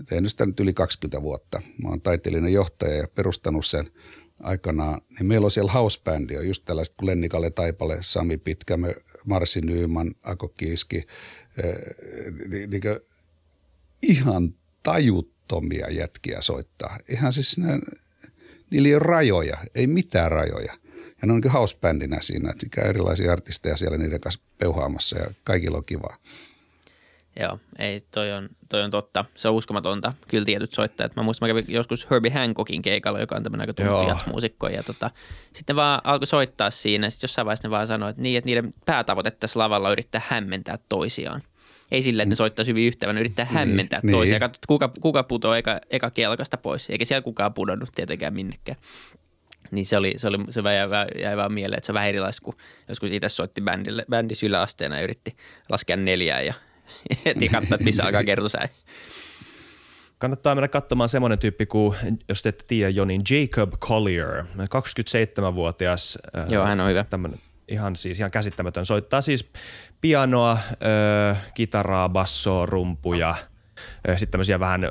Tein 0.06 0.30
sitä 0.30 0.46
nyt 0.46 0.60
yli 0.60 0.74
20 0.74 1.22
vuotta. 1.22 1.62
Mä 1.84 1.90
oon 1.90 2.02
taiteellinen 2.02 2.54
johtaja 2.54 2.96
ja 2.96 3.08
perustanut 3.08 3.66
sen 3.66 3.92
aikanaan. 4.40 5.02
Niin 5.10 5.26
meillä 5.28 5.46
on 5.46 5.52
siellä 5.52 5.72
housebändi, 5.72 6.38
on 6.38 6.48
just 6.48 6.66
tällaiset 6.66 6.96
kuin 6.96 7.08
Lennikalle 7.08 7.50
Taipale, 7.50 7.98
Sami 8.02 8.38
Pitkämö, 8.38 8.94
Marsi 9.26 9.62
Nyyman, 9.62 10.16
Ako 10.24 10.48
Kiiski. 10.48 11.08
Niin, 12.50 12.70
niin 12.70 12.82
ihan 14.02 14.54
tajuttomia 14.84 15.90
jätkiä 15.90 16.42
soittaa. 16.42 16.98
Ihan 17.10 17.34
siis 17.34 17.58
ne, 17.58 17.80
niillä 18.70 18.88
ei 18.88 18.96
ole 18.96 19.04
rajoja, 19.04 19.58
ei 19.76 19.88
mitään 19.88 20.32
rajoja. 20.32 20.74
Ja 21.22 21.28
ne 21.28 21.34
on 21.34 21.42
niin 21.42 21.52
housebändinä 21.52 22.18
siinä, 22.22 22.52
että 22.52 22.82
erilaisia 22.82 23.32
artisteja 23.32 23.78
siellä 23.78 23.98
niiden 23.98 24.22
kanssa 24.22 24.42
peuhaamassa 24.58 25.18
ja 25.18 25.32
kaikilla 25.44 25.78
on 25.78 25.86
kivaa. 25.86 26.18
Joo, 27.40 27.60
ei, 27.80 28.00
toi 28.12 28.32
on, 28.32 28.50
toi 28.70 28.82
on 28.84 28.92
totta. 28.92 29.26
Se 29.36 29.48
on 29.48 29.56
uskomatonta. 29.56 30.14
Kyllä 30.28 30.46
tietyt 30.46 30.74
soittajat. 30.74 31.16
Mä 31.16 31.24
muistan, 31.24 31.50
mä 31.50 31.50
kävin 31.50 31.76
joskus 31.76 32.10
Herbie 32.12 32.32
Hancockin 32.32 32.82
keikalla, 32.82 33.20
joka 33.20 33.36
on 33.36 33.44
tämmöinen 33.44 33.70
aika 33.70 33.74
tunti 33.74 34.30
muusikko. 34.30 34.68
Ja 34.68 34.84
tota, 34.84 35.12
sitten 35.54 35.76
vaan 35.76 36.02
alkoi 36.04 36.28
soittaa 36.28 36.70
siinä. 36.72 37.10
Sitten 37.10 37.28
jossain 37.28 37.46
vaiheessa 37.46 37.68
ne 37.68 37.72
vaan 37.72 37.88
sanoi, 37.88 38.10
että, 38.10 38.22
niin, 38.22 38.38
että 38.38 38.46
niiden 38.46 38.74
päätavoite 38.86 39.32
tässä 39.32 39.60
lavalla 39.60 39.92
yrittää 39.92 40.22
hämmentää 40.28 40.78
toisiaan. 40.90 41.42
Ei 41.92 42.02
silleen, 42.02 42.24
että 42.24 42.32
ne 42.32 42.36
soittaisi 42.36 42.72
hyvin 42.72 42.88
yhtä, 42.88 43.06
vaan 43.06 43.18
yrittää 43.18 43.46
hämmentää 43.46 44.00
niin, 44.04 44.12
toisiaan. 44.12 44.42
Niin. 44.42 44.60
kuka, 44.68 44.92
kuka 45.02 45.24
putoaa 45.24 45.58
eka, 45.58 45.80
eka 45.90 46.12
kelkasta 46.12 46.58
pois. 46.58 46.90
Eikä 46.90 47.06
siellä 47.06 47.22
kukaan 47.22 47.54
pudonnut 47.54 47.90
tietenkään 47.96 48.34
minnekään. 48.34 48.80
Niin 49.72 49.86
se, 49.86 49.98
oli, 49.98 50.14
se, 50.18 50.28
oli, 50.28 50.38
se 50.50 50.62
jäi, 50.62 51.22
jäi 51.22 51.38
vaan 51.38 51.54
mieleen, 51.54 51.78
että 51.78 51.86
se 51.86 51.92
on 51.92 51.94
vähän 51.94 52.10
erilaista 52.10 52.44
kuin 52.44 52.58
joskus 52.88 53.10
itse 53.12 53.30
soitti 53.30 53.62
bändille, 53.62 54.06
bändissä 54.10 54.46
yläasteena 54.46 54.96
ja 54.96 55.04
yritti 55.04 55.36
laskea 55.70 55.96
neljää 55.96 56.42
ja 56.42 56.54
heti 57.26 57.50
katsoa, 57.50 57.76
että 57.76 57.84
missä 57.84 58.04
alkaa 58.04 58.24
kertosäi. 58.24 58.68
Kannattaa 60.18 60.56
mennä 60.56 60.68
katsomaan 60.68 61.10
semmoinen 61.10 61.40
tyyppi 61.40 61.66
kuin, 61.66 61.98
jos 62.30 62.42
te 62.42 62.50
ette 62.50 62.64
tiedä 62.68 62.90
jo, 62.90 63.06
niin 63.06 63.22
Jacob 63.30 63.72
Collier, 63.74 64.44
27-vuotias. 64.58 66.18
Joo, 66.48 66.66
hän 66.66 66.80
on 66.80 66.90
hyvä. 66.90 67.06
ihan 67.68 67.96
siis 67.96 68.20
ihan 68.20 68.32
käsittämätön. 68.32 68.86
Soittaa 68.86 69.22
siis 69.22 69.50
pianoa, 70.02 70.52
äh, 71.32 71.54
kitaraa, 71.54 72.10
bassoa, 72.10 72.66
rumpuja. 72.66 73.36
Sitten 74.08 74.32
tämmöisiä 74.32 74.60
vähän 74.60 74.82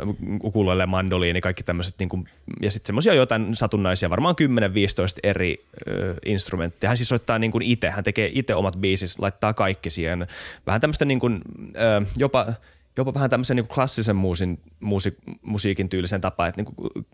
ukuloille 0.43 0.87
mandoliini, 0.87 1.41
kaikki 1.41 1.63
tämmöiset, 1.63 1.95
niin 1.99 2.09
kuin, 2.09 2.29
ja 2.63 2.71
sitten 2.71 2.87
semmoisia 2.87 3.15
jotain 3.15 3.57
satunnaisia, 3.57 4.11
varmaan 4.11 4.35
10-15 4.43 4.47
eri 5.23 5.65
ö, 5.89 6.15
instrumentteja. 6.25 6.89
Hän 6.89 6.97
siis 6.97 7.09
soittaa 7.09 7.39
niin 7.39 7.63
itse, 7.63 7.91
hän 7.91 8.05
tekee 8.05 8.31
itse 8.35 8.55
omat 8.55 8.77
biisit, 8.77 9.19
laittaa 9.19 9.55
kaikki 9.55 9.91
siihen. 9.91 10.27
Vähän 10.67 10.81
tämmöistä 10.81 11.05
niin 11.05 11.21
kuin, 11.21 11.41
ö, 11.77 12.07
jopa– 12.17 12.47
jopa 12.99 13.15
vähän 13.15 13.31
tämmöisen 13.31 13.57
niin 13.57 13.67
klassisen 13.67 14.17
muusin, 14.17 14.61
muusi, 14.81 15.17
musiikin 15.43 15.89
tyylisen 15.89 16.21
tapa, 16.21 16.47
että 16.47 16.63
niin 16.63 16.75
kuin 16.75 17.07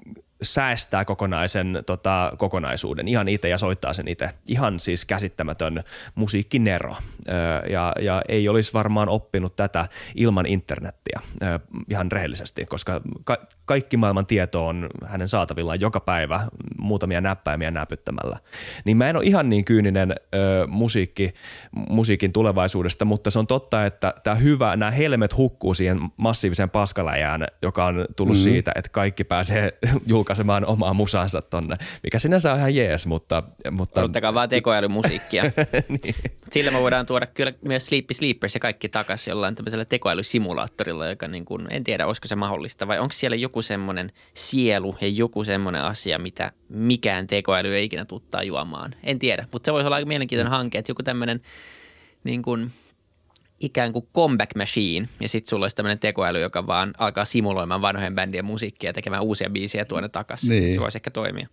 säästää 0.44 1.04
kokonaisen 1.04 1.82
tota, 1.86 2.32
kokonaisuuden 2.38 3.08
ihan 3.08 3.28
itse 3.28 3.48
ja 3.48 3.58
soittaa 3.58 3.92
sen 3.92 4.08
itse. 4.08 4.30
Ihan 4.48 4.80
siis 4.80 5.04
käsittämätön 5.04 5.84
musiikkinero 6.14 6.96
öö, 7.28 7.34
ja, 7.68 7.92
ja 8.00 8.22
ei 8.28 8.48
olisi 8.48 8.72
varmaan 8.72 9.08
oppinut 9.08 9.56
tätä 9.56 9.86
ilman 10.14 10.46
internettiä 10.46 11.20
öö, 11.42 11.58
ihan 11.90 12.12
rehellisesti, 12.12 12.66
koska 12.66 13.00
ka- 13.24 13.46
kaikki 13.64 13.96
maailman 13.96 14.26
tieto 14.26 14.66
on 14.66 14.88
hänen 15.06 15.28
saatavillaan 15.28 15.80
joka 15.80 16.00
päivä 16.00 16.40
muutamia 16.78 17.20
näppäimiä 17.20 17.70
näpyttämällä. 17.70 18.38
Niin 18.84 18.96
mä 18.96 19.08
en 19.08 19.16
ole 19.16 19.24
ihan 19.24 19.48
niin 19.48 19.64
kyyninen 19.64 20.14
öö, 20.34 20.66
musiikki, 20.66 21.34
musiikin 21.88 22.32
tulevaisuudesta, 22.32 23.04
mutta 23.04 23.30
se 23.30 23.38
on 23.38 23.46
totta, 23.46 23.86
että 23.86 24.14
tämä 24.22 24.36
hyvä, 24.36 24.76
nämä 24.76 24.90
helmet 24.90 25.36
hukkuu 25.36 25.74
siihen 25.74 26.00
massiiviseen 26.16 26.70
paskaläjään, 26.70 27.46
joka 27.62 27.84
on 27.84 28.04
tullut 28.16 28.34
mm-hmm. 28.34 28.42
siitä, 28.42 28.72
että 28.74 28.90
kaikki 28.90 29.24
pääsee 29.24 29.78
julkaisemaan 30.06 30.33
omaa 30.66 30.94
musansa 30.94 31.42
tonne, 31.42 31.76
mikä 32.02 32.18
sinänsä 32.18 32.52
on 32.52 32.58
ihan 32.58 32.74
jees, 32.74 33.06
mutta... 33.06 33.42
mutta... 33.70 34.00
Odottakaa 34.00 34.34
vaan 34.34 34.48
tekoälymusiikkia. 34.48 35.42
niin. 36.02 36.14
Sillä 36.52 36.70
me 36.70 36.80
voidaan 36.80 37.06
tuoda 37.06 37.26
kyllä 37.26 37.52
myös 37.62 37.86
Sleepy 37.86 38.14
Sleepers 38.14 38.54
ja 38.54 38.60
kaikki 38.60 38.88
takaisin 38.88 39.32
jollain 39.32 39.54
tämmöisellä 39.54 39.84
tekoälysimulaattorilla, 39.84 41.06
joka 41.06 41.28
niin 41.28 41.44
kuin, 41.44 41.66
en 41.70 41.84
tiedä, 41.84 42.06
olisiko 42.06 42.28
se 42.28 42.36
mahdollista 42.36 42.86
vai 42.86 42.98
onko 42.98 43.12
siellä 43.12 43.36
joku 43.36 43.62
semmoinen 43.62 44.12
sielu 44.34 44.96
ja 45.00 45.08
joku 45.08 45.44
semmoinen 45.44 45.82
asia, 45.82 46.18
mitä 46.18 46.52
mikään 46.68 47.26
tekoäly 47.26 47.74
ei 47.74 47.84
ikinä 47.84 48.04
tuttaa 48.04 48.42
juomaan. 48.42 48.94
En 49.02 49.18
tiedä, 49.18 49.46
mutta 49.52 49.66
se 49.66 49.72
voisi 49.72 49.86
olla 49.86 49.96
aika 49.96 50.08
mielenkiintoinen 50.08 50.50
hanke, 50.50 50.78
että 50.78 50.90
joku 50.90 51.02
tämmöinen 51.02 51.40
niin 52.24 52.42
kuin 52.42 52.70
ikään 53.60 53.92
kuin 53.92 54.08
comeback 54.14 54.56
machine 54.56 55.08
ja 55.20 55.28
sitten 55.28 55.50
sulla 55.50 55.64
olisi 55.64 55.76
tämmöinen 55.76 55.98
tekoäly, 55.98 56.40
joka 56.40 56.66
vaan 56.66 56.94
alkaa 56.98 57.24
simuloimaan 57.24 57.82
vanhojen 57.82 58.14
bändien 58.14 58.44
musiikkia 58.44 58.88
ja 58.88 58.94
tekemään 58.94 59.22
uusia 59.22 59.50
biisejä 59.50 59.84
tuonne 59.84 60.08
takaisin. 60.08 60.50
Niin. 60.50 60.74
Se 60.74 60.80
voisi 60.80 60.98
ehkä 60.98 61.10
toimia. 61.10 61.48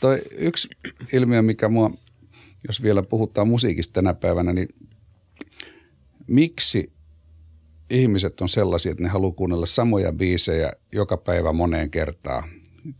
Toi 0.00 0.22
yksi 0.38 0.68
ilmiö, 1.12 1.42
mikä 1.42 1.68
mua, 1.68 1.90
jos 2.66 2.82
vielä 2.82 3.02
puhutaan 3.02 3.48
musiikista 3.48 3.92
tänä 3.92 4.14
päivänä, 4.14 4.52
niin 4.52 4.68
miksi 6.26 6.92
ihmiset 7.90 8.40
on 8.40 8.48
sellaisia, 8.48 8.92
että 8.92 9.02
ne 9.02 9.08
haluaa 9.08 9.32
kuunnella 9.32 9.66
samoja 9.66 10.12
biisejä 10.12 10.72
joka 10.92 11.16
päivä 11.16 11.52
moneen 11.52 11.90
kertaan? 11.90 12.48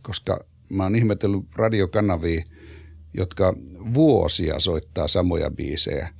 Koska 0.01 0.39
mä 0.69 0.83
oon 0.83 0.95
ihmetellyt 0.95 1.43
radiokanavia, 1.55 2.43
jotka 3.13 3.53
vuosia 3.93 4.59
soittaa 4.59 5.07
samoja 5.07 5.51
biisejä– 5.51 6.09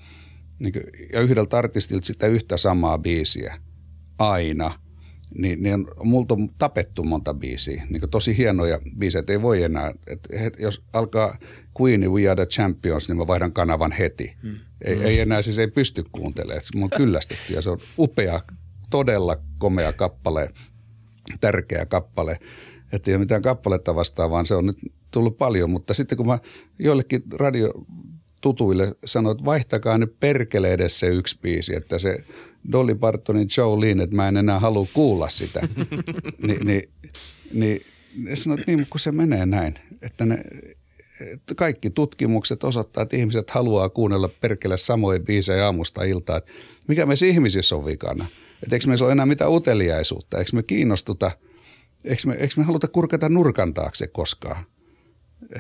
niin 0.60 0.74
kuin, 0.74 0.84
ja 1.14 1.22
yhdeltä 1.22 1.58
artistilta 1.58 2.06
sitä 2.06 2.28
yhtä 2.28 2.58
samaa 2.58 2.98
biisiä 2.98 3.58
aina, 4.20 4.80
niin, 5.38 5.64
niin 5.64 5.74
on, 5.74 5.88
multa 6.04 6.34
on 6.34 6.50
tapettu 6.58 7.04
monta 7.04 7.34
biisiä, 7.34 7.88
niin 7.90 8.00
kuin 8.00 8.10
tosi 8.10 8.38
hienoja 8.38 8.80
biisejä, 8.98 9.20
että 9.20 9.34
ei 9.34 9.42
voi 9.42 9.64
enää, 9.64 9.94
että 10.08 10.30
jos 10.60 10.84
alkaa 10.94 11.38
Queen 11.82 12.12
We 12.12 12.30
Are 12.30 12.46
the 12.46 12.46
Champions, 12.46 13.08
niin 13.08 13.18
mä 13.18 13.28
vaihdan 13.28 13.54
kanavan 13.54 13.92
heti. 13.92 14.36
Hmm. 14.44 14.56
Ei, 14.82 15.04
ei 15.04 15.20
enää 15.20 15.42
siis 15.42 15.58
ei 15.58 15.68
pysty 15.68 16.04
kuuntelemaan, 16.12 16.64
mun 16.76 16.84
on 16.84 16.98
kyllästetty 16.98 17.54
ja 17.54 17.62
se 17.62 17.70
on 17.70 17.80
upea, 17.98 18.42
todella 18.90 19.38
komea 19.58 19.94
kappale, 19.94 20.50
tärkeä 21.40 21.86
kappale, 21.86 22.40
että 22.92 23.12
ei 23.12 23.16
ole 23.16 23.20
mitään 23.20 23.42
kappaletta 23.42 23.96
vastaan, 23.96 24.32
vaan 24.32 24.46
se 24.46 24.56
on 24.56 24.66
nyt 24.66 24.78
tullut 25.12 25.38
paljon, 25.38 25.70
mutta 25.70 25.94
sitten 25.94 26.18
kun 26.18 26.28
mä 26.28 26.40
joillekin 26.80 27.24
radio 27.34 27.74
tutuille 28.46 28.96
sanoi, 29.06 29.32
että 29.32 29.46
vaihtakaa 29.46 29.98
nyt 29.98 30.20
perkele 30.20 30.74
edes 30.74 31.00
se 31.00 31.08
yksi 31.08 31.38
biisi, 31.42 31.76
että 31.76 32.00
se 32.00 32.24
Dolly 32.72 32.96
Partonin 32.96 33.48
Jolene, 33.58 34.04
että 34.04 34.16
mä 34.16 34.28
en 34.28 34.38
enää 34.38 34.60
halua 34.60 34.88
kuulla 34.94 35.30
sitä. 35.30 35.68
Ni, 36.48 36.58
niin, 36.64 36.90
niin 37.54 37.82
sanoi, 38.34 38.60
että 38.60 38.72
niin, 38.72 38.88
kun 38.90 39.00
se 39.00 39.12
menee 39.12 39.46
näin, 39.46 39.76
että 40.02 40.26
ne, 40.26 40.44
että 41.22 41.56
kaikki 41.56 41.90
tutkimukset 41.90 42.64
osoittaa, 42.64 43.04
että 43.04 43.18
ihmiset 43.18 43.50
haluaa 43.50 43.90
kuunnella 43.90 44.30
perkele 44.42 44.78
samoja 44.78 45.20
biisejä 45.20 45.66
aamusta 45.66 46.04
iltaan. 46.04 46.42
Mikä 46.88 47.06
meissä 47.06 47.26
ihmisissä 47.26 47.76
on 47.76 47.86
vikana? 47.86 48.26
Että 48.64 48.76
eikö 48.76 48.88
meissä 48.88 49.06
ole 49.06 49.12
enää 49.12 49.26
mitään 49.26 49.52
uteliaisuutta? 49.52 50.38
Eikö 50.38 50.52
me 50.54 50.64
kiinnostuta? 50.64 51.32
Eikö 52.04 52.22
me, 52.26 52.34
eikö 52.34 52.54
me 52.58 52.64
haluta 52.64 52.88
kurkata 52.88 53.30
nurkan 53.30 53.74
taakse 53.74 54.08
koskaan? 54.08 54.66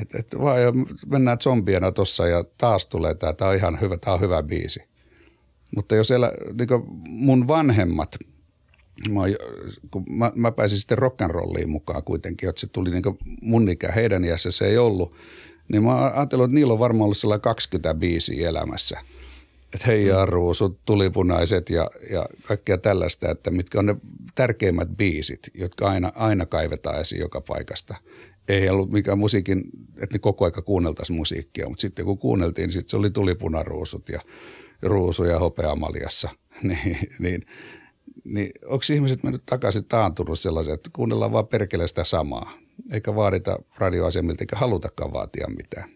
Et, 0.01 0.15
et 0.15 0.35
vaan 0.41 0.61
jo 0.61 0.73
mennään 1.05 1.37
zombiena 1.37 1.91
tuossa 1.91 2.27
ja 2.27 2.43
taas 2.57 2.85
tulee 2.85 3.15
tämä, 3.15 3.33
tämä 3.33 3.51
on 3.51 3.57
ihan 3.57 3.81
hyvä, 3.81 3.97
tämä 3.97 4.13
on 4.13 4.21
hyvä 4.21 4.43
biisi. 4.43 4.79
Mutta 5.75 5.95
jos 5.95 6.07
siellä, 6.07 6.31
niin 6.57 6.69
mun 7.05 7.47
vanhemmat, 7.47 8.15
mä, 9.09 9.21
kun 9.91 10.05
mä, 10.09 10.31
mä 10.35 10.51
pääsin 10.51 10.79
sitten 10.79 10.97
rock'n'rolliin 10.97 11.67
mukaan 11.67 12.03
kuitenkin, 12.03 12.49
että 12.49 12.61
se 12.61 12.67
tuli 12.67 12.91
niin 12.91 13.03
mun 13.41 13.69
ikä, 13.69 13.91
heidän 13.91 14.25
iässä 14.25 14.51
se 14.51 14.65
ei 14.65 14.77
ollut, 14.77 15.15
niin 15.71 15.83
mä 15.83 16.05
ajattelin, 16.05 16.45
että 16.45 16.55
niillä 16.55 16.73
on 16.73 16.79
varmaan 16.79 17.03
ollut 17.03 17.17
sellainen 17.17 17.41
20 17.41 17.93
biisiä 17.93 18.49
elämässä. 18.49 18.99
Että 19.73 19.87
hei 19.87 20.05
ja 20.05 20.25
ruusut, 20.25 20.79
tulipunaiset 20.85 21.69
ja, 21.69 21.89
ja 22.11 22.25
kaikkea 22.43 22.77
tällaista, 22.77 23.31
että 23.31 23.51
mitkä 23.51 23.79
on 23.79 23.85
ne 23.85 23.95
tärkeimmät 24.35 24.89
biisit, 24.97 25.39
jotka 25.53 25.89
aina, 25.89 26.11
aina 26.15 26.45
kaivetaan 26.45 27.01
esiin 27.01 27.21
joka 27.21 27.41
paikasta 27.41 27.95
ei 28.47 28.69
ollut 28.69 28.91
mikään 28.91 29.19
musiikin, 29.19 29.63
että 29.95 30.15
ne 30.15 30.19
koko 30.19 30.45
aika 30.45 30.61
kuunneltaisiin 30.61 31.17
musiikkia, 31.17 31.69
mutta 31.69 31.81
sitten 31.81 32.05
kun 32.05 32.17
kuunneltiin, 32.17 32.63
niin 32.63 32.73
sitten 32.73 32.89
se 32.89 32.97
oli 32.97 33.11
tulipunaruusut 33.11 34.09
ja 34.09 34.19
ruusuja 34.81 35.39
hopeamaljassa, 35.39 36.29
niin, 36.63 36.97
niin, 37.19 37.45
niin 38.23 38.51
onko 38.65 38.83
ihmiset 38.93 39.23
mennyt 39.23 39.43
takaisin 39.45 39.85
taantunut 39.85 40.39
sellaisen, 40.39 40.73
että 40.73 40.89
kuunnellaan 40.93 41.31
vaan 41.31 41.47
perkele 41.47 41.87
sitä 41.87 42.03
samaa, 42.03 42.51
eikä 42.91 43.15
vaadita 43.15 43.59
radioasemilta 43.77 44.41
eikä 44.41 44.55
halutakaan 44.55 45.13
vaatia 45.13 45.47
mitään? 45.57 45.89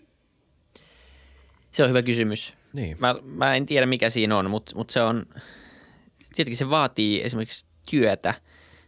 Se 1.72 1.84
on 1.84 1.90
hyvä 1.90 2.02
kysymys. 2.02 2.54
Niin. 2.74 2.98
Mä, 3.00 3.16
mä 3.24 3.56
en 3.56 3.66
tiedä 3.66 3.86
mikä 3.86 4.10
siinä 4.10 4.38
on, 4.38 4.50
mutta, 4.50 4.76
mutta 4.76 4.94
se 4.94 5.02
on, 5.02 5.26
tietenkin 6.36 6.58
se 6.58 6.70
vaatii 6.70 7.24
esimerkiksi 7.24 7.66
työtä, 7.90 8.34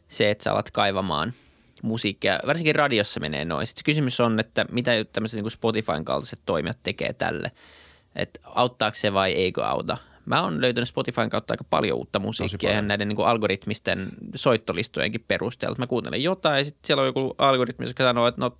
se, 0.07 0.31
että 0.31 0.43
sä 0.43 0.51
alat 0.51 0.71
kaivamaan– 0.71 1.33
musiikkia, 1.81 2.39
varsinkin 2.47 2.75
radiossa 2.75 3.19
menee 3.19 3.45
noin. 3.45 3.67
Sitten 3.67 3.83
kysymys 3.83 4.19
on, 4.19 4.39
että 4.39 4.65
mitä 4.71 4.91
tämmöiset 5.13 5.41
niin 5.41 5.51
Spotifyn 5.51 6.05
kaltaiset 6.05 6.41
toimijat 6.45 6.77
tekee 6.83 7.13
tälle. 7.13 7.51
Että 8.15 8.39
auttaako 8.43 8.95
se 8.95 9.13
vai 9.13 9.31
eikö 9.31 9.65
auta. 9.65 9.97
Mä 10.25 10.41
oon 10.41 10.61
löytänyt 10.61 10.89
Spotifyn 10.89 11.29
kautta 11.29 11.53
aika 11.53 11.63
paljon 11.63 11.97
uutta 11.97 12.19
musiikkia 12.19 12.71
ihan 12.71 12.87
näiden 12.87 13.07
niin 13.07 13.15
kuin 13.15 13.27
algoritmisten 13.27 14.07
soittolistojenkin 14.35 15.25
perusteella. 15.27 15.75
Mä 15.77 15.87
kuuntelen 15.87 16.23
jotain 16.23 16.57
ja 16.57 16.63
sitten 16.63 16.87
siellä 16.87 17.01
on 17.01 17.07
joku 17.07 17.35
algoritmi, 17.37 17.85
joka 17.87 18.03
sanoo, 18.03 18.27
että 18.27 18.41
no 18.41 18.57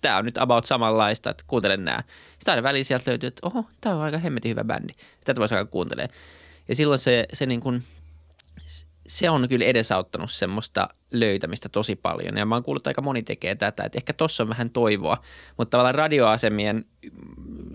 tämä 0.00 0.16
on 0.16 0.24
nyt 0.24 0.38
about 0.38 0.66
samanlaista, 0.66 1.30
että 1.30 1.44
kuuntelen 1.46 1.84
nämä. 1.84 2.02
Sitten 2.38 2.52
aina 2.52 2.62
väliin 2.62 2.84
sieltä 2.84 3.10
löytyy, 3.10 3.26
että 3.26 3.46
oho, 3.46 3.64
tämä 3.80 3.94
on 3.94 4.02
aika 4.02 4.18
hemmetin 4.18 4.50
hyvä 4.50 4.64
bändi. 4.64 4.92
Tätä 5.24 5.40
voisi 5.40 5.54
aika 5.54 5.70
kuuntelemaan. 5.70 6.14
Ja 6.68 6.74
silloin 6.74 6.98
se, 6.98 7.26
se 7.32 7.46
niin 7.46 7.60
kuin– 7.60 7.82
se 9.06 9.30
on 9.30 9.48
kyllä 9.48 9.64
edesauttanut 9.64 10.30
semmoista 10.30 10.88
löytämistä 11.12 11.68
tosi 11.68 11.96
paljon. 11.96 12.36
Ja 12.36 12.46
mä 12.46 12.54
oon 12.54 12.62
kuullut, 12.62 12.80
että 12.80 12.90
aika 12.90 13.02
moni 13.02 13.22
tekee 13.22 13.54
tätä, 13.54 13.84
että 13.84 13.98
ehkä 13.98 14.12
tossa 14.12 14.42
on 14.42 14.48
vähän 14.48 14.70
toivoa. 14.70 15.16
Mutta 15.56 15.70
tavallaan 15.70 15.94
radioasemien 15.94 16.84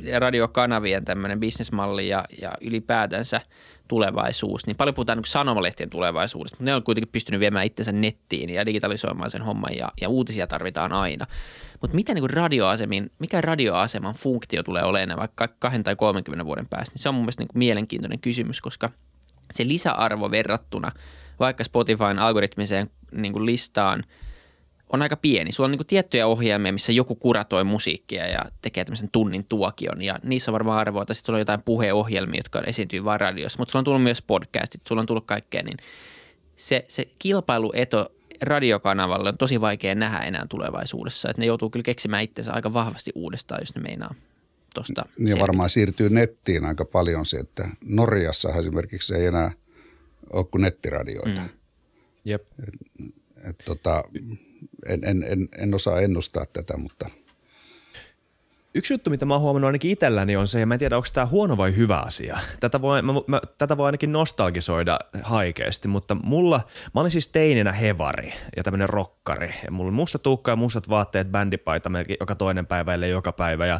ja 0.01 0.19
radiokanavien 0.19 1.05
tämmöinen 1.05 1.39
bisnesmalli 1.39 2.07
ja, 2.07 2.25
ja 2.41 2.51
ylipäätänsä 2.61 3.41
tulevaisuus, 3.87 4.67
niin 4.67 4.75
paljon 4.75 4.95
puhutaan 4.95 5.17
niin 5.17 5.25
sanomalehtien 5.25 5.89
tulevaisuudesta, 5.89 6.55
mutta 6.55 6.65
ne 6.65 6.75
on 6.75 6.83
kuitenkin 6.83 7.11
pystynyt 7.11 7.39
viemään 7.39 7.65
itsensä 7.65 7.91
nettiin 7.91 8.49
ja 8.49 8.65
digitalisoimaan 8.65 9.29
sen 9.29 9.41
homman 9.41 9.77
ja, 9.77 9.91
ja 10.01 10.09
uutisia 10.09 10.47
tarvitaan 10.47 10.91
aina. 10.91 11.25
Mutta 11.81 11.95
miten 11.95 12.15
niin 12.15 12.29
radioasemin, 12.29 13.11
mikä 13.19 13.41
radioaseman 13.41 14.15
funktio 14.15 14.63
tulee 14.63 14.83
olemaan 14.83 15.19
vaikka 15.19 15.47
kahden 15.59 15.83
tai 15.83 15.95
30 15.95 16.45
vuoden 16.45 16.67
päästä, 16.69 16.93
niin 16.93 17.01
se 17.01 17.09
on 17.09 17.15
mun 17.15 17.23
mielestä 17.23 17.43
niin 17.43 17.49
mielenkiintoinen 17.53 18.19
kysymys, 18.19 18.61
koska– 18.61 18.89
se 19.51 19.67
lisäarvo 19.67 20.31
verrattuna 20.31 20.91
vaikka 21.39 21.63
Spotifyn 21.63 22.19
algoritmiseen 22.19 22.89
niin 23.11 23.33
kuin 23.33 23.45
listaan 23.45 24.03
on 24.93 25.01
aika 25.01 25.17
pieni. 25.17 25.51
Sulla 25.51 25.67
on 25.67 25.71
niin 25.71 25.79
kuin 25.79 25.87
tiettyjä 25.87 26.27
ohjelmia, 26.27 26.73
missä 26.73 26.91
joku 26.91 27.15
kuratoi 27.15 27.63
musiikkia 27.63 28.27
ja 28.27 28.41
tekee 28.61 28.85
tämmöisen 28.85 29.09
tunnin 29.11 29.45
tuokion 29.45 30.01
ja 30.01 30.19
niissä 30.23 30.51
on 30.51 30.53
varmaan 30.53 30.79
arvoa. 30.79 31.05
Tai 31.05 31.15
sitten 31.15 31.35
on 31.35 31.39
jotain 31.39 31.61
puheohjelmia, 31.63 32.39
jotka 32.39 32.61
esiintyy 32.61 33.03
vain 33.03 33.19
radiossa, 33.19 33.59
mutta 33.59 33.71
sulla 33.71 33.81
on 33.81 33.85
tullut 33.85 34.03
myös 34.03 34.21
podcastit, 34.21 34.81
sulla 34.87 34.99
on 34.99 35.05
tullut 35.05 35.25
kaikkea, 35.25 35.63
niin 35.63 35.77
se, 36.55 36.85
se 36.87 37.07
kilpailueto 37.19 38.11
radiokanavalle 38.41 39.29
on 39.29 39.37
tosi 39.37 39.61
vaikea 39.61 39.95
nähdä 39.95 40.19
enää 40.19 40.45
tulevaisuudessa. 40.49 41.29
Että 41.29 41.41
ne 41.41 41.45
joutuu 41.45 41.69
kyllä 41.69 41.83
keksimään 41.83 42.23
itsensä 42.23 42.53
aika 42.53 42.73
vahvasti 42.73 43.11
uudestaan, 43.15 43.61
jos 43.61 43.75
ne 43.75 43.81
meinaa 43.81 44.13
tuosta. 44.75 45.05
Niin 45.17 45.39
varmaan 45.39 45.69
siirtyy 45.69 46.09
nettiin 46.09 46.65
aika 46.65 46.85
paljon 46.85 47.25
se, 47.25 47.37
että 47.37 47.69
Norjassa 47.85 48.49
esimerkiksi 48.49 49.15
ei 49.15 49.25
enää 49.25 49.51
ole 50.33 50.45
kuin 50.45 50.61
nettiradioita. 50.61 51.41
Mm. 51.41 51.49
Jep. 52.25 52.47
Et, 52.67 52.75
et, 53.49 53.57
tota, 53.65 54.03
en, 54.85 55.03
en, 55.03 55.23
en, 55.23 55.49
en 55.57 55.73
osaa 55.73 55.99
ennustaa 55.99 56.45
tätä, 56.53 56.77
mutta– 56.77 57.09
Yksi 58.75 58.93
juttu, 58.93 59.09
mitä 59.09 59.25
mä 59.25 59.33
oon 59.33 59.41
huomannut 59.41 59.67
ainakin 59.67 59.91
itselläni 59.91 60.35
on 60.35 60.47
se, 60.47 60.59
ja 60.59 60.65
mä 60.65 60.73
en 60.73 60.79
tiedä, 60.79 60.97
onko 60.97 61.07
tämä 61.13 61.25
huono 61.25 61.57
vai 61.57 61.75
hyvä 61.75 61.97
asia. 61.97 62.37
Tätä 62.59 62.81
voi, 62.81 63.01
mä, 63.01 63.13
mä, 63.27 63.41
tätä 63.57 63.77
voi 63.77 63.85
ainakin 63.85 64.11
nostalgisoida 64.11 64.99
haikeasti, 65.23 65.87
mutta 65.87 66.15
mulla, 66.15 66.61
mä 66.95 67.01
olin 67.01 67.11
siis 67.11 67.27
teininä 67.27 67.71
hevari 67.71 68.33
ja 68.57 68.63
tämmöinen 68.63 68.89
rokkari. 69.29 69.53
Ja 69.65 69.71
mulla 69.71 69.87
oli 69.87 69.95
musta 69.95 70.19
tuukka 70.19 70.51
ja 70.51 70.55
mustat 70.55 70.89
vaatteet, 70.89 71.31
bändipaita 71.31 71.89
melkein 71.89 72.17
joka 72.19 72.35
toinen 72.35 72.65
päivä, 72.65 72.93
ellei 72.93 73.11
joka 73.11 73.31
päivä. 73.31 73.65
Ja 73.65 73.79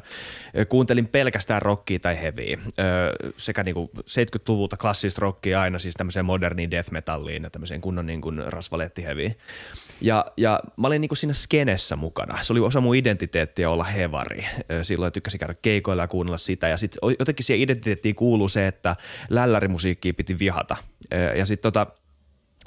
kuuntelin 0.69 1.07
pelkästään 1.07 1.61
rockia 1.61 1.99
tai 1.99 2.21
heviä. 2.21 2.59
Sekä 3.37 3.63
niinku 3.63 3.91
70-luvulta 3.97 4.77
klassista 4.77 5.21
rockia 5.21 5.61
aina 5.61 5.79
siis 5.79 5.95
tämmöiseen 5.95 6.25
moderniin 6.25 6.71
death 6.71 6.91
metalliin 6.91 7.43
ja 7.43 7.49
tämmöiseen 7.49 7.81
kunnon 7.81 8.05
niinku 8.05 8.31
rasvalettiheviin. 8.47 9.35
Ja, 10.01 10.25
ja 10.37 10.59
mä 10.77 10.87
olin 10.87 11.01
niinku 11.01 11.15
siinä 11.15 11.33
skenessä 11.33 11.95
mukana. 11.95 12.43
Se 12.43 12.53
oli 12.53 12.59
osa 12.59 12.81
mun 12.81 12.95
identiteettiä 12.95 13.69
olla 13.69 13.83
hevari. 13.83 14.45
Silloin 14.81 15.13
tykkäsin 15.13 15.39
käydä 15.39 15.53
keikoilla 15.61 16.03
ja 16.03 16.07
kuunnella 16.07 16.37
sitä. 16.37 16.67
Ja 16.67 16.77
sitten 16.77 17.15
jotenkin 17.19 17.45
siihen 17.45 17.63
identiteettiin 17.63 18.15
kuuluu 18.15 18.49
se, 18.49 18.67
että 18.67 18.95
lällärimusiikkia 19.29 20.13
piti 20.13 20.39
vihata. 20.39 20.77
Ja 21.37 21.45
sitten 21.45 21.73
tota, 21.73 21.87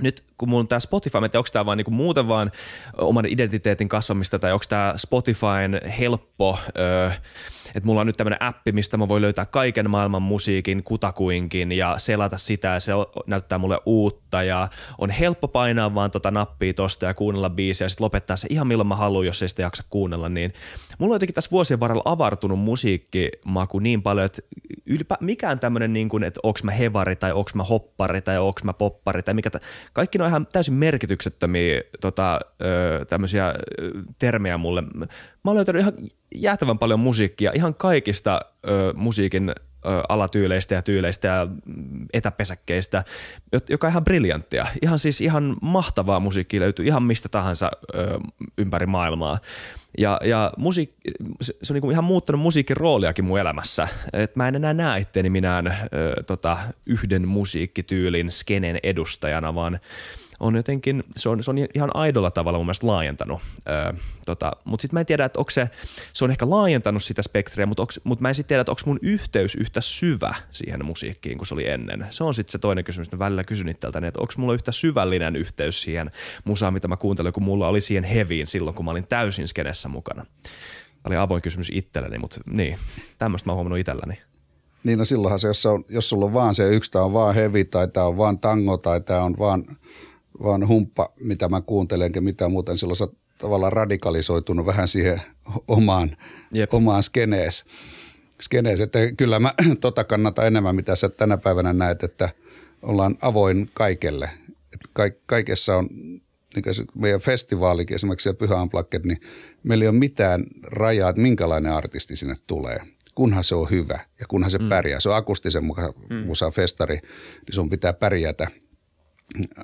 nyt 0.01 0.25
kun 0.39 0.55
on 0.55 0.69
tämä 0.69 0.81
Spotify, 0.81 1.19
että 1.25 1.39
onko 1.39 1.49
tämä 1.53 1.67
vaan 1.67 1.79
niinku 1.79 1.91
muuten 1.91 2.29
vaan 2.29 2.53
oman 2.99 3.27
identiteetin 3.27 3.89
kasvamista 3.89 4.39
tai 4.39 4.53
onko 4.53 4.65
tämä 4.69 4.95
Spotifyn 4.97 5.81
helppo, 5.99 6.59
öö, 6.79 7.11
että 7.67 7.87
mulla 7.87 8.01
on 8.01 8.07
nyt 8.07 8.17
tämmöinen 8.17 8.43
appi, 8.43 8.73
mistä 8.73 8.97
mä 8.97 9.09
voin 9.09 9.23
löytää 9.23 9.47
kaiken 9.47 9.91
maailman 9.91 10.23
musiikin 10.23 10.83
kutakuinkin 10.85 11.73
ja 11.73 11.95
selata 11.99 12.39
sitä 12.39 12.69
ja 12.69 12.81
se 12.81 12.93
näyttää 13.27 13.59
mulle 13.59 13.79
uutta 13.87 14.43
ja 14.43 14.69
on 14.99 15.11
helppo 15.11 15.49
painaa 15.49 15.95
vaan 15.95 16.11
tota 16.11 16.31
nappia 16.31 16.75
tosta 16.75 17.07
ja 17.07 17.15
kuunnella 17.15 17.51
biisiä 17.51 17.85
ja 17.85 17.89
sitten 17.89 18.05
lopettaa 18.05 18.37
se 18.37 18.47
ihan 18.51 18.67
milloin 18.67 18.89
mä 18.89 18.97
haluan, 18.97 19.27
jos 19.27 19.43
ei 19.43 19.49
sitä 19.49 19.63
jaksa 19.63 19.85
kuunnella, 19.91 20.29
niin 20.29 20.53
mulla 20.99 21.13
on 21.13 21.17
jotenkin 21.17 21.35
tässä 21.35 21.51
vuosien 21.51 21.81
varrella 21.81 22.03
avartunut 22.05 22.59
musiikkimaku 22.59 23.79
niin 23.79 24.03
paljon, 24.03 24.27
että 24.27 24.43
ylipä, 24.87 25.17
mikään 25.21 25.61
tämmöinen 25.61 25.93
niin 25.93 26.09
kuin, 26.09 26.25
että 26.25 26.41
onks 26.43 26.65
mä 26.65 26.71
hevari 26.71 27.17
tai 27.17 27.33
onks 27.33 27.55
mä 27.55 27.63
hoppari 27.63 28.21
tai 28.21 28.39
onks 28.39 28.65
mä 28.65 28.73
poppari 28.73 29.23
tai 29.23 29.35
mikä, 29.35 29.51
t- 29.51 29.63
kaikki 29.93 30.19
ne 30.19 30.25
on 30.25 30.31
ihan 30.31 30.47
täysin 30.47 30.75
merkityksettömiä 30.75 31.83
tota, 32.01 32.41
tämmöisiä 33.09 33.55
termejä 34.19 34.59
mulle. 34.59 34.83
Mä 35.45 35.51
oon 35.51 35.57
löytänyt 35.57 35.81
ihan 35.81 35.93
jäätävän 36.35 36.79
paljon 36.79 37.01
musiikkia 37.01 37.53
ihan 37.55 37.75
kaikista 37.75 38.41
ö, 38.69 38.93
musiikin 38.97 39.49
ö, 39.49 39.55
alatyyleistä 40.09 40.75
ja 40.75 40.83
tyyleistä 40.83 41.29
ja 41.29 41.47
etäpesäkkeistä, 42.13 43.05
joka 43.69 43.87
on 43.87 43.91
ihan 43.91 44.05
briljanttia. 44.05 44.67
Ihan 44.83 44.99
siis 44.99 45.21
ihan 45.21 45.57
mahtavaa 45.63 46.21
musiikkia 46.21 46.61
löytyy 46.61 46.87
ihan 46.87 47.03
mistä 47.03 47.29
tahansa 47.29 47.71
ö, 47.95 48.19
ympäri 48.59 48.87
maailmaa. 48.87 49.39
Ja, 49.99 50.21
ja 50.25 50.53
musiik, 50.57 50.95
se 51.41 51.73
on 51.73 51.81
niin 51.81 51.93
ihan 51.93 52.05
muuttanut 52.05 52.41
musiikin 52.41 52.77
rooliakin 52.77 53.25
mun 53.25 53.41
elämässä. 53.41 53.89
Et 54.13 54.37
mä 54.37 54.49
en 54.49 54.55
enää 54.55 54.75
näe 54.75 55.01
itteeni 55.01 55.31
minään 55.31 55.67
ö, 55.67 56.23
tota, 56.27 56.59
yhden 56.87 57.29
musiikkityylin 57.29 58.31
skenen 58.31 58.79
edustajana, 58.83 59.55
vaan– 59.55 59.79
on 60.43 60.57
jotenkin, 60.57 61.05
se 61.17 61.29
on, 61.29 61.43
se 61.43 61.51
on 61.51 61.59
ihan 61.75 61.91
aidolla 61.95 62.31
tavalla 62.31 62.59
mun 62.59 62.67
mielestä 62.67 62.87
laajentanut. 62.87 63.41
Öö, 63.69 63.93
tota, 64.27 64.53
mutta 64.65 64.83
sitten 64.83 64.97
mä 64.97 65.01
en 65.01 65.07
tiedä, 65.07 65.25
että 65.25 65.39
onko 65.39 65.51
se, 65.51 65.71
se 66.13 66.25
on 66.25 66.31
ehkä 66.31 66.51
laajentanut 66.51 67.03
sitä 67.03 67.23
spektriä, 67.23 67.67
mutta, 67.67 67.87
mutta 68.05 68.23
mä 68.23 68.29
en 68.29 68.35
sitten 68.35 68.49
tiedä, 68.49 68.61
että 68.61 68.73
onko 68.73 68.83
mun 68.87 68.99
yhteys 69.03 69.55
yhtä 69.55 69.81
syvä 69.81 70.35
siihen 70.51 70.85
musiikkiin 70.85 71.39
kuin 71.39 71.49
se 71.49 71.55
oli 71.55 71.69
ennen. 71.69 72.07
Se 72.11 72.25
on 72.25 72.35
sitten 72.35 72.53
se 72.53 72.59
toinen 72.59 72.85
kysymys, 72.85 73.07
että 73.07 73.19
välillä 73.19 73.45
kysyn 73.45 73.69
itseltäni, 73.69 74.07
että 74.07 74.21
onko 74.21 74.33
mulla 74.37 74.55
yhtä 74.55 74.73
syvällinen 74.73 75.37
yhteys 75.37 75.83
siihen 75.83 76.11
musaan, 76.45 76.73
mitä 76.73 76.89
mä 76.89 76.97
kuuntelin, 76.97 77.33
kun 77.33 77.43
mulla 77.43 77.69
oli 77.69 77.81
siihen 77.81 78.05
heviin 78.05 78.47
silloin, 78.47 78.77
kun 78.77 78.85
mä 78.85 78.91
olin 78.91 79.07
täysin 79.07 79.49
skenessä 79.49 79.89
mukana. 79.89 80.25
Tämä 80.25 81.11
oli 81.11 81.17
avoin 81.17 81.43
kysymys 81.43 81.71
itselleni, 81.73 82.19
mutta 82.19 82.41
niin, 82.51 82.79
tämmöistä 83.19 83.49
mä 83.49 83.53
oon 83.53 83.57
huomannut 83.57 83.79
itselläni. 83.79 84.19
Niin 84.85 84.99
no 84.99 85.05
silloinhan 85.05 85.39
se, 85.39 85.49
jos, 85.49 85.67
on, 85.67 85.85
jos 85.89 86.09
sulla 86.09 86.25
on 86.25 86.33
vaan 86.33 86.55
se 86.55 86.69
yksi, 86.69 86.91
tämä 86.91 87.05
on 87.05 87.13
vaan 87.13 87.35
hevi 87.35 87.65
tai 87.65 87.89
tämä 87.89 88.07
on 88.07 88.17
vaan 88.17 88.39
tango 88.39 88.77
tai 88.77 89.01
tämä 89.01 89.23
on 89.23 89.35
vaan– 89.39 89.65
vaan 90.43 90.69
humppa, 90.69 91.13
mitä 91.21 91.49
mä 91.49 91.61
kuuntelen, 91.61 92.07
enkä 92.07 92.21
mitään 92.21 92.53
muuta, 92.53 92.73
niin 92.73 92.79
silloin 92.79 92.97
sä 92.97 93.07
tavallaan 93.39 93.73
radikalisoitunut 93.73 94.67
vähän 94.67 94.89
siihen 94.89 95.23
omaan, 95.69 96.17
Jep. 96.53 96.75
omaan 96.75 97.03
skenees. 97.03 97.65
skenees. 98.41 98.81
Että 98.81 98.99
kyllä 99.17 99.41
mä 99.41 99.55
tota 99.81 100.05
kannatan 100.05 100.47
enemmän, 100.47 100.77
mitä 100.77 100.97
sä 100.97 101.09
tänä 101.09 101.37
päivänä 101.37 101.73
näet, 101.73 102.05
että 102.05 102.29
ollaan 102.83 103.17
avoin 103.21 103.71
kaikelle. 103.75 104.31
Että 104.75 104.89
ka- 104.93 105.21
kaikessa 105.27 105.77
on, 105.77 105.89
niin 106.55 106.87
meidän 106.95 107.21
festivaalikin 107.21 107.95
esimerkiksi 107.95 108.29
ja 108.29 108.35
Pyhä 108.35 108.61
Amplakket, 108.61 109.05
niin 109.05 109.21
meillä 109.63 109.85
ei 109.85 109.89
ole 109.89 109.99
mitään 109.99 110.45
rajaa, 110.63 111.11
että 111.11 111.23
minkälainen 111.23 111.73
artisti 111.73 112.17
sinne 112.17 112.35
tulee 112.47 112.81
kunhan 113.15 113.45
se 113.45 113.55
on 113.55 113.71
hyvä 113.71 113.99
ja 114.21 114.27
kunhan 114.29 114.51
se 114.51 114.59
mm. 114.59 114.69
pärjää. 114.69 115.01
Se 115.01 115.09
on 115.09 115.17
akustisen 115.17 115.65
mukaan 115.65 115.93
mm. 116.11 116.27
festari, 116.55 116.95
niin 117.47 117.55
sun 117.55 117.71
pitää 117.71 117.93
pärjätä– 117.93 118.47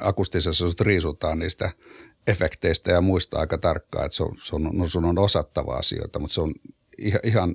akustisessa 0.01 0.69
sut 0.71 0.81
riisutaan 0.81 1.39
niistä 1.39 1.71
efekteistä 2.27 2.93
ja 2.93 3.01
muista 3.01 3.39
aika 3.39 3.59
tarkkaan, 3.59 4.05
että 4.05 4.17
se 4.17 4.23
on, 4.23 4.37
se 4.41 4.57
on, 4.57 4.71
no 4.73 4.89
sun 4.89 5.05
on 5.05 5.19
osattava 5.19 5.75
asioita, 5.75 6.19
mutta 6.19 6.35
se 6.35 6.41
on 6.41 6.55
ihan, 6.99 7.21
ihan 7.25 7.55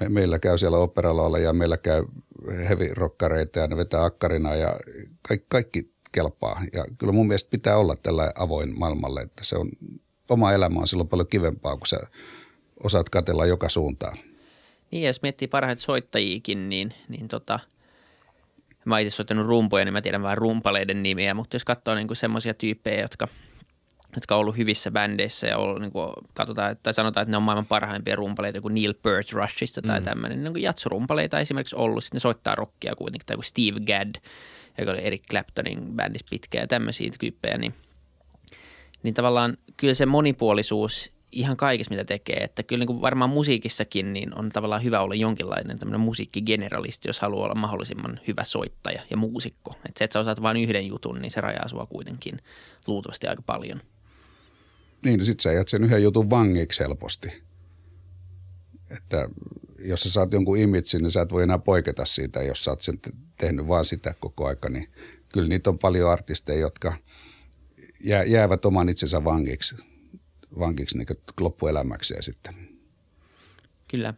me, 0.00 0.08
meillä 0.08 0.38
käy 0.38 0.58
siellä 0.58 0.78
operalla 0.78 1.38
ja 1.38 1.52
meillä 1.52 1.76
käy 1.76 2.04
heavy-rokkareita 2.68 3.58
ja 3.58 3.66
ne 3.66 3.76
vetää 3.76 4.04
akkarina 4.04 4.54
ja 4.54 4.76
kaikki, 5.28 5.46
kaikki 5.48 5.92
kelpaa. 6.12 6.62
Ja 6.72 6.84
kyllä 6.98 7.12
mun 7.12 7.26
mielestä 7.26 7.50
pitää 7.50 7.76
olla 7.76 7.96
tällä 7.96 8.32
avoin 8.38 8.78
maailmalle, 8.78 9.20
että 9.20 9.44
se 9.44 9.56
on, 9.56 9.70
oma 10.30 10.52
elämä 10.52 10.80
on 10.80 10.88
silloin 10.88 11.08
paljon 11.08 11.28
kivempaa, 11.28 11.76
kun 11.76 11.86
sä 11.86 12.00
osaat 12.84 13.08
katella 13.08 13.46
joka 13.46 13.68
suuntaan. 13.68 14.18
Niin, 14.90 15.06
jos 15.06 15.22
miettii 15.22 15.48
parhaita 15.48 15.82
soittajiikin, 15.82 16.68
niin, 16.68 16.94
niin 17.08 17.28
tota– 17.28 17.60
mä 18.86 18.94
oon 18.94 19.02
itse 19.02 19.16
soittanut 19.16 19.46
rumpuja, 19.46 19.84
niin 19.84 19.92
mä 19.92 20.02
tiedän 20.02 20.22
vähän 20.22 20.38
rumpaleiden 20.38 21.02
nimiä, 21.02 21.34
mutta 21.34 21.56
jos 21.56 21.64
katsoo 21.64 21.94
niin 21.94 22.16
semmoisia 22.16 22.54
tyyppejä, 22.54 23.00
jotka, 23.00 23.28
jotka 24.14 24.34
on 24.34 24.40
ollut 24.40 24.56
hyvissä 24.56 24.90
bändeissä 24.90 25.46
ja 25.46 25.58
ollut, 25.58 25.80
niin 25.80 25.92
kuin, 25.92 26.10
katsotaan, 26.34 26.76
tai 26.82 26.94
sanotaan, 26.94 27.22
että 27.22 27.30
ne 27.30 27.36
on 27.36 27.42
maailman 27.42 27.66
parhaimpia 27.66 28.16
rumpaleita, 28.16 28.60
kuin 28.60 28.74
Neil 28.74 28.94
Peart 29.02 29.32
Rushista 29.32 29.82
tai 29.82 30.00
mm. 30.00 30.04
tämmöinen, 30.04 30.44
niin 30.44 30.62
jatsurumpaleita 30.62 31.40
esimerkiksi 31.40 31.76
ollut, 31.76 32.04
sitten 32.04 32.16
ne 32.16 32.20
soittaa 32.20 32.54
rockia 32.54 32.94
kuitenkin, 32.96 33.26
tai 33.26 33.36
kuin 33.36 33.44
Steve 33.44 33.80
Gadd, 33.80 34.14
joka 34.78 34.90
oli 34.90 35.04
Eric 35.04 35.22
Claptonin 35.30 35.78
bändissä 35.94 36.26
pitkään 36.30 36.62
ja 36.62 36.66
tämmöisiä 36.66 37.10
tyyppejä, 37.20 37.58
niin, 37.58 37.74
niin 39.02 39.14
tavallaan 39.14 39.56
kyllä 39.76 39.94
se 39.94 40.06
monipuolisuus 40.06 41.15
ihan 41.32 41.56
kaikessa, 41.56 41.90
mitä 41.90 42.04
tekee. 42.04 42.36
Että 42.36 42.62
kyllä 42.62 42.80
niin 42.80 42.86
kuin 42.86 43.00
varmaan 43.00 43.30
musiikissakin 43.30 44.12
niin 44.12 44.38
on 44.38 44.48
tavallaan 44.48 44.84
hyvä 44.84 45.00
olla 45.00 45.14
jonkinlainen 45.14 45.78
tämmöinen 45.78 46.00
musiikkigeneralisti, 46.00 47.08
jos 47.08 47.20
haluaa 47.20 47.44
olla 47.44 47.54
mahdollisimman 47.54 48.20
hyvä 48.28 48.44
soittaja 48.44 49.02
ja 49.10 49.16
muusikko. 49.16 49.70
Että 49.70 49.98
se, 49.98 50.04
että 50.04 50.12
sä 50.12 50.20
osaat 50.20 50.42
vain 50.42 50.56
yhden 50.56 50.86
jutun, 50.86 51.18
niin 51.20 51.30
se 51.30 51.40
rajaa 51.40 51.68
sua 51.68 51.86
kuitenkin 51.86 52.38
luultavasti 52.86 53.26
aika 53.26 53.42
paljon. 53.42 53.80
Niin, 55.04 55.18
no 55.18 55.24
sit 55.24 55.40
sä 55.40 55.50
sen 55.66 55.84
yhden 55.84 56.02
jutun 56.02 56.30
vangiksi 56.30 56.82
helposti. 56.82 57.42
Että 58.90 59.28
jos 59.78 60.02
sä 60.02 60.10
saat 60.10 60.32
jonkun 60.32 60.58
imitsin, 60.58 61.02
niin 61.02 61.10
sä 61.10 61.20
et 61.20 61.32
voi 61.32 61.42
enää 61.42 61.58
poiketa 61.58 62.04
siitä, 62.04 62.42
jos 62.42 62.64
sä 62.64 62.70
oot 62.70 62.80
sen 62.80 63.00
tehnyt 63.38 63.68
vaan 63.68 63.84
sitä 63.84 64.14
koko 64.20 64.46
aika. 64.46 64.68
Niin 64.68 64.88
kyllä 65.28 65.48
niitä 65.48 65.70
on 65.70 65.78
paljon 65.78 66.10
artisteja, 66.10 66.60
jotka 66.60 66.94
jäävät 68.26 68.64
oman 68.64 68.88
itsensä 68.88 69.24
vangiksi 69.24 69.76
vankiksi 70.58 70.98
niin 70.98 71.06
loppuelämäkseen 71.40 72.22
sitten. 72.22 72.54
Kyllä. 73.88 74.14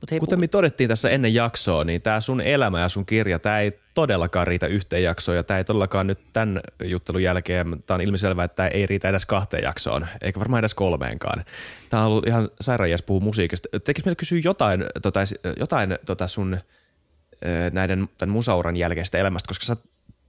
Mut 0.00 0.10
hei, 0.10 0.20
Kuten 0.20 0.40
me 0.40 0.48
todettiin 0.48 0.88
tässä 0.88 1.10
ennen 1.10 1.34
jaksoa, 1.34 1.84
niin 1.84 2.02
tämä 2.02 2.20
sun 2.20 2.40
elämä 2.40 2.80
ja 2.80 2.88
sun 2.88 3.06
kirja, 3.06 3.38
tämä 3.38 3.60
ei 3.60 3.80
todellakaan 3.94 4.46
riitä 4.46 4.66
yhteen 4.66 5.02
jaksoon 5.02 5.36
ja 5.36 5.42
tämä 5.42 5.58
ei 5.58 5.64
todellakaan 5.64 6.06
nyt 6.06 6.18
tämän 6.32 6.60
juttelun 6.84 7.22
jälkeen, 7.22 7.82
tämä 7.86 7.94
on 7.96 8.00
ilmiselvää, 8.00 8.44
että 8.44 8.56
tämä 8.56 8.68
ei 8.68 8.86
riitä 8.86 9.08
edes 9.08 9.26
kahteen 9.26 9.62
jaksoon, 9.62 10.06
eikä 10.22 10.40
varmaan 10.40 10.60
edes 10.60 10.74
kolmeenkaan. 10.74 11.44
Tämä 11.88 12.02
on 12.02 12.08
ollut 12.08 12.26
ihan 12.26 12.48
sairaan 12.60 12.90
puhua 13.06 13.24
musiikista. 13.24 13.68
Tekis 13.84 14.04
meillä 14.04 14.16
kysyä 14.16 14.40
jotain, 14.44 14.84
tota, 15.02 15.20
jotain 15.58 15.98
tota 16.06 16.26
sun 16.26 16.58
näiden 17.72 18.08
tämän 18.18 18.32
musauran 18.32 18.76
jälkeistä 18.76 19.18
elämästä, 19.18 19.48
koska 19.48 19.64
sä 19.64 19.76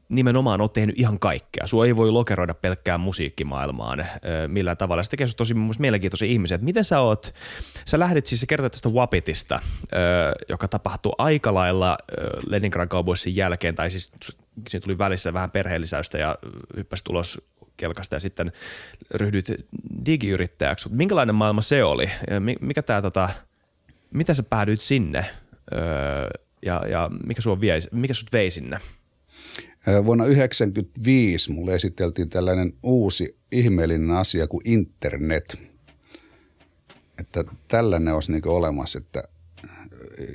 nimenomaan 0.10 0.62
oot 0.62 0.74
tehnyt 0.74 1.00
ihan 1.00 1.20
kaikkea. 1.20 1.68
Sua 1.68 1.86
ei 1.86 1.96
voi 1.96 2.12
lokeroida 2.12 2.54
pelkkään 2.54 3.00
musiikkimaailmaan 3.00 4.06
millään 4.48 4.78
tavalla. 4.78 5.04
Se 5.04 5.10
tekee 5.10 5.28
tosi 5.38 5.54
mielenkiintoisia 5.80 6.28
ihmisiä. 6.28 6.56
Että 6.56 6.66
miten 6.66 6.84
sä 6.84 7.00
oot, 7.00 7.34
sä 7.86 8.00
lähdit 8.00 8.26
siis, 8.26 8.42
sä 8.42 8.48
kertoit 8.48 8.72
tästä 8.72 8.90
Wapitista, 8.90 9.60
joka 10.50 10.68
tapahtui 10.68 11.12
aika 11.18 11.54
lailla 11.54 11.98
Leningrad 12.48 12.88
Cowboysin 12.88 13.36
jälkeen, 13.36 13.76
tai 13.76 13.90
siis 13.90 14.12
siinä 14.70 14.84
tuli 14.84 14.98
välissä 14.98 15.34
vähän 15.34 15.52
perheellisäystä 15.52 16.18
ja 16.18 16.36
hyppäsit 16.78 17.10
ulos 17.10 17.42
kelkasta 17.78 18.16
ja 18.16 18.20
sitten 18.20 18.52
ryhdyit 19.14 19.52
digiyrittäjäksi. 20.06 20.90
Minkälainen 20.90 21.36
maailma 21.36 21.62
se 21.62 21.84
oli? 21.84 22.10
Mikä 22.62 22.82
tää, 22.82 23.02
tota, 23.02 23.30
mitä 24.14 24.34
sä 24.34 24.44
päädyit 24.44 24.82
sinne 24.82 25.26
ja, 26.66 26.84
ja 26.90 27.10
mikä, 27.26 27.42
sua 27.42 27.62
vie, 27.62 27.80
mikä 27.92 28.14
sut 28.14 28.34
vei 28.34 28.52
sinne? 28.52 28.80
Vuonna 29.88 30.24
1995 30.24 31.52
mulle 31.52 31.76
esiteltiin 31.76 32.30
tällainen 32.30 32.74
uusi 32.84 33.38
ihmeellinen 33.52 34.12
asia 34.12 34.48
kuin 34.48 34.62
internet. 34.66 35.58
Että 37.20 37.44
tällainen 37.68 38.14
olisi 38.14 38.32
niin 38.32 38.48
olemassa, 38.48 39.00
että 39.00 39.24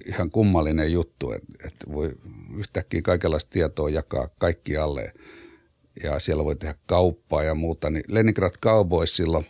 ihan 0.06 0.30
kummallinen 0.30 0.92
juttu, 0.92 1.32
että, 1.32 1.92
voi 1.92 2.12
yhtäkkiä 2.58 3.02
kaikenlaista 3.02 3.50
tietoa 3.50 3.90
jakaa 3.90 4.28
kaikkialle 4.38 5.12
ja 6.02 6.18
siellä 6.18 6.44
voi 6.44 6.56
tehdä 6.56 6.74
kauppaa 6.86 7.42
ja 7.42 7.54
muuta. 7.54 7.90
Niin 7.90 8.04
Leningrad 8.08 8.54
Cowboys 8.62 9.16
silloin 9.16 9.46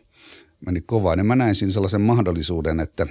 meni 0.67 0.81
kovaa, 0.81 1.17
niin 1.17 1.27
mä 1.27 1.37
näin 1.37 1.55
siinä 1.55 1.73
sellaisen 1.73 2.01
mahdollisuuden, 2.01 2.81
että 2.81 3.07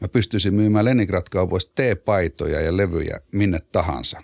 mä 0.00 0.08
pystyisin 0.08 0.54
myymään 0.54 0.84
Leningrad 0.84 1.26
Cowboys 1.30 1.66
T-paitoja 1.66 2.60
ja 2.60 2.76
levyjä 2.76 3.20
minne 3.32 3.60
tahansa. 3.72 4.22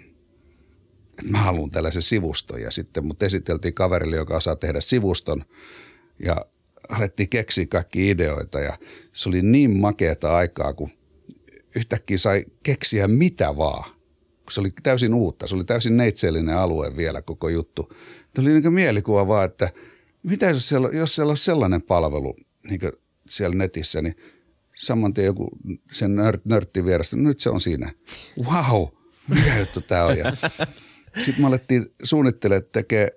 Et 1.18 1.30
mä 1.30 1.38
haluan 1.38 1.70
tällaisen 1.70 2.02
sivuston 2.02 2.60
ja 2.60 2.70
sitten 2.70 3.06
mut 3.06 3.22
esiteltiin 3.22 3.74
kaverille, 3.74 4.16
joka 4.16 4.36
osaa 4.36 4.56
tehdä 4.56 4.80
sivuston 4.80 5.44
ja 6.24 6.36
alettiin 6.88 7.28
keksiä 7.28 7.66
kaikki 7.66 8.10
ideoita 8.10 8.60
ja 8.60 8.78
se 9.12 9.28
oli 9.28 9.42
niin 9.42 9.78
makeata 9.78 10.36
aikaa, 10.36 10.74
kun 10.74 10.90
yhtäkkiä 11.76 12.18
sai 12.18 12.44
keksiä 12.62 13.08
mitä 13.08 13.56
vaan. 13.56 13.90
Se 14.50 14.60
oli 14.60 14.70
täysin 14.82 15.14
uutta, 15.14 15.46
se 15.46 15.54
oli 15.54 15.64
täysin 15.64 15.96
neitsellinen 15.96 16.56
alue 16.56 16.96
vielä 16.96 17.22
koko 17.22 17.48
juttu. 17.48 17.92
Tuli 18.34 18.52
niin 18.52 18.72
mielikuva 18.72 19.28
vaan, 19.28 19.44
että 19.44 19.70
mitä 20.22 20.46
jos 20.46 20.68
siellä, 20.68 20.88
jos 20.92 21.14
siellä 21.14 21.30
olisi 21.30 21.44
sellainen 21.44 21.82
palvelu 21.82 22.36
niin 22.68 22.80
siellä 23.28 23.56
netissä, 23.56 24.02
niin 24.02 24.16
saman 24.76 25.14
tien 25.14 25.26
joku 25.26 25.48
sen 25.92 26.16
nört, 26.16 26.44
nörtti 26.44 26.84
vierestä, 26.84 27.16
nyt 27.16 27.40
se 27.40 27.50
on 27.50 27.60
siinä. 27.60 27.92
Wow, 28.44 28.88
mikä 29.28 29.58
juttu 29.58 29.80
tämä 29.80 30.04
on. 30.04 30.16
Sitten 31.18 31.44
me 31.44 31.48
alettiin 31.48 31.86
suunnittelemaan 32.02 32.70
tekee, 32.72 33.08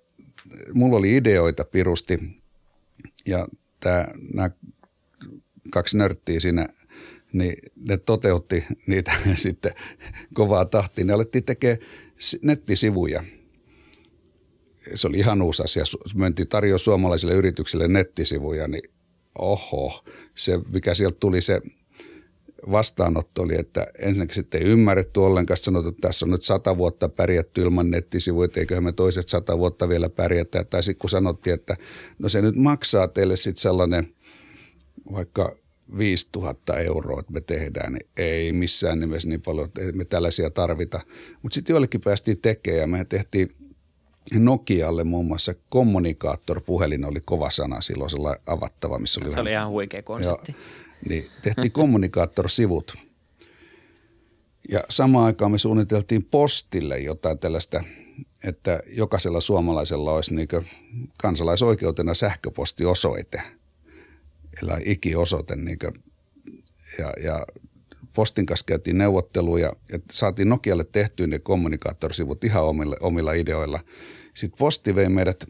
mulla 0.73 0.97
oli 0.97 1.15
ideoita 1.15 1.65
pirusti 1.65 2.19
ja 3.25 3.47
nämä 4.33 4.49
kaksi 5.71 5.97
nörttiä 5.97 6.39
siinä– 6.39 6.67
niin 7.35 7.71
ne 7.75 7.97
toteutti 7.97 8.63
niitä 8.87 9.11
sitten 9.35 9.71
kovaa 10.33 10.65
tahtia. 10.65 11.05
Ne 11.05 11.13
alettiin 11.13 11.43
tekemään 11.43 11.79
nettisivuja. 12.41 13.23
Se 14.95 15.07
oli 15.07 15.17
ihan 15.17 15.41
uusi 15.41 15.63
asia. 15.63 15.83
Mentiin 16.15 16.47
tarjoa 16.47 16.77
suomalaisille 16.77 17.33
yrityksille 17.33 17.87
nettisivuja, 17.87 18.67
niin 18.67 18.91
oho, 19.37 20.05
se 20.35 20.59
mikä 20.73 20.93
sieltä 20.93 21.17
tuli 21.19 21.41
se 21.41 21.61
vastaanotto 22.71 23.41
oli, 23.41 23.59
että 23.59 23.87
ensinnäkin 23.99 24.35
sitten 24.35 24.61
ei 24.61 24.67
ymmärretty 24.67 25.19
ollenkaan, 25.19 25.57
sanottu, 25.57 25.89
että 25.89 26.07
tässä 26.07 26.25
on 26.25 26.31
nyt 26.31 26.43
sata 26.43 26.77
vuotta 26.77 27.09
pärjätty 27.09 27.61
ilman 27.61 27.91
nettisivuja, 27.91 28.49
eiköhän 28.55 28.83
me 28.83 28.91
toiset 28.91 29.29
sata 29.29 29.57
vuotta 29.57 29.89
vielä 29.89 30.09
pärjätä. 30.09 30.63
Tai 30.63 30.83
sitten 30.83 30.99
kun 30.99 31.09
sanottiin, 31.09 31.53
että 31.53 31.77
no 32.19 32.29
se 32.29 32.41
nyt 32.41 32.55
maksaa 32.55 33.07
teille 33.07 33.37
sitten 33.37 33.61
sellainen 33.61 34.07
vaikka 35.11 35.55
5000 35.97 36.79
euroa, 36.79 37.19
että 37.19 37.33
me 37.33 37.41
tehdään, 37.41 37.93
niin 37.93 38.07
ei 38.17 38.53
missään 38.53 38.99
nimessä 38.99 39.27
niin 39.27 39.41
paljon, 39.41 39.65
että 39.67 39.81
me 39.93 40.05
tällaisia 40.05 40.49
tarvita. 40.49 40.99
Mutta 41.41 41.55
sitten 41.55 41.73
joillekin 41.73 42.01
päästiin 42.01 42.41
tekemään 42.41 42.81
ja 42.81 42.87
me 42.87 43.05
tehtiin 43.05 43.49
Nokialle 44.33 45.03
muun 45.03 45.25
muassa 45.25 45.53
kommunikaattor-puhelin 45.69 47.05
oli 47.05 47.19
kova 47.25 47.49
sana 47.49 47.81
silloin 47.81 48.09
sellainen 48.09 48.43
avattava, 48.45 48.99
missä 48.99 49.19
oli 49.19 49.29
Se 49.29 49.31
vähän, 49.31 49.41
oli 49.41 49.51
ihan 49.51 49.69
huikea 49.69 50.03
konsepti. 50.03 50.51
Jo, 50.51 50.84
niin 51.09 51.29
tehtiin 51.41 51.71
kommunikaattor-sivut. 51.71 52.97
Ja 54.69 54.83
samaan 54.89 55.25
aikaan 55.25 55.51
me 55.51 55.57
suunniteltiin 55.57 56.23
postille 56.23 56.99
jotain 56.99 57.39
tällaista, 57.39 57.83
että 58.43 58.79
jokaisella 58.87 59.41
suomalaisella 59.41 60.13
olisi 60.13 60.33
niin 60.33 60.47
kansalaisoikeutena 61.21 62.13
sähköpostiosoite– 62.13 63.41
elää 64.63 64.79
ikiosoite. 64.85 65.55
Niin 65.55 65.77
ja, 66.99 67.13
ja 67.23 67.45
Postin 68.13 68.45
kanssa 68.45 68.65
käytiin 68.65 68.97
neuvotteluja 68.97 69.73
ja 69.91 69.99
saatiin 70.11 70.49
Nokialle 70.49 70.83
tehtyä 70.83 71.27
ne 71.27 71.39
kommunikaattorisivut 71.39 72.43
ihan 72.43 72.63
omilla, 72.63 72.97
omilla 72.99 73.33
ideoilla. 73.33 73.79
Sitten 74.33 74.57
Posti 74.57 74.95
vei 74.95 75.09
meidät 75.09 75.45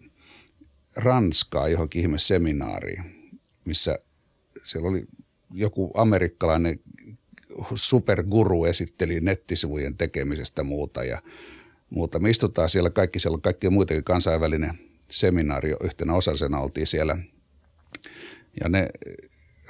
Ranskaa 0.95 1.67
johonkin 1.67 2.01
ihme 2.01 2.17
seminaariin, 2.17 3.03
missä 3.65 3.99
siellä 4.63 4.89
oli 4.89 5.05
joku 5.55 5.91
amerikkalainen 5.93 6.79
superguru 7.75 8.65
esitteli 8.65 9.19
nettisivujen 9.21 9.97
tekemisestä 9.97 10.63
muuta 10.63 11.03
ja 11.03 11.21
muuta. 11.89 12.19
Me 12.19 12.29
istutaan 12.29 12.69
siellä 12.69 12.89
kaikki, 12.89 13.19
siellä 13.19 13.35
on 13.35 13.41
kaikki 13.41 13.69
muitakin 13.69 14.03
kansainvälinen 14.03 14.73
seminaari, 15.11 15.73
yhtenä 15.83 16.13
osasena 16.13 16.59
oltiin 16.59 16.87
siellä– 16.87 17.17
ja 18.61 18.69
ne, 18.69 18.89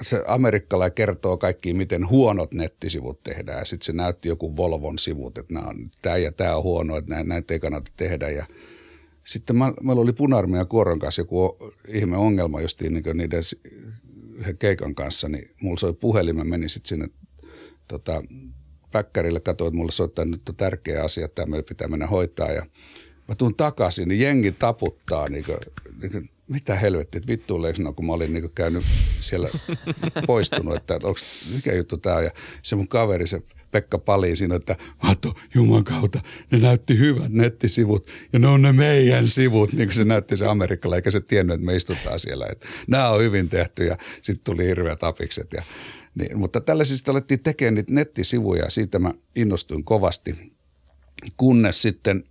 se 0.02 0.24
amerikkalainen 0.26 0.94
kertoo 0.94 1.36
kaikki, 1.36 1.74
miten 1.74 2.08
huonot 2.08 2.54
nettisivut 2.54 3.22
tehdään. 3.22 3.66
Sitten 3.66 3.86
se 3.86 3.92
näytti 3.92 4.28
joku 4.28 4.56
Volvon 4.56 4.98
sivut, 4.98 5.38
että 5.38 5.54
nämä 5.54 5.66
on, 5.66 5.90
tämä 6.02 6.16
ja 6.16 6.32
tämä 6.32 6.56
on 6.56 6.62
huono, 6.62 6.96
että 6.96 7.24
näitä 7.24 7.54
ei 7.54 7.60
kannata 7.60 7.90
tehdä. 7.96 8.30
Ja 8.30 8.46
sitten 9.24 9.56
meillä 9.56 10.02
oli 10.02 10.12
puna 10.12 10.36
kuoron 10.68 10.98
kanssa 10.98 11.20
joku 11.20 11.56
ihme 11.88 12.16
ongelma 12.16 12.60
justiin 12.60 12.92
niin 12.92 13.04
niiden 13.14 13.42
yhden 14.36 14.58
keikan 14.58 14.94
kanssa, 14.94 15.28
niin 15.28 15.50
mulla 15.60 15.78
soi 15.78 15.92
puhelin, 15.92 16.36
mä 16.36 16.44
menin 16.44 16.68
sitten 16.68 16.88
sinne 16.88 17.08
tota, 17.88 18.22
päkkärille, 18.92 19.40
katsoin, 19.40 19.68
että 19.68 19.76
mulle 19.76 19.92
soittaa 19.92 20.24
nyt 20.24 20.48
on 20.48 20.56
tärkeä 20.56 21.04
asia, 21.04 21.24
että 21.24 21.42
tämä 21.42 21.62
pitää 21.68 21.88
mennä 21.88 22.06
hoitaa 22.06 22.52
ja 22.52 22.66
mä 23.28 23.34
tuun 23.34 23.54
takaisin, 23.54 24.08
niin 24.08 24.20
jengi 24.20 24.52
taputtaa 24.52 25.28
niin 25.28 25.44
kuin, 25.44 25.58
niin 26.02 26.12
kuin 26.12 26.30
mitä 26.48 26.74
helvettiä, 26.74 27.18
että 27.18 27.28
vittuileeko 27.28 27.82
no, 27.82 27.92
kun 27.92 28.06
mä 28.06 28.12
olin 28.12 28.32
niin 28.32 28.50
käynyt 28.54 28.84
siellä 29.20 29.48
poistunut, 30.26 30.76
että 30.76 30.94
onko, 30.94 31.20
mikä 31.54 31.74
juttu 31.74 31.96
tämä 31.96 32.16
on. 32.16 32.24
Ja 32.24 32.30
se 32.62 32.76
mun 32.76 32.88
kaveri, 32.88 33.26
se 33.26 33.42
Pekka 33.70 33.98
Pali 33.98 34.36
siinä, 34.36 34.54
että 34.54 34.76
Matto, 35.02 35.34
Juman 35.54 35.84
kautta, 35.84 36.20
ne 36.50 36.58
näytti 36.58 36.98
hyvät 36.98 37.32
nettisivut 37.32 38.06
ja 38.32 38.38
ne 38.38 38.48
on 38.48 38.62
ne 38.62 38.72
meidän 38.72 39.28
sivut, 39.28 39.72
niin 39.72 39.88
kuin 39.88 39.94
se 39.94 40.04
näytti 40.04 40.36
se 40.36 40.46
Amerikalla, 40.46 40.96
eikä 40.96 41.10
se 41.10 41.20
tiennyt, 41.20 41.54
että 41.54 41.66
me 41.66 41.76
istutaan 41.76 42.20
siellä. 42.20 42.46
Että 42.52 42.66
nämä 42.88 43.08
on 43.08 43.22
hyvin 43.22 43.48
tehty 43.48 43.84
ja 43.84 43.96
sitten 44.22 44.44
tuli 44.44 44.66
hirveät 44.66 45.04
apikset. 45.04 45.52
Ja, 45.52 45.62
niin, 46.14 46.38
mutta 46.38 46.60
tällaisista 46.60 47.10
alettiin 47.10 47.40
tekemään 47.40 47.74
niitä 47.74 47.94
nettisivuja 47.94 48.64
ja 48.64 48.70
siitä 48.70 48.98
mä 48.98 49.14
innostuin 49.36 49.84
kovasti, 49.84 50.52
kunnes 51.36 51.82
sitten– 51.82 52.24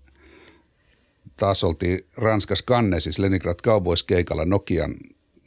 taas 1.37 1.63
oltiin 1.63 1.99
Ranskas 2.17 2.63
Cannesissa 2.63 3.21
Leningrad 3.21 3.59
Cowboys 3.63 4.03
keikalla 4.03 4.45
Nokian, 4.45 4.95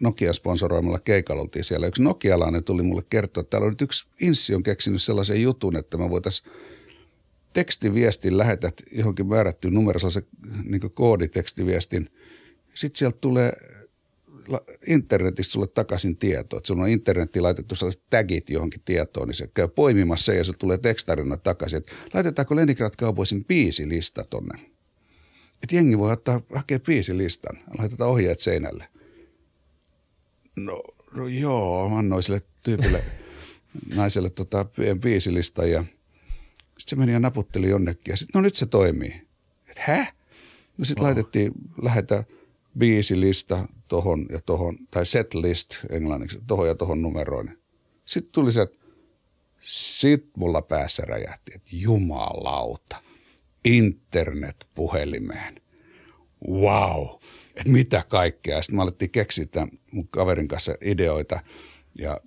Nokian 0.00 0.34
sponsoroimalla 0.34 0.98
keikalla 0.98 1.42
oltiin 1.42 1.64
siellä. 1.64 1.86
Yksi 1.86 2.02
nokialainen 2.02 2.64
tuli 2.64 2.82
mulle 2.82 3.02
kertoa, 3.10 3.40
että 3.40 3.50
täällä 3.50 3.66
on 3.66 3.72
nyt 3.72 3.82
yksi 3.82 4.06
Inssi 4.20 4.54
on 4.54 4.62
keksinyt 4.62 5.02
sellaisen 5.02 5.42
jutun, 5.42 5.76
että 5.76 5.98
mä 5.98 6.10
voitaisiin 6.10 6.52
tekstiviestin 7.52 8.38
lähetät 8.38 8.82
johonkin 8.92 9.26
määrättyyn 9.26 9.74
numeroon, 9.74 10.10
se 10.10 10.22
niin 10.64 10.80
kooditekstiviestin. 10.94 12.10
Sitten 12.74 12.98
sieltä 12.98 13.18
tulee 13.20 13.52
internetistä 14.86 15.52
sulle 15.52 15.66
takaisin 15.66 16.16
tietoa. 16.16 16.58
Että 16.58 16.66
sulla 16.66 16.82
on 16.82 16.88
internetti 16.88 17.40
laitettu 17.40 17.74
sellaiset 17.74 18.02
tagit 18.10 18.50
johonkin 18.50 18.82
tietoon, 18.84 19.28
niin 19.28 19.36
se 19.36 19.50
käy 19.54 19.68
poimimassa 19.68 20.32
ja 20.32 20.44
se 20.44 20.52
tulee 20.52 20.78
tekstarina 20.78 21.36
takaisin. 21.36 21.76
Että 21.76 21.92
laitetaanko 22.14 22.56
Leningrad 22.56 22.94
Cowboysin 23.00 23.44
biisilista 23.44 24.24
tonne? 24.30 24.58
että 25.62 25.76
jengi 25.76 25.98
voi 25.98 26.12
ottaa, 26.12 26.40
hakea 26.54 26.80
biisilistan, 26.80 27.58
laitetaan 27.78 28.10
ohjeet 28.10 28.40
seinälle. 28.40 28.88
No, 30.58 30.82
no 31.12 31.26
joo, 31.26 31.88
mä 31.88 31.98
annoin 31.98 32.22
sille 32.22 32.40
tyypille, 32.62 33.04
naiselle 33.94 34.30
tota, 34.30 34.66
biisilistan 35.00 35.70
ja 35.70 35.84
sitten 36.78 36.86
se 36.86 36.96
meni 36.96 37.12
ja 37.12 37.20
naputteli 37.20 37.68
jonnekin 37.68 38.12
ja 38.12 38.16
sitten 38.16 38.38
no 38.38 38.42
nyt 38.42 38.54
se 38.54 38.66
toimii. 38.66 39.28
Et, 39.70 39.78
hä? 39.78 40.06
No 40.78 40.84
sitten 40.84 41.04
laitettiin, 41.04 41.52
lähetä 41.82 42.24
biisilista 42.78 43.68
tohon 43.88 44.26
ja 44.30 44.40
tohon, 44.40 44.78
tai 44.90 45.06
set 45.06 45.34
list 45.34 45.74
englanniksi, 45.90 46.38
tohon 46.46 46.68
ja 46.68 46.74
tohon 46.74 47.02
numeroon. 47.02 47.50
Sitten 48.04 48.32
tuli 48.32 48.52
se, 48.52 48.62
että 48.62 48.78
sit 49.60 50.26
mulla 50.36 50.62
päässä 50.62 51.02
räjähti, 51.02 51.52
että 51.54 51.68
jumalauta– 51.72 52.96
internetpuhelimeen. 53.64 55.60
Wow, 56.48 57.06
että 57.58 57.72
mitä 57.72 58.04
kaikkea. 58.08 58.62
Sitten 58.62 58.76
me 58.76 58.82
alettiin 58.82 59.10
keksiä 59.10 59.46
tämän 59.46 59.68
mun 59.92 60.08
kaverin 60.08 60.48
kanssa 60.48 60.74
ideoita 60.80 61.40
ja 61.98 62.20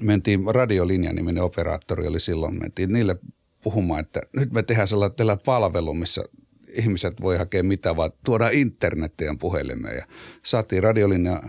mentiin 0.00 0.40
radiolinjan 0.50 1.16
niminen 1.16 1.42
operaattori 1.42 2.06
oli 2.06 2.20
silloin, 2.20 2.58
mentiin 2.58 2.92
niille 2.92 3.16
puhumaan, 3.62 4.00
että 4.00 4.20
nyt 4.32 4.52
me 4.52 4.62
tehdään 4.62 4.88
sellainen 4.88 5.38
palvelu, 5.44 5.94
missä 5.94 6.24
ihmiset 6.68 7.22
voi 7.22 7.36
hakea 7.38 7.62
mitä 7.62 7.96
vaan, 7.96 8.10
tuodaan 8.24 8.54
internettiä 8.54 9.34
puhelimeen 9.40 9.96
ja 9.96 10.06
saatiin 10.42 10.82
radiolinja 10.82 11.42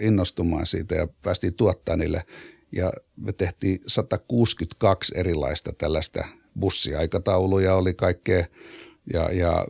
innostumaan 0.00 0.66
siitä 0.66 0.94
ja 0.94 1.06
päästiin 1.22 1.54
tuottaa 1.54 1.96
niille. 1.96 2.24
Ja 2.72 2.92
me 3.16 3.32
tehtiin 3.32 3.78
162 3.86 5.12
erilaista 5.16 5.72
tällaista 5.72 6.24
bussiaikatauluja 6.60 7.74
oli 7.74 7.94
kaikkea. 7.94 8.44
Ja, 9.12 9.32
ja 9.32 9.66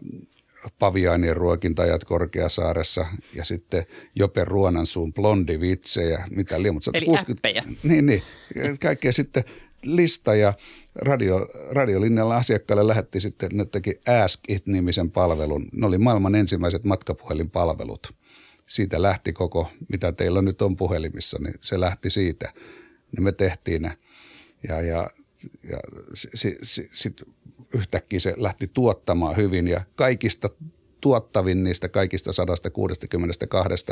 paviainien 0.79 1.37
ruokintajat 1.37 2.05
Korkeasaaressa 2.05 3.07
ja 3.35 3.45
sitten 3.45 3.87
Jope 4.15 4.45
Ruonansuun 4.45 5.13
blondivitsejä, 5.13 6.25
mitä 6.31 6.63
liian, 6.63 6.75
Eli 6.75 6.83
160, 6.83 7.33
äppejä. 7.33 7.65
Niin, 7.83 8.07
niin. 8.07 8.23
Kaikkea 8.83 9.13
sitten 9.13 9.45
lista 9.85 10.35
ja 10.35 10.55
radio, 10.95 11.47
radiolinjalla 11.71 12.37
asiakkaille 12.37 12.89
lähetti 12.89 13.21
sitten, 13.21 13.51
ne 13.53 13.65
teki 13.65 14.01
Ask 14.25 14.41
It-nimisen 14.49 15.11
palvelun. 15.11 15.69
Ne 15.73 15.87
oli 15.87 15.99
maailman 15.99 16.35
ensimmäiset 16.35 16.85
matkapuhelinpalvelut. 16.85 18.15
Siitä 18.67 19.03
lähti 19.03 19.33
koko, 19.33 19.71
mitä 19.89 20.13
teillä 20.13 20.43
nyt 20.43 20.63
on 20.63 20.77
puhelimissa, 20.77 21.39
niin 21.41 21.55
se 21.61 21.81
lähti 21.81 22.11
siitä. 22.11 22.53
Niin 23.13 23.25
me 23.25 23.33
tehtiin 23.33 23.83
ne. 23.83 23.99
Ja, 24.69 24.81
ja, 24.81 25.11
ja 25.71 25.79
sitten 26.15 26.59
si, 26.63 26.89
si, 26.93 27.15
yhtäkkiä 27.75 28.21
se 28.21 28.35
lähti 28.37 28.71
tuottamaan 28.75 29.37
hyvin 29.37 29.69
ja 29.69 29.81
kaikista 29.95 30.51
tuottavin 31.03 31.65
niistä 31.65 31.89
kaikista 31.89 32.33
162 32.33 33.87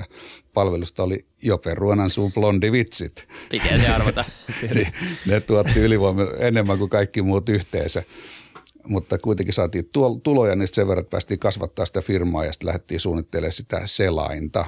palvelusta 0.54 1.02
oli 1.02 1.26
Jope 1.42 1.74
Ruonansuun 1.74 2.32
blondivitsit. 2.32 3.28
Mikä 3.52 3.78
se 3.78 3.88
arvata. 3.88 4.24
niin, 4.74 4.92
ne 5.26 5.40
tuotti 5.40 5.80
ylivoima 5.80 6.22
enemmän 6.38 6.78
kuin 6.78 6.90
kaikki 6.90 7.22
muut 7.22 7.48
yhteensä. 7.48 8.02
Mutta 8.84 9.18
kuitenkin 9.18 9.54
saatiin 9.54 9.90
tuloja 10.22 10.56
niistä 10.56 10.74
sen 10.74 10.88
verran, 10.88 11.06
päästiin 11.06 11.40
kasvattaa 11.40 11.86
sitä 11.86 12.02
firmaa 12.02 12.44
ja 12.44 12.52
sitten 12.52 12.66
lähdettiin 12.66 13.00
suunnittelemaan 13.00 13.52
sitä 13.52 13.80
selainta, 13.84 14.64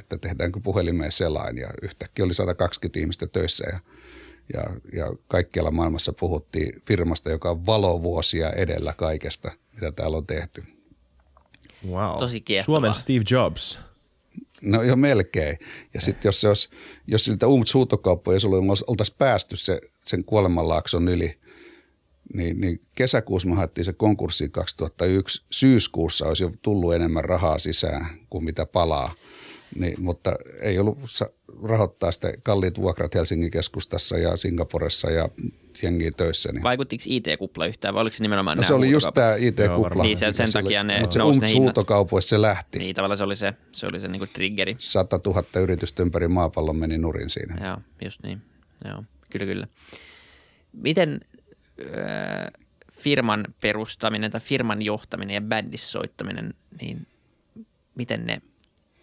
että 0.00 0.18
tehdäänkö 0.18 0.60
puhelimeen 0.62 1.12
selain 1.12 1.58
ja 1.58 1.68
yhtäkkiä 1.82 2.24
oli 2.24 2.34
120 2.34 3.00
ihmistä 3.00 3.26
töissä 3.26 3.64
ja 3.72 3.78
ja, 4.52 4.62
ja 4.92 5.12
kaikkialla 5.28 5.70
maailmassa 5.70 6.12
puhuttiin 6.12 6.82
firmasta, 6.86 7.30
joka 7.30 7.50
on 7.50 7.66
valovuosia 7.66 8.52
edellä 8.52 8.94
kaikesta, 8.96 9.52
mitä 9.72 9.92
täällä 9.92 10.16
on 10.16 10.26
tehty. 10.26 10.64
Wow. 11.90 12.18
Tosi 12.18 12.40
kiehtovaa. 12.40 12.64
Suomen 12.64 12.94
Steve 12.94 13.24
Jobs. 13.30 13.80
No 14.62 14.82
jo 14.82 14.96
melkein. 14.96 15.58
Ja 15.94 16.00
sitten 16.00 16.28
jos, 16.28 16.40
se 16.40 16.48
olisi, 16.48 16.68
jos 17.06 17.28
niitä 17.28 17.46
umts 17.46 17.74
huutokauppoja 17.74 18.40
sulla 18.40 18.56
oltaisiin 18.86 19.16
päästy 19.18 19.56
se, 19.56 19.80
sen 20.06 20.24
kuolemanlaakson 20.24 21.08
yli, 21.08 21.38
niin, 22.34 22.60
niin 22.60 22.80
kesäkuussa 22.96 23.48
me 23.48 23.54
haettiin 23.54 23.84
se 23.84 23.92
konkurssiin 23.92 24.50
2001. 24.50 25.42
Syyskuussa 25.50 26.26
olisi 26.26 26.42
jo 26.42 26.50
tullut 26.62 26.94
enemmän 26.94 27.24
rahaa 27.24 27.58
sisään 27.58 28.06
kuin 28.30 28.44
mitä 28.44 28.66
palaa. 28.66 29.14
Niin, 29.76 30.02
mutta 30.02 30.36
ei 30.60 30.78
ollut 30.78 30.98
rahoittaa 31.62 32.12
sitä 32.12 32.32
kalliit 32.42 32.80
vuokrat 32.80 33.14
Helsingin 33.14 33.50
keskustassa 33.50 34.18
ja 34.18 34.36
Singaporessa 34.36 35.10
ja 35.10 35.28
jengiä 35.82 36.10
töissä. 36.16 36.52
Niin. 36.52 36.62
Vaikuttiko 36.62 37.04
IT-kupla 37.06 37.66
yhtään 37.66 37.94
vai 37.94 38.00
oliko 38.00 38.16
se 38.16 38.22
nimenomaan 38.22 38.56
no, 38.56 38.62
se 38.62 38.74
oli 38.74 38.90
just 38.90 39.08
tämä 39.14 39.34
IT-kupla. 39.34 40.02
Niin, 40.02 40.16
sen, 40.16 40.34
sen 40.34 40.52
takia 40.52 40.84
ne 40.84 41.00
Mutta 41.00 41.14
se 41.14 41.22
umts 41.22 41.54
huutokaupoissa 41.54 42.28
se 42.28 42.42
lähti. 42.42 42.78
Niin, 42.78 42.94
tavallaan 42.94 43.18
se 43.18 43.24
oli 43.24 43.36
se, 43.36 43.54
se, 43.72 43.86
oli 43.86 44.00
se 44.00 44.08
niinku 44.08 44.26
triggeri. 44.26 44.76
100 44.78 45.20
000 45.26 45.44
yritystä 45.60 46.02
ympäri 46.02 46.28
maapallon 46.28 46.76
meni 46.76 46.98
nurin 46.98 47.30
siinä. 47.30 47.66
Joo, 47.66 47.76
just 48.04 48.22
niin. 48.22 48.42
Joo, 48.84 49.04
kyllä 49.30 49.46
kyllä. 49.46 49.66
Miten 50.72 51.20
äh, 51.80 52.62
firman 52.92 53.44
perustaminen 53.60 54.30
tai 54.30 54.40
firman 54.40 54.82
johtaminen 54.82 55.34
ja 55.34 55.40
bändissä 55.40 55.88
soittaminen, 55.88 56.54
niin 56.80 57.06
miten 57.94 58.26
ne 58.26 58.42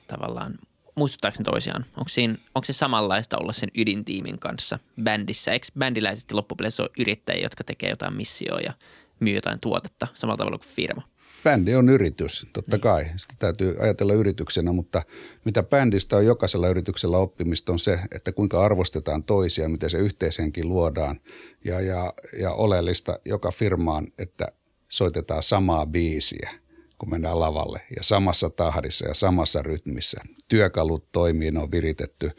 tavallaan 0.07 0.59
muistuttaako 0.95 1.35
ne 1.39 1.43
toisiaan? 1.43 1.85
Onko, 1.97 2.09
siinä, 2.09 2.35
onko 2.55 2.65
se 2.65 2.73
samanlaista 2.73 3.37
olla 3.37 3.53
sen 3.53 3.69
ydintiimin 3.77 4.39
kanssa 4.39 4.79
bändissä? 5.03 5.51
Eikö 5.51 5.67
bändiläiset 5.79 6.31
loppupeleissä 6.31 6.83
ole 6.83 6.89
yrittäjiä, 6.99 7.45
jotka 7.45 7.63
tekee 7.63 7.89
jotain 7.89 8.13
missioa 8.13 8.59
ja 8.59 8.73
myy 9.19 9.35
jotain 9.35 9.59
tuotetta 9.59 10.07
samalla 10.13 10.37
tavalla 10.37 10.57
kuin 10.57 10.75
firma? 10.75 11.01
Bändi 11.43 11.75
on 11.75 11.89
yritys, 11.89 12.47
totta 12.53 12.75
niin. 12.75 12.81
kai. 12.81 13.05
Sitä 13.15 13.33
täytyy 13.39 13.75
ajatella 13.79 14.13
yrityksenä, 14.13 14.71
mutta 14.71 15.01
mitä 15.45 15.63
bändistä 15.63 16.17
on 16.17 16.25
jokaisella 16.25 16.67
yrityksellä 16.67 17.17
oppimista 17.17 17.71
on 17.71 17.79
se, 17.79 17.99
että 18.15 18.31
kuinka 18.31 18.65
arvostetaan 18.65 19.23
toisia, 19.23 19.69
miten 19.69 19.89
se 19.89 19.97
yhteishenki 19.97 20.63
luodaan. 20.63 21.19
Ja, 21.65 21.81
ja, 21.81 22.13
ja 22.39 22.51
oleellista 22.51 23.19
joka 23.25 23.51
firmaan, 23.51 24.07
että 24.17 24.47
soitetaan 24.89 25.43
samaa 25.43 25.85
biisiä 25.85 26.60
kun 27.01 27.09
mennään 27.09 27.39
lavalle 27.39 27.81
ja 27.95 28.03
samassa 28.03 28.49
tahdissa 28.49 29.07
ja 29.07 29.13
samassa 29.13 29.61
rytmissä. 29.61 30.21
Työkalut 30.47 31.11
toimii, 31.11 31.51
ne 31.51 31.59
on 31.59 31.71
viritetty. 31.71 32.31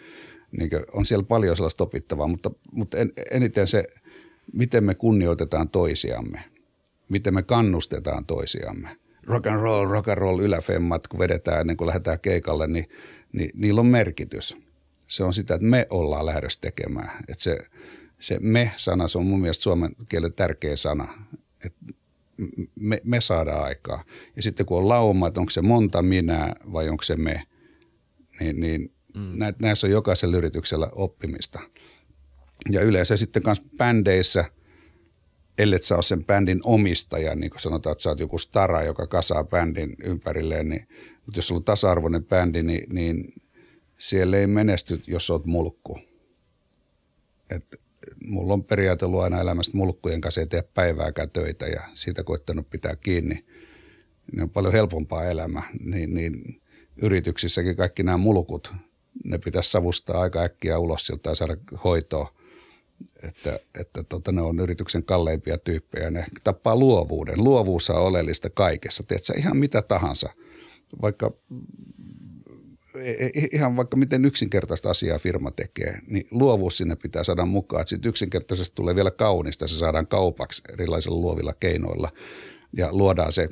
Niin 0.59 0.71
on 0.93 1.07
siellä 1.07 1.25
paljon 1.25 1.57
sellaista 1.57 1.85
opittavaa, 1.85 2.29
mutta, 2.29 2.51
mutta 2.73 2.99
en, 2.99 3.13
eniten 3.31 3.69
se, 3.69 3.85
miten 4.53 4.85
me 4.85 4.95
kunnioitetaan 4.95 5.69
toisiamme, 5.69 6.45
miten 7.09 7.35
me 7.35 7.43
kannustetaan 7.43 8.27
toisiamme. 8.27 8.97
Rock 9.23 9.47
and 9.47 9.61
roll, 9.61 9.91
rock 9.91 10.09
and 10.09 10.19
roll 10.19 10.41
yläfemmat, 10.41 11.09
kun 11.09 11.19
vedetään 11.19 11.61
ennen 11.61 11.77
kuin 11.77 11.87
lähdetään 11.87 12.21
keikalle, 12.21 12.67
niin, 12.67 12.89
niin 13.33 13.51
niillä 13.55 13.81
on 13.81 13.87
merkitys. 13.87 14.57
Se 15.07 15.25
on 15.25 15.35
sitä, 15.35 15.55
että 15.55 15.67
me 15.67 15.87
ollaan 15.91 16.27
lähdössä 16.27 16.61
tekemään. 16.61 17.11
Että 17.29 17.45
se, 17.45 17.59
se 18.21 18.39
me-sana, 18.41 19.09
se 19.09 19.19
on 19.19 19.27
mun 19.27 19.41
mielestä 19.41 19.63
suomen 19.63 19.97
kielen 20.09 20.33
tärkeä 20.33 20.77
sana. 20.77 21.27
Että 21.67 21.95
me, 22.75 23.01
me 23.05 23.21
saadaan 23.21 23.65
aikaa. 23.65 24.05
Ja 24.37 24.43
sitten 24.43 24.67
kun 24.67 24.79
on 24.79 24.89
lauma, 24.89 25.27
että 25.27 25.41
onko 25.41 25.51
se 25.51 25.63
monta 25.63 26.03
minä 26.03 26.55
vai 26.73 26.89
onko 26.89 27.03
se 27.03 27.17
me, 27.17 27.43
niin, 28.41 28.61
niin 28.61 28.93
mm. 29.15 29.55
näissä 29.59 29.87
on 29.87 29.91
jokaisella 29.91 30.37
yrityksellä 30.37 30.89
oppimista. 30.93 31.61
Ja 32.71 32.81
yleensä 32.81 33.17
sitten 33.17 33.43
myös 33.45 33.61
bändeissä, 33.77 34.45
ellei 35.59 35.83
sä 35.83 35.95
ole 35.95 36.03
sen 36.03 36.25
bändin 36.25 36.61
omistaja, 36.65 37.35
niin 37.35 37.51
kuin 37.51 37.61
sanotaan, 37.61 37.93
että 37.93 38.03
sä 38.03 38.09
oot 38.09 38.21
joku 38.21 38.39
stara, 38.39 38.83
joka 38.83 39.07
kasaa 39.07 39.45
bändin 39.45 39.97
ympärilleen, 40.05 40.69
niin, 40.69 40.89
mutta 41.27 41.39
jos 41.39 41.49
sulla 41.49 41.59
on 41.59 41.65
tasa-arvoinen 41.65 42.25
bändi, 42.25 42.63
niin, 42.63 42.95
niin 42.95 43.35
siellä 43.99 44.37
ei 44.37 44.47
menesty, 44.47 45.03
jos 45.07 45.31
oot 45.31 45.47
mulkku. 45.47 46.01
Et 47.51 47.81
mulla 48.27 48.53
on 48.53 48.65
periaate 48.65 49.05
ollut 49.05 49.23
aina 49.23 49.41
elämästä 49.41 49.77
mulkkujen 49.77 50.21
kanssa 50.21 50.41
ei 50.41 50.47
tee 50.47 50.63
päivääkään 50.63 51.31
töitä 51.31 51.67
ja 51.67 51.81
siitä 51.95 52.25
koittanut 52.25 52.71
pitää 52.71 52.97
kiinni. 52.97 53.45
Ne 54.33 54.43
on 54.43 54.51
paljon 54.51 54.73
helpompaa 54.73 55.25
elämä, 55.25 55.63
niin, 55.81 56.15
niin 56.15 56.63
yrityksissäkin 56.97 57.77
kaikki 57.77 58.03
nämä 58.03 58.17
mulkut, 58.17 58.73
ne 59.25 59.39
pitäisi 59.39 59.71
savustaa 59.71 60.21
aika 60.21 60.43
äkkiä 60.43 60.79
ulos 60.79 61.07
siltä 61.07 61.31
ja 61.31 61.35
saada 61.35 61.57
hoitoa. 61.85 62.35
Että, 63.23 63.59
että 63.81 64.03
tota, 64.03 64.33
ne 64.33 64.43
on 64.43 64.61
yrityksen 64.61 65.05
kalleimpia 65.05 65.59
tyyppejä. 65.59 66.11
Ne 66.11 66.25
tappaa 66.45 66.77
luovuuden. 66.77 67.45
Luovuus 67.45 67.91
on 67.91 67.97
oleellista 67.97 68.51
kaikessa. 68.51 69.03
Tiedätkö, 69.03 69.33
ihan 69.39 69.57
mitä 69.57 69.83
tahansa. 69.83 70.29
Vaikka 71.03 71.33
ihan 73.53 73.77
vaikka 73.77 73.97
miten 73.97 74.25
yksinkertaista 74.25 74.91
asiaa 74.91 75.19
firma 75.19 75.51
tekee, 75.51 75.99
niin 76.07 76.27
luovuus 76.31 76.77
sinne 76.77 76.97
pitää 76.97 77.25
saada 77.25 77.47
mukaan. 77.47 77.87
Sitten 77.87 78.09
yksinkertaisesti 78.09 78.75
tulee 78.75 78.95
vielä 78.95 79.11
kaunista, 79.11 79.69
se 79.69 79.75
saadaan 79.75 80.07
kaupaksi 80.07 80.63
erilaisilla 80.73 81.17
luovilla 81.17 81.53
keinoilla 81.61 82.11
ja 82.77 82.89
luodaan 82.93 83.33
se 83.33 83.49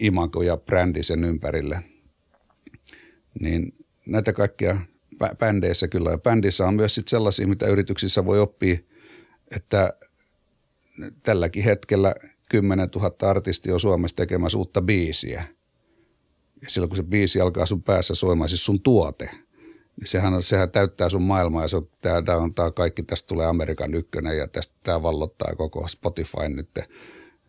imanko 0.00 0.42
ja 0.42 0.56
brändi 0.56 1.02
sen 1.02 1.24
ympärille. 1.24 1.80
Niin 3.40 3.74
näitä 4.06 4.32
kaikkia 4.32 4.76
bändeissä 5.38 5.88
kyllä. 5.88 6.10
Ja 6.10 6.18
bändissä 6.18 6.66
on 6.66 6.74
myös 6.74 6.94
sit 6.94 7.08
sellaisia, 7.08 7.48
mitä 7.48 7.66
yrityksissä 7.66 8.24
voi 8.24 8.40
oppia, 8.40 8.76
että 9.56 9.92
tälläkin 11.22 11.64
hetkellä 11.64 12.14
10 12.48 12.88
000 12.94 13.30
artistia 13.30 13.74
on 13.74 13.80
Suomessa 13.80 14.16
tekemässä 14.16 14.58
uutta 14.58 14.82
biisiä– 14.82 15.44
ja 16.64 16.70
silloin 16.70 16.88
kun 16.88 16.96
se 16.96 17.02
biisi 17.02 17.40
alkaa 17.40 17.66
sun 17.66 17.82
päässä 17.82 18.14
soimaan, 18.14 18.48
siis 18.48 18.64
sun 18.64 18.80
tuote, 18.80 19.30
niin 20.00 20.08
sehän, 20.08 20.34
on, 20.34 20.42
sehän 20.42 20.70
täyttää 20.70 21.08
sun 21.08 21.22
maailmaa 21.22 21.62
ja 21.62 21.68
se 21.68 21.76
on, 21.76 21.88
tämä, 22.00 22.36
on, 22.36 22.54
tämä 22.54 22.70
kaikki, 22.70 23.02
tästä 23.02 23.26
tulee 23.26 23.46
Amerikan 23.46 23.94
ykkönen 23.94 24.38
ja 24.38 24.48
tästä 24.48 24.74
tämä 24.82 25.02
vallottaa 25.02 25.54
koko 25.54 25.88
Spotify 25.88 26.48
nyt 26.48 26.68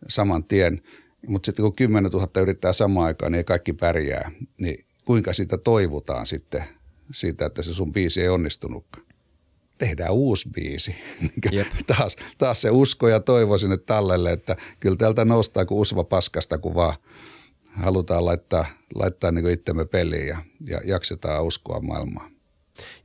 saman 0.08 0.44
tien. 0.44 0.82
Mutta 1.26 1.46
sitten 1.46 1.62
kun 1.62 1.74
10 1.76 2.10
000 2.10 2.28
yrittää 2.42 2.72
samaan 2.72 3.06
aikaan, 3.06 3.32
niin 3.32 3.38
ei 3.38 3.44
kaikki 3.44 3.72
pärjää. 3.72 4.30
Niin 4.58 4.86
kuinka 5.04 5.32
sitä 5.32 5.58
toivotaan 5.58 6.26
sitten 6.26 6.64
siitä, 7.12 7.46
että 7.46 7.62
se 7.62 7.74
sun 7.74 7.92
biisi 7.92 8.22
ei 8.22 8.28
onnistunutkaan? 8.28 9.06
Tehdään 9.78 10.12
uusi 10.12 10.48
biisi. 10.48 10.94
Yep. 11.52 11.66
taas, 11.86 12.16
taas 12.38 12.60
se 12.60 12.70
usko 12.70 13.08
ja 13.08 13.20
toivo 13.20 13.58
sinne 13.58 13.76
tallelle, 13.76 14.32
että 14.32 14.56
kyllä 14.80 14.96
täältä 14.96 15.24
noustaa 15.24 15.64
kuin 15.64 15.78
usva 15.78 16.04
paskasta, 16.04 16.58
kun 16.58 16.74
vaan– 16.74 16.96
halutaan 17.76 18.24
laittaa, 18.24 18.66
laittaa 18.94 19.32
niin 19.32 19.50
itsemme 19.50 19.84
peliin 19.84 20.28
ja, 20.28 20.38
ja 20.66 20.80
jaksetaan 20.84 21.44
uskoa 21.44 21.80
maailmaan. 21.80 22.30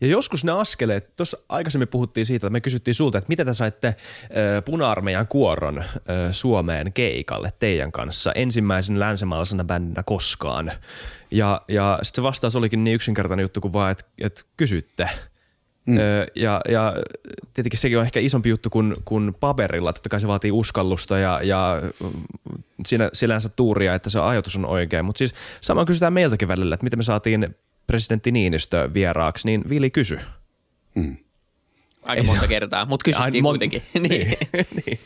Ja 0.01 0.07
joskus 0.07 0.43
ne 0.45 0.51
askeleet, 0.51 1.15
tuossa 1.15 1.37
aikaisemmin 1.49 1.87
puhuttiin 1.87 2.25
siitä, 2.25 2.47
että 2.47 2.53
me 2.53 2.61
kysyttiin 2.61 2.95
sulta, 2.95 3.17
että 3.17 3.29
mitä 3.29 3.45
te 3.45 3.53
saitte 3.53 3.87
äh, 3.87 3.95
puna-armeijan 4.65 5.27
kuoron 5.27 5.83
Suomeen 6.31 6.93
keikalle 6.93 7.53
teidän 7.59 7.91
kanssa 7.91 8.31
ensimmäisen 8.31 8.99
länsimaalaisena 8.99 9.63
bändinä 9.63 10.03
koskaan. 10.03 10.71
Ja, 11.31 11.61
ja 11.67 11.99
sitten 12.01 12.21
se 12.21 12.23
vastaus 12.23 12.55
olikin 12.55 12.83
niin 12.83 12.95
yksinkertainen 12.95 13.43
juttu 13.43 13.61
kuin 13.61 13.73
vaan, 13.73 13.91
että, 13.91 14.05
että 14.21 14.41
kysytte. 14.57 15.09
Mm. 15.85 15.97
Ja, 16.35 16.61
ja 16.69 16.93
tietenkin 17.53 17.79
sekin 17.79 17.97
on 17.97 18.03
ehkä 18.03 18.19
isompi 18.19 18.49
juttu 18.49 18.69
kuin, 18.69 18.95
kuin 19.05 19.33
paperilla. 19.39 19.93
Totta 19.93 20.09
kai 20.09 20.21
se 20.21 20.27
vaatii 20.27 20.51
uskallusta 20.51 21.17
ja, 21.17 21.39
ja 21.43 21.81
siinä, 22.85 23.09
sillänsä 23.13 23.49
tuuria, 23.49 23.95
että 23.95 24.09
se 24.09 24.19
ajatus 24.19 24.55
on 24.55 24.65
oikein. 24.65 25.05
Mutta 25.05 25.17
siis 25.17 25.33
sama 25.61 25.85
kysytään 25.85 26.13
meiltäkin 26.13 26.47
välillä, 26.47 26.73
että 26.73 26.83
miten 26.83 26.99
me 26.99 27.03
saatiin 27.03 27.55
presidentti 27.87 28.31
Niinistö 28.31 28.89
vieraaksi, 28.93 29.47
niin 29.47 29.63
Vili 29.69 29.89
kysy. 29.89 30.19
Mm. 30.95 31.17
Aika 32.01 32.23
monta 32.23 32.47
kertaa, 32.47 32.85
mutta 32.85 33.03
kysyttiin 33.03 33.45
Ai, 33.45 33.49
kuitenkin. 33.49 33.83
niin. 33.93 34.09
niin. 34.53 34.67
niin. 34.85 34.99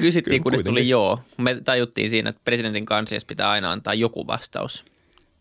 Kysyttiin, 0.00 0.42
kunnes 0.42 0.62
tuli 0.62 0.88
joo. 0.88 1.20
Me 1.38 1.60
tajuttiin 1.64 2.10
siinä, 2.10 2.30
että 2.30 2.40
presidentin 2.44 2.86
kansias 2.86 3.24
pitää 3.24 3.50
aina 3.50 3.72
antaa 3.72 3.94
joku 3.94 4.26
vastaus 4.26 4.84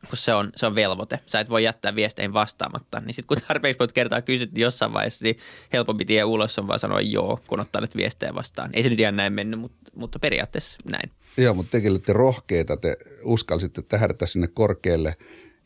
kun 0.09 0.17
se 0.17 0.33
on, 0.33 0.51
se 0.55 0.65
on 0.65 0.75
velvoite. 0.75 1.19
Sä 1.25 1.39
et 1.39 1.49
voi 1.49 1.63
jättää 1.63 1.95
viesteihin 1.95 2.33
vastaamatta. 2.33 2.99
Niin 2.99 3.13
sitten 3.13 3.27
kun 3.27 3.47
tarpeeksi 3.47 3.79
monta 3.79 3.93
kertaa 3.93 4.21
kysyt 4.21 4.51
niin 4.51 4.61
jossain 4.61 4.93
vaiheessa, 4.93 5.23
niin 5.23 5.37
helpompi 5.73 6.05
tie 6.05 6.23
ulos 6.23 6.59
on 6.59 6.67
vaan 6.67 6.79
sanoa 6.79 7.01
joo, 7.01 7.39
kun 7.47 7.59
ottaa 7.59 7.81
nyt 7.81 7.95
viestejä 7.95 8.35
vastaan. 8.35 8.69
Ei 8.73 8.83
se 8.83 8.89
nyt 8.89 8.99
ihan 8.99 9.15
näin 9.15 9.33
mennyt, 9.33 9.59
mutta, 9.59 9.91
mutta 9.95 10.19
periaatteessa 10.19 10.79
näin. 10.91 11.11
Joo, 11.37 11.53
mutta 11.53 11.71
tekin 11.71 11.91
olette 11.91 12.13
rohkeita, 12.13 12.77
te 12.77 12.97
uskalsitte 13.23 13.81
tähdätä 13.81 14.25
sinne 14.25 14.47
korkealle 14.47 15.15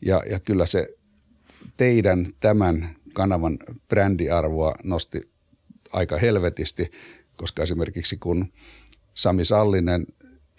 ja, 0.00 0.22
ja 0.30 0.40
kyllä 0.40 0.66
se 0.66 0.88
teidän 1.76 2.26
tämän 2.40 2.96
kanavan 3.12 3.58
brändiarvoa 3.88 4.74
nosti 4.84 5.30
aika 5.92 6.16
helvetisti, 6.16 6.90
koska 7.36 7.62
esimerkiksi 7.62 8.16
kun 8.16 8.52
Sami 9.14 9.44
Sallinen 9.44 10.06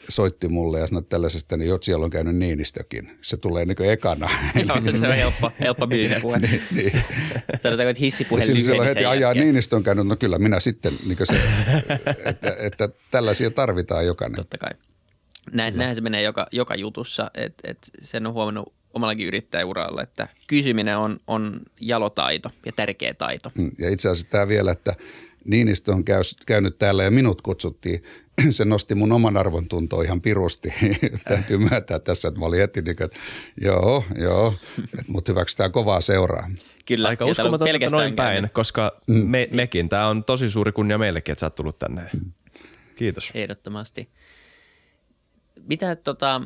soitti 0.10 0.48
mulle 0.48 0.80
ja 0.80 0.88
sanoi 0.88 1.04
tällaisesta, 1.04 1.58
niin 1.58 1.70
Jotsi 1.70 1.94
on 1.94 2.10
käynyt 2.10 2.36
Niinistökin. 2.36 3.18
Se 3.22 3.38
tulee 3.38 3.66
niin 3.66 3.76
kuin 3.76 3.90
ekana. 3.90 4.30
Joo, 4.68 4.98
se 5.00 5.08
on 5.08 5.14
helppo, 5.14 5.52
helppo 5.60 5.88
myyntipuhe. 5.88 6.40
niin, 6.40 6.62
niin. 6.76 6.92
Sanotaanko, 7.64 7.90
että 7.90 8.00
hissipuhe 8.00 8.42
silloin 8.42 8.88
heti 8.88 9.06
ajaa 9.06 9.34
Niinistö 9.34 9.76
on 9.76 9.84
käynyt, 9.84 10.08
no 10.08 10.16
kyllä 10.16 10.40
minä 10.40 10.60
sitten, 10.60 10.94
niin 11.06 11.18
se, 11.24 11.42
että, 12.26 12.56
että, 12.60 12.90
tällaisia 13.12 13.52
tarvitaan 13.52 14.06
jokainen. 14.06 14.36
Totta 14.36 14.58
kai. 14.58 14.72
Näin, 15.52 15.78
näin 15.78 15.96
se 15.96 16.02
menee 16.02 16.22
joka, 16.22 16.48
joka 16.52 16.76
jutussa, 16.76 17.32
että 17.34 17.72
et 17.72 17.78
sen 18.02 18.28
on 18.28 18.34
huomannut 18.34 18.74
omallakin 18.94 19.28
yrittäjäuralla, 19.28 20.04
että 20.04 20.28
kysyminen 20.48 20.98
on, 20.98 21.20
on 21.28 21.62
jalotaito 21.82 22.50
ja 22.66 22.72
tärkeä 22.72 23.14
taito. 23.14 23.52
Mm, 23.56 23.72
ja 23.80 23.90
itse 23.90 24.10
asiassa 24.10 24.32
tämä 24.32 24.48
vielä, 24.48 24.72
että 24.72 24.96
Niinistö 25.46 25.92
on 25.92 26.04
käy, 26.04 26.22
käynyt 26.46 26.78
täällä 26.78 27.04
ja 27.04 27.12
minut 27.12 27.42
kutsuttiin 27.42 28.04
se 28.50 28.66
nosti 28.66 28.96
mun 28.96 29.12
oman 29.12 29.38
arvon 29.38 29.68
tuntoa 29.68 30.04
ihan 30.04 30.22
pirusti. 30.22 30.74
Täytyy 31.30 31.58
myöntää 31.58 32.00
tässä, 32.00 32.28
että 32.28 32.40
mä 32.40 32.46
olin 32.46 32.60
heti 32.60 32.82
niin 32.82 32.96
kuin, 32.96 33.06
että 33.06 33.18
joo, 33.62 34.04
joo, 34.16 34.54
mutta 35.08 35.32
hyväksytään 35.32 35.72
kovaa 35.72 36.02
seuraa. 36.02 36.50
Kyllä. 36.86 37.08
Aika 37.08 37.26
uskomaton 37.26 37.68
noin 37.92 38.16
päin, 38.16 38.36
käynyt. 38.36 38.52
koska 38.52 39.02
mm. 39.08 39.16
me, 39.16 39.48
mekin, 39.52 39.90
tämä 39.90 40.08
on 40.08 40.24
tosi 40.24 40.50
suuri 40.50 40.72
kunnia 40.72 40.98
meillekin, 40.98 41.32
että 41.32 41.40
sä 41.40 41.46
oot 41.46 41.56
tullut 41.56 41.80
tänne. 41.80 42.02
Kiitos. 42.96 43.32
Ehdottomasti. 43.34 44.10
Mitä 45.68 45.96
tota, 45.96 46.42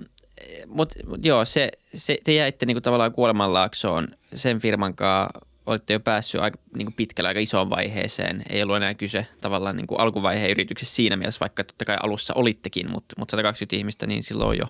mutta 0.68 0.96
mut 1.08 1.26
joo, 1.26 1.46
se, 1.46 1.72
se, 1.94 2.18
te 2.24 2.34
jäitte 2.34 2.66
niinku 2.66 2.82
tavallaan 2.82 3.12
kuolemanlaaksoon 3.12 4.08
sen 4.34 4.60
firman 4.60 4.96
kanssa 4.96 5.51
olitte 5.72 5.94
jo 5.94 6.00
päässyt 6.00 6.42
aika 6.42 6.60
niin 6.76 6.86
kuin 6.86 6.96
pitkällä 6.96 7.28
aika 7.28 7.40
isoon 7.40 7.70
vaiheeseen. 7.70 8.44
Ei 8.50 8.64
ollut 8.64 8.76
enää 8.76 8.94
kyse 8.94 9.28
tavallaan 9.42 9.76
niin 9.76 9.88
kuin 9.88 10.00
alkuvaiheen 10.00 10.52
yrityksessä 10.52 10.96
siinä 10.96 11.16
mielessä, 11.16 11.40
vaikka 11.40 11.64
totta 11.64 11.86
kai 11.86 11.98
alussa 12.04 12.34
olittekin, 12.34 12.92
mutta, 12.92 13.16
mutta 13.18 13.32
120 13.32 13.76
ihmistä, 13.76 14.08
niin 14.08 14.24
silloin 14.24 14.50
on 14.50 14.58
jo 14.58 14.66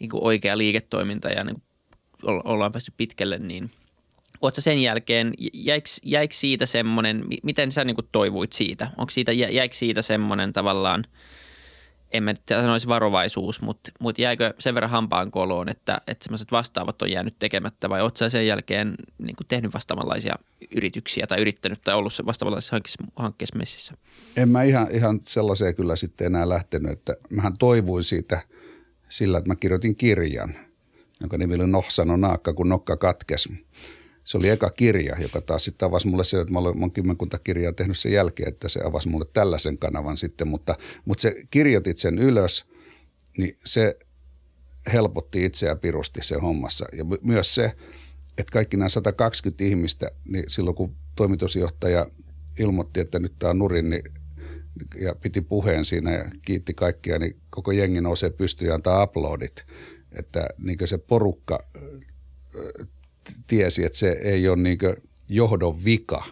niin 0.00 0.10
kuin 0.10 0.24
oikea 0.24 0.58
liiketoiminta 0.58 1.28
ja 1.28 1.44
niin 1.44 1.56
kuin 2.22 2.42
ollaan 2.44 2.72
päässyt 2.72 2.94
pitkälle, 2.96 3.38
niin 3.38 3.70
Oletko 4.40 4.60
sen 4.60 4.82
jälkeen, 4.82 5.34
jäikö, 5.54 5.88
jäikö 6.04 6.34
siitä 6.34 6.66
semmoinen, 6.66 7.24
miten 7.42 7.72
sä 7.72 7.84
niin 7.84 7.94
kuin 7.94 8.08
toivuit 8.12 8.52
siitä? 8.52 8.90
Onko 8.96 9.10
siitä, 9.10 9.32
jäikö 9.32 9.74
siitä 9.74 10.02
semmoinen 10.02 10.52
tavallaan– 10.52 11.04
en 12.10 12.22
mä 12.22 12.34
sanoisi 12.48 12.88
varovaisuus, 12.88 13.60
mutta, 13.60 13.90
mutta 14.00 14.22
jäikö 14.22 14.54
sen 14.58 14.74
verran 14.74 14.90
hampaan 14.90 15.30
koloon, 15.30 15.68
että, 15.68 16.00
että 16.06 16.24
semmoiset 16.24 16.52
vastaavat 16.52 17.02
on 17.02 17.10
jäänyt 17.10 17.38
tekemättä 17.38 17.88
vai 17.88 18.02
oletko 18.02 18.28
sen 18.28 18.46
jälkeen 18.46 18.94
niin 19.18 19.36
kuin 19.36 19.46
tehnyt 19.46 19.74
vastaavanlaisia 19.74 20.34
yrityksiä 20.76 21.26
tai 21.26 21.40
yrittänyt 21.40 21.80
tai 21.84 21.94
ollut 21.94 22.12
vastaavanlaisissa 22.26 22.76
hankkeissa 23.16 23.56
messissä? 23.56 23.94
En 24.36 24.48
mä 24.48 24.62
ihan, 24.62 24.86
ihan 24.90 25.20
sellaiseen 25.22 25.74
kyllä 25.74 25.96
sitten 25.96 26.26
enää 26.26 26.48
lähtenyt, 26.48 26.92
että 26.92 27.14
mähän 27.30 27.54
toivuin 27.58 28.04
siitä 28.04 28.40
sillä, 29.08 29.38
että 29.38 29.50
mä 29.50 29.56
kirjoitin 29.56 29.96
kirjan, 29.96 30.54
jonka 31.20 31.38
nimi 31.38 31.54
oli 31.54 31.66
Noh 31.66 31.90
sano 31.90 32.16
naakka, 32.16 32.52
kun 32.52 32.68
nokka 32.68 32.96
katkesi 32.96 33.66
se 34.28 34.38
oli 34.38 34.48
eka 34.48 34.70
kirja, 34.70 35.16
joka 35.20 35.40
taas 35.40 35.64
sitten 35.64 35.86
avasi 35.86 36.08
mulle 36.08 36.24
se, 36.24 36.40
että 36.40 36.52
mä 36.52 36.58
olen 36.58 36.90
kymmenkunta 36.90 37.38
kirjaa 37.38 37.72
tehnyt 37.72 37.98
sen 37.98 38.12
jälkeen, 38.12 38.48
että 38.48 38.68
se 38.68 38.80
avasi 38.84 39.08
mulle 39.08 39.26
tällaisen 39.32 39.78
kanavan 39.78 40.16
sitten, 40.16 40.48
mutta, 40.48 40.74
mutta 41.04 41.22
se 41.22 41.34
kirjoitit 41.50 41.98
sen 41.98 42.18
ylös, 42.18 42.64
niin 43.38 43.58
se 43.64 43.98
helpotti 44.92 45.44
itseä 45.44 45.76
pirusti 45.76 46.20
se 46.22 46.36
hommassa. 46.36 46.84
Ja 46.92 47.04
myös 47.22 47.54
se, 47.54 47.72
että 48.38 48.52
kaikki 48.52 48.76
nämä 48.76 48.88
120 48.88 49.64
ihmistä, 49.64 50.10
niin 50.24 50.44
silloin 50.48 50.76
kun 50.76 50.96
toimitusjohtaja 51.16 52.06
ilmoitti, 52.58 53.00
että 53.00 53.18
nyt 53.18 53.32
tämä 53.38 53.50
on 53.50 53.58
nurin, 53.58 53.90
niin 53.90 54.02
ja 55.00 55.14
piti 55.14 55.40
puheen 55.40 55.84
siinä 55.84 56.12
ja 56.12 56.24
kiitti 56.42 56.74
kaikkia, 56.74 57.18
niin 57.18 57.36
koko 57.50 57.72
jengi 57.72 58.00
nousee 58.00 58.30
pystyyn 58.30 58.68
ja 58.68 58.74
antaa 58.74 59.02
uploadit. 59.02 59.64
Että 60.12 60.48
niin 60.58 60.78
se 60.84 60.98
porukka 60.98 61.58
tiesi, 63.48 63.84
että 63.84 63.98
se 63.98 64.18
ei 64.22 64.48
ole 64.48 64.56
niin 64.56 64.78
johdon 65.28 65.84
vika, 65.84 66.24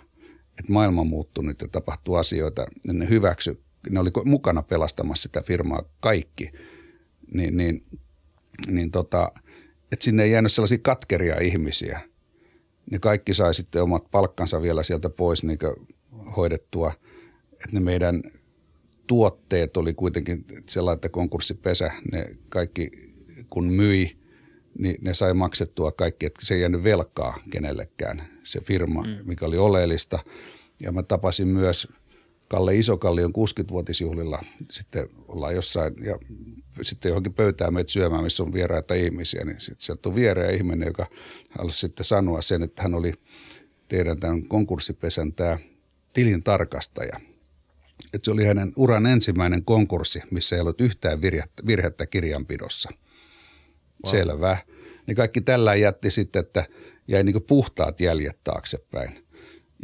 että 0.58 0.72
maailma 0.72 1.04
muuttuu 1.04 1.44
nyt 1.44 1.60
ja 1.60 1.68
tapahtuu 1.68 2.14
asioita, 2.14 2.66
niin 2.86 2.98
ne 2.98 3.08
hyväksy, 3.08 3.62
ne 3.90 4.00
oli 4.00 4.10
mukana 4.24 4.62
pelastamassa 4.62 5.22
sitä 5.22 5.42
firmaa 5.42 5.82
kaikki, 6.00 6.52
niin, 7.34 7.56
niin, 7.56 7.84
niin 8.66 8.90
tota, 8.90 9.32
että 9.92 10.04
sinne 10.04 10.22
ei 10.22 10.30
jäänyt 10.30 10.52
sellaisia 10.52 10.78
katkeria 10.82 11.40
ihmisiä. 11.40 12.00
Ne 12.90 12.98
kaikki 12.98 13.34
sai 13.34 13.54
sitten 13.54 13.82
omat 13.82 14.10
palkkansa 14.10 14.62
vielä 14.62 14.82
sieltä 14.82 15.10
pois 15.10 15.42
niin 15.42 15.58
hoidettua, 16.36 16.92
että 17.52 17.68
ne 17.72 17.80
meidän 17.80 18.22
tuotteet 19.06 19.76
oli 19.76 19.94
kuitenkin 19.94 20.44
sellainen, 20.68 20.96
että 20.96 21.08
konkurssipesä, 21.08 21.92
ne 22.12 22.36
kaikki 22.48 22.90
kun 23.50 23.64
myi– 23.64 24.10
niin 24.78 24.96
ne 25.00 25.14
sai 25.14 25.34
maksettua 25.34 25.92
kaikki, 25.92 26.26
että 26.26 26.46
se 26.46 26.54
ei 26.54 26.60
jäänyt 26.60 26.84
velkaa 26.84 27.38
kenellekään 27.50 28.22
se 28.42 28.60
firma, 28.60 29.02
mm. 29.02 29.18
mikä 29.24 29.46
oli 29.46 29.58
oleellista. 29.58 30.18
Ja 30.80 30.92
mä 30.92 31.02
tapasin 31.02 31.48
myös 31.48 31.88
Kalle 32.48 32.76
Isokallion 32.76 33.32
60-vuotisjuhlilla, 33.32 34.44
sitten 34.70 35.08
ollaan 35.28 35.54
jossain 35.54 35.94
ja 36.04 36.18
sitten 36.82 37.08
johonkin 37.08 37.34
pöytään 37.34 37.74
meitä 37.74 37.92
syömään, 37.92 38.24
missä 38.24 38.42
on 38.42 38.52
vieraita 38.52 38.94
ihmisiä, 38.94 39.44
niin 39.44 39.60
sitten 39.60 39.84
sieltä 39.84 40.08
on 40.08 40.14
viereä 40.14 40.50
ihminen, 40.50 40.86
joka 40.86 41.06
halusi 41.58 41.78
sitten 41.78 42.04
sanoa 42.04 42.42
sen, 42.42 42.62
että 42.62 42.82
hän 42.82 42.94
oli 42.94 43.12
teidän 43.88 44.20
tämän 44.20 44.48
konkurssipesän 44.48 45.32
tämä 45.32 45.58
tilin 46.12 46.42
tarkastaja. 46.42 47.20
Että 48.14 48.24
se 48.24 48.30
oli 48.30 48.44
hänen 48.44 48.72
uran 48.76 49.06
ensimmäinen 49.06 49.64
konkurssi, 49.64 50.22
missä 50.30 50.56
ei 50.56 50.60
ollut 50.60 50.80
yhtään 50.80 51.22
virhettä, 51.22 51.66
virhettä 51.66 52.06
kirjanpidossa– 52.06 52.90
Wow. 54.04 54.10
Selvä. 54.10 54.58
Niin 55.06 55.16
kaikki 55.16 55.40
tällä 55.40 55.74
jätti 55.74 56.10
sitten, 56.10 56.40
että 56.40 56.64
jäi 57.08 57.24
niin 57.24 57.42
puhtaat 57.42 58.00
jäljet 58.00 58.44
taaksepäin. 58.44 59.26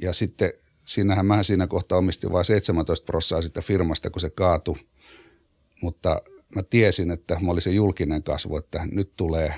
Ja 0.02 0.12
sitten 0.12 0.52
siinähän 0.86 1.26
mä 1.26 1.42
siinä 1.42 1.66
kohtaa 1.66 1.98
omistin 1.98 2.32
vain 2.32 2.44
17 2.44 3.06
prosenttia 3.06 3.42
sitä 3.42 3.60
firmasta, 3.60 4.10
kun 4.10 4.20
se 4.20 4.30
kaatui. 4.30 4.76
Mutta 5.82 6.22
mä 6.54 6.62
tiesin, 6.62 7.10
että 7.10 7.40
mä 7.40 7.50
olin 7.50 7.62
se 7.62 7.70
julkinen 7.70 8.22
kasvu, 8.22 8.56
että 8.56 8.86
nyt 8.90 9.12
tulee, 9.16 9.54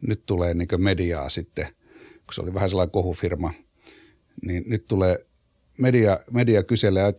nyt 0.00 0.26
tulee 0.26 0.54
niin 0.54 0.68
mediaa 0.76 1.28
sitten, 1.28 1.66
kun 2.02 2.34
se 2.34 2.40
oli 2.40 2.54
vähän 2.54 2.68
sellainen 2.68 2.92
kohufirma, 2.92 3.52
niin 4.46 4.64
nyt 4.66 4.86
tulee 4.86 5.26
media, 5.78 6.20
media 6.30 6.62
kyselee 6.62 7.14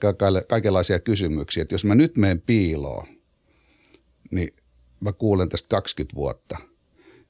kaikenlaisia 0.48 1.00
kysymyksiä, 1.00 1.62
että 1.62 1.76
jos 1.76 1.86
mä 1.86 1.96
nyt 1.96 2.18
menen 2.18 2.42
piiloon, 2.42 3.08
niin 4.32 4.54
mä 5.00 5.14
kuulen 5.14 5.50
tästä 5.50 5.68
20 5.70 6.16
vuotta– 6.16 6.58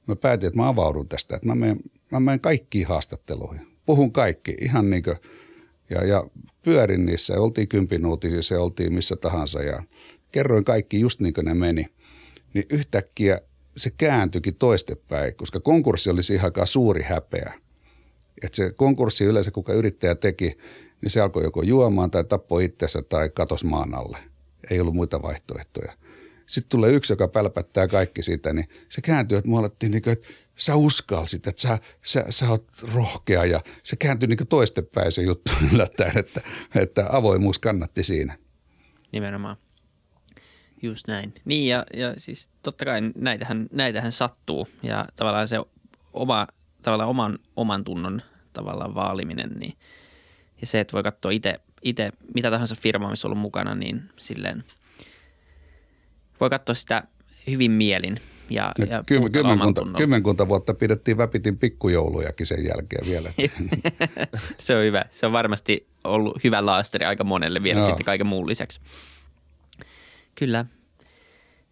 mä 0.08 0.16
päätin, 0.16 0.48
että 0.48 0.60
mä 0.60 0.68
avaudun 0.68 1.08
tästä, 1.08 1.36
että 1.36 1.48
mä 1.48 1.56
menen, 1.56 1.80
mä 2.12 2.20
menen 2.20 2.40
kaikkiin 2.40 2.88
haastatteluihin. 2.88 3.68
Puhun 3.86 4.12
kaikki, 4.12 4.58
ihan 4.62 4.90
niin 4.90 5.04
kuin, 5.04 5.18
ja, 5.90 6.04
ja 6.04 6.24
pyörin 6.64 7.06
niissä, 7.06 7.34
oltiin 7.34 7.68
kympin 7.68 8.06
uutisissa, 8.06 8.62
oltiin 8.62 8.94
missä 8.94 9.16
tahansa 9.16 9.64
ja 9.64 9.84
kerroin 10.32 10.64
kaikki 10.66 11.00
just 11.00 11.20
niin 11.20 11.34
kuin 11.34 11.46
ne 11.46 11.54
meni. 11.54 11.88
Niin 12.54 12.66
yhtäkkiä 12.70 13.40
se 13.78 13.90
kääntyikin 13.90 14.56
toistepäin, 14.56 15.36
koska 15.36 15.60
konkurssi 15.60 16.10
oli 16.10 16.24
siihen 16.24 16.46
aikaan 16.46 16.68
suuri 16.68 17.02
häpeä. 17.02 17.54
Että 18.42 18.56
se 18.56 18.72
konkurssi 18.72 19.24
yleensä, 19.24 19.52
kuka 19.52 19.74
yrittäjä 19.74 20.16
teki, 20.16 20.58
niin 21.02 21.12
se 21.12 21.22
alkoi 21.22 21.44
joko 21.44 21.62
juomaan 21.62 22.12
tai 22.12 22.24
tappoi 22.24 22.66
itsensä 22.66 23.02
tai 23.02 23.30
katos 23.30 23.64
maan 23.64 23.96
alle. 23.96 24.18
Ei 24.72 24.80
ollut 24.80 24.96
muita 24.96 25.22
vaihtoehtoja. 25.22 25.94
Sitten 26.46 26.70
tulee 26.70 26.92
yksi, 26.92 27.14
joka 27.14 27.28
pälpättää 27.28 27.88
kaikki 27.88 28.24
siitä, 28.24 28.54
niin 28.54 28.68
se 28.90 29.02
kääntyy, 29.02 29.38
että 29.38 29.50
me 29.50 29.56
niin 29.90 30.02
kuin, 30.02 30.14
että 30.14 30.28
sä 30.56 30.76
uskalsit, 30.76 31.48
että 31.48 31.62
sä, 31.62 31.80
sä, 32.04 32.26
sä 32.30 32.50
oot 32.50 32.66
rohkea 32.94 33.46
ja 33.46 33.62
se 33.84 33.96
kääntyi 33.96 34.28
niin 34.28 34.48
toistepäin 34.50 35.12
se 35.12 35.22
juttu 35.22 35.52
yllättäen, 35.74 36.18
että, 36.18 36.42
että 36.76 37.06
avoimuus 37.12 37.60
kannatti 37.60 38.04
siinä. 38.04 38.38
Nimenomaan. 39.12 39.58
Just 40.82 41.08
näin. 41.08 41.34
Niin 41.46 41.70
ja, 41.70 41.86
ja 41.94 42.14
siis 42.18 42.50
totta 42.64 42.86
kai 42.86 43.02
näitähän, 43.16 43.68
näitähän 43.72 44.12
sattuu 44.12 44.68
ja 44.84 45.06
tavallaan 45.16 45.48
se 45.48 45.58
oma, 46.14 46.48
tavallaan 46.82 47.10
oman, 47.10 47.40
oman 47.56 47.84
tunnon 47.84 48.22
tavallaan 48.54 48.96
vaaliminen 48.96 49.50
niin, 49.60 49.78
ja 50.62 50.68
se, 50.68 50.80
että 50.80 50.94
voi 50.94 51.04
katsoa 51.04 51.32
itse 51.82 52.12
mitä 52.34 52.52
tahansa 52.52 52.76
firmaa, 52.76 53.10
missä 53.10 53.28
on 53.28 53.30
ollut 53.30 53.42
mukana, 53.42 53.76
niin 53.76 54.10
silleen 54.18 54.64
voi 56.42 56.50
katsoa 56.50 56.76
sitä 56.76 57.04
hyvin 57.48 57.72
mielin 57.72 58.20
ja, 58.50 58.72
ja, 58.78 58.86
ja 58.86 59.04
kymmen, 59.06 59.32
kymmenkunta, 59.32 59.82
kymmenkunta 59.98 60.48
vuotta 60.48 60.74
pidettiin 60.74 61.18
Väpitin 61.18 61.58
pikkujoulujakin 61.58 62.46
sen 62.46 62.66
jälkeen 62.66 63.06
vielä. 63.06 63.32
se 64.60 64.76
on 64.76 64.84
hyvä. 64.84 65.06
Se 65.10 65.26
on 65.26 65.32
varmasti 65.32 65.88
ollut 66.04 66.44
hyvä 66.44 66.66
laasteri 66.66 67.06
aika 67.06 67.24
monelle 67.24 67.64
vielä 67.64 67.80
no. 67.80 67.86
sitten 67.86 68.06
kaiken 68.06 68.28
muun 68.28 68.48
lisäksi. 68.48 68.82
Kyllä. 70.36 70.66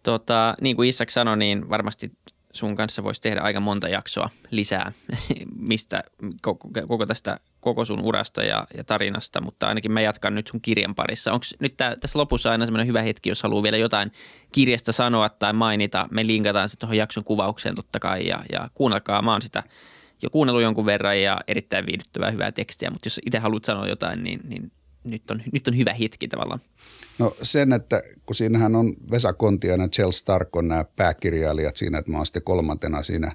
Tota, 0.02 0.54
niin 0.60 0.76
kuin 0.76 0.88
Isak 0.88 1.10
sanoi, 1.10 1.36
niin 1.36 1.70
varmasti 1.70 2.12
sun 2.54 2.76
kanssa 2.76 3.04
voisi 3.04 3.20
tehdä 3.20 3.40
aika 3.40 3.60
monta 3.60 3.88
jaksoa 3.88 4.30
lisää, 4.50 4.92
mistä 5.72 6.02
koko, 6.42 6.68
koko 6.88 7.06
tästä 7.06 7.40
koko 7.60 7.84
sun 7.84 8.00
urasta 8.00 8.42
ja, 8.42 8.66
ja 8.76 8.84
tarinasta, 8.84 9.40
mutta 9.40 9.68
ainakin 9.68 9.92
mä 9.92 10.00
jatkan 10.00 10.34
nyt 10.34 10.46
sun 10.46 10.60
kirjan 10.60 10.94
parissa. 10.94 11.32
Onko 11.32 11.44
nyt 11.60 11.76
tää, 11.76 11.96
tässä 11.96 12.18
lopussa 12.18 12.50
aina 12.50 12.66
semmoinen 12.66 12.86
hyvä 12.86 13.02
hetki, 13.02 13.28
jos 13.28 13.42
haluaa 13.42 13.62
vielä 13.62 13.76
jotain 13.76 14.12
kirjasta 14.52 14.92
sanoa 14.92 15.28
tai 15.28 15.52
mainita, 15.52 16.08
me 16.10 16.26
linkataan 16.26 16.68
se 16.68 16.78
tuohon 16.78 16.96
jakson 16.96 17.24
kuvaukseen 17.24 17.74
totta 17.74 18.00
kai 18.00 18.26
ja, 18.26 18.44
ja 18.52 18.68
kuunnelkaa, 18.74 19.22
mä 19.22 19.32
oon 19.32 19.42
sitä 19.42 19.62
jo 20.22 20.30
kuunnellut 20.30 20.62
jonkun 20.62 20.86
verran 20.86 21.22
ja 21.22 21.40
erittäin 21.48 21.86
viihdyttävää 21.86 22.30
hyvää 22.30 22.52
tekstiä, 22.52 22.90
mutta 22.90 23.06
jos 23.06 23.20
itse 23.26 23.38
haluat 23.38 23.64
sanoa 23.64 23.88
jotain, 23.88 24.22
niin, 24.22 24.40
niin 24.44 24.72
nyt 25.04 25.30
on, 25.30 25.42
nyt 25.52 25.68
on 25.68 25.78
hyvä 25.78 25.94
hetki 25.94 26.28
tavallaan. 26.28 26.60
No 27.18 27.36
sen, 27.42 27.72
että 27.72 28.02
kun 28.26 28.36
siinähän 28.36 28.76
on 28.76 28.94
Vesa 29.10 29.32
Kontia 29.32 29.76
ja 29.76 29.88
Chel 29.88 30.10
Stark 30.10 30.56
on 30.56 30.68
nämä 30.68 30.84
pääkirjailijat 30.84 31.76
siinä, 31.76 31.98
että 31.98 32.10
mä 32.10 32.16
oon 32.16 32.26
sitten 32.26 32.42
kolmantena 32.42 33.02
siinä, 33.02 33.32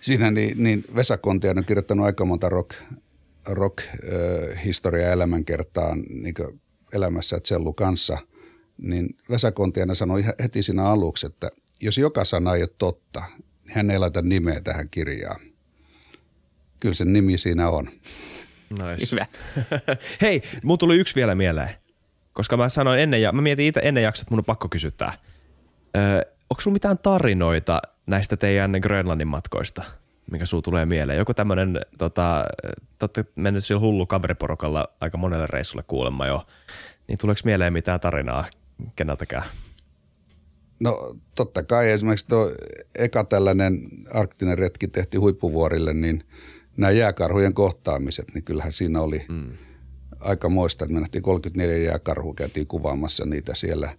siinä 0.00 0.30
niin, 0.30 0.62
niin 0.62 0.84
Vesa 0.94 1.16
Kontia 1.16 1.50
on 1.56 1.64
kirjoittanut 1.64 2.06
aika 2.06 2.24
monta 2.24 2.48
rock, 2.48 2.70
rock 3.46 3.78
äh, 3.78 4.64
historia 4.64 5.12
elämänkertaa 5.12 5.94
niin 5.94 6.34
elämässä 6.92 7.40
Cellu 7.40 7.72
kanssa, 7.72 8.18
niin 8.78 9.16
Vesa 9.30 9.52
Kontiana 9.52 9.94
sanoi 9.94 10.24
heti 10.42 10.62
siinä 10.62 10.84
aluksi, 10.84 11.26
että 11.26 11.50
jos 11.80 11.98
joka 11.98 12.24
sana 12.24 12.54
ei 12.54 12.62
ole 12.62 12.70
totta, 12.78 13.22
niin 13.64 13.74
hän 13.74 13.90
ei 13.90 13.98
laita 13.98 14.22
nimeä 14.22 14.60
tähän 14.60 14.88
kirjaan. 14.88 15.40
Kyllä 16.80 16.94
sen 16.94 17.12
nimi 17.12 17.38
siinä 17.38 17.68
on. 17.68 17.88
Nice. 18.70 19.12
Hyvä. 19.12 19.26
Hei, 20.22 20.42
mun 20.64 20.78
tuli 20.78 20.96
yksi 20.96 21.14
vielä 21.14 21.34
mieleen. 21.34 21.68
Koska 22.32 22.56
mä 22.56 22.68
sanoin 22.68 23.00
ennen, 23.00 23.22
ja 23.22 23.32
mä 23.32 23.42
mietin 23.42 23.66
itse 23.66 23.80
ennen 23.84 24.02
jaksoa, 24.02 24.22
että 24.22 24.32
mun 24.32 24.38
on 24.38 24.44
pakko 24.44 24.68
kysyttää. 24.68 25.12
Öö, 25.96 26.22
onko 26.50 26.60
sulla 26.60 26.74
mitään 26.74 26.98
tarinoita 26.98 27.82
näistä 28.06 28.36
teidän 28.36 28.72
Grönlannin 28.82 29.28
matkoista, 29.28 29.82
mikä 30.30 30.46
sulla 30.46 30.62
tulee 30.62 30.86
mieleen? 30.86 31.18
Joku 31.18 31.34
tämmönen, 31.34 31.80
tota, 31.98 32.44
te 33.12 33.24
mennyt 33.36 33.64
sillä 33.64 33.80
hullu 33.80 34.06
kaveriporokalla 34.06 34.88
aika 35.00 35.18
monelle 35.18 35.46
reissulle 35.50 35.84
kuulemma 35.86 36.26
jo. 36.26 36.46
Niin 37.08 37.18
tuleeko 37.18 37.40
mieleen 37.44 37.72
mitään 37.72 38.00
tarinaa 38.00 38.44
keneltäkään? 38.96 39.44
No 40.80 41.16
totta 41.34 41.62
kai 41.62 41.90
esimerkiksi 41.90 42.28
tuo 42.28 42.50
eka 42.98 43.24
tällainen 43.24 43.88
arktinen 44.14 44.58
retki 44.58 44.88
tehtiin 44.88 45.20
huippuvuorille, 45.20 45.94
niin– 45.94 46.24
nämä 46.76 46.90
jääkarhujen 46.90 47.54
kohtaamiset, 47.54 48.34
niin 48.34 48.44
kyllähän 48.44 48.72
siinä 48.72 49.00
oli 49.00 49.24
mm. 49.28 49.52
aika 50.20 50.48
moista, 50.48 50.84
että 50.84 50.94
me 50.94 51.00
nähtiin 51.00 51.22
34 51.22 51.76
jääkarhua, 51.76 52.34
käytiin 52.34 52.66
kuvaamassa 52.66 53.26
niitä 53.26 53.54
siellä. 53.54 53.96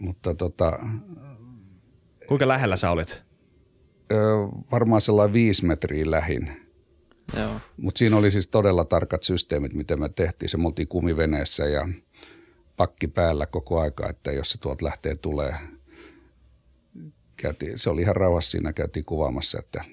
Mutta 0.00 0.34
tota, 0.34 0.78
Kuinka 2.28 2.48
lähellä 2.48 2.76
sä 2.76 2.90
olit? 2.90 3.22
Varmaan 4.72 5.00
sellainen 5.00 5.32
viisi 5.32 5.64
metriä 5.64 6.10
lähin. 6.10 6.64
Mutta 7.76 7.98
siinä 7.98 8.16
oli 8.16 8.30
siis 8.30 8.48
todella 8.48 8.84
tarkat 8.84 9.22
systeemit, 9.22 9.74
miten 9.74 10.00
me 10.00 10.08
tehtiin. 10.08 10.48
Se 10.48 10.56
me 10.56 10.66
oltiin 10.66 10.88
kumiveneessä 10.88 11.64
ja 11.64 11.88
pakki 12.76 13.08
päällä 13.08 13.46
koko 13.46 13.80
aika, 13.80 14.08
että 14.08 14.32
jos 14.32 14.50
se 14.50 14.58
tuolta 14.58 14.84
lähtee 14.84 15.16
tulee. 15.16 15.54
Käytiin, 17.36 17.78
se 17.78 17.90
oli 17.90 18.02
ihan 18.02 18.16
rauhassa 18.16 18.50
siinä, 18.50 18.72
käytiin 18.72 19.04
kuvaamassa, 19.04 19.58
että 19.58 19.84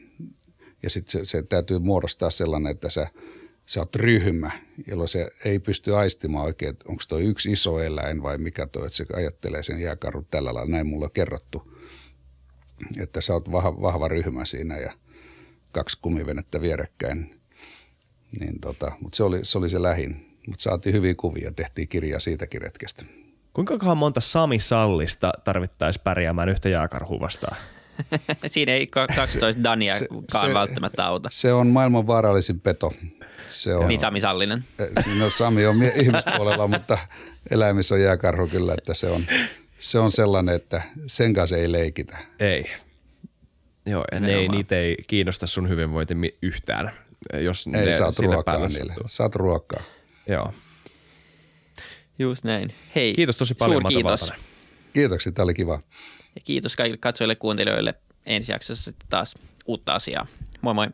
ja 0.84 0.90
sitten 0.90 1.12
se, 1.12 1.26
se 1.26 1.44
täytyy 1.44 1.80
muodostaa 1.80 2.30
sellainen, 2.30 2.72
että 2.72 2.90
sä, 2.90 3.08
sä 3.66 3.80
oot 3.80 3.96
ryhmä, 3.96 4.52
jolloin 4.88 5.10
se 5.10 5.32
ei 5.46 5.60
pysty 5.60 5.96
aistimaan 5.96 6.46
oikein, 6.46 6.70
että 6.70 6.86
onko 6.88 7.04
toi 7.08 7.24
yksi 7.24 7.52
iso 7.52 7.80
eläin 7.80 8.24
vai 8.24 8.38
mikä 8.38 8.68
toi, 8.68 8.86
että 8.86 8.98
se 8.98 9.06
ajattelee 9.14 9.64
sen 9.64 9.80
jääkarhun 9.80 10.28
tällä 10.32 10.54
lailla. 10.54 10.72
Näin 10.72 10.88
mulla 10.88 11.06
on 11.06 11.12
kerrottu, 11.12 11.74
että 13.00 13.22
sä 13.22 13.34
oot 13.34 13.52
vahva, 13.52 13.82
vahva 13.82 14.08
ryhmä 14.08 14.46
siinä 14.46 14.78
ja 14.78 14.94
kaksi 15.72 15.98
kumivenettä 16.02 16.62
vierekkäin. 16.62 17.42
Niin 18.40 18.60
tota, 18.60 18.92
mutta 19.00 19.16
se 19.16 19.24
oli, 19.24 19.40
se 19.44 19.58
oli 19.58 19.70
se 19.70 19.82
lähin. 19.82 20.32
Mutta 20.48 20.64
saatiin 20.64 20.96
hyviä 20.96 21.16
kuvia, 21.16 21.52
tehtiin 21.52 21.88
kirja 21.88 22.20
siitäkin 22.20 22.62
retkestä. 22.62 23.06
Kuinka 23.54 23.96
monta 23.96 24.22
Sami 24.22 24.60
Sallista 24.60 25.32
tarvittaisiin 25.44 26.04
pärjäämään 26.04 26.50
yhtä 26.50 26.70
jääkarhua 26.70 27.20
vastaan? 27.20 27.58
Siinä 28.48 28.72
ei 28.72 28.88
12 28.88 29.64
Daniakaan 29.64 30.50
se, 30.50 30.54
välttämättä 30.54 31.06
auta. 31.06 31.30
Se 31.32 31.54
on 31.54 31.68
maailman 31.68 32.08
vaarallisin 32.08 32.60
peto. 32.60 32.94
Se 33.52 33.76
on, 33.76 33.88
niin 33.88 34.00
Sami 34.00 34.20
Sallinen. 34.20 34.64
No 35.20 35.30
Sami 35.30 35.66
on 35.66 35.84
ihmispuolella, 35.84 36.68
mutta 36.68 36.98
eläimissä 37.52 37.96
on 37.96 38.02
jääkarhu 38.02 38.48
kyllä, 38.48 38.74
että 38.78 38.94
se 38.94 39.08
on, 39.08 39.22
se 39.80 40.00
on 40.00 40.12
sellainen, 40.12 40.56
että 40.56 40.82
sen 41.08 41.34
kanssa 41.34 41.58
ei 41.58 41.72
leikitä. 41.72 42.18
Ei. 42.40 42.66
Joo, 43.86 44.06
ne 44.20 44.34
ei, 44.34 44.48
niitä 44.48 44.78
ei 44.78 44.98
kiinnosta 45.08 45.48
sun 45.48 45.70
hyvinvointi 45.70 46.38
yhtään, 46.42 46.92
jos 47.34 47.68
ei, 47.68 47.86
ne 47.86 47.94
saat 47.94 48.20
ruokaa 48.20 48.68
niille. 48.68 48.94
Saat 49.06 49.36
ruokaa. 49.36 49.84
Joo. 50.28 50.54
Just 52.20 52.44
näin. 52.44 52.74
Hei, 52.96 53.14
kiitos 53.14 53.38
tosi 53.38 53.54
paljon, 53.54 53.84
kiitos. 53.88 54.34
Kiitoksia, 54.94 55.32
tämä 55.32 55.44
oli 55.44 55.54
kiva. 55.54 55.80
Ja 56.36 56.42
kiitos 56.44 56.76
kaikille 56.76 56.98
katsojille 56.98 57.36
kuuntelijoille. 57.36 57.94
Ensi 58.26 58.52
jaksossa 58.52 58.84
sitten 58.84 59.08
taas 59.10 59.36
uutta 59.66 59.94
asiaa. 59.94 60.28
Moi 60.62 60.74
moi! 60.74 60.88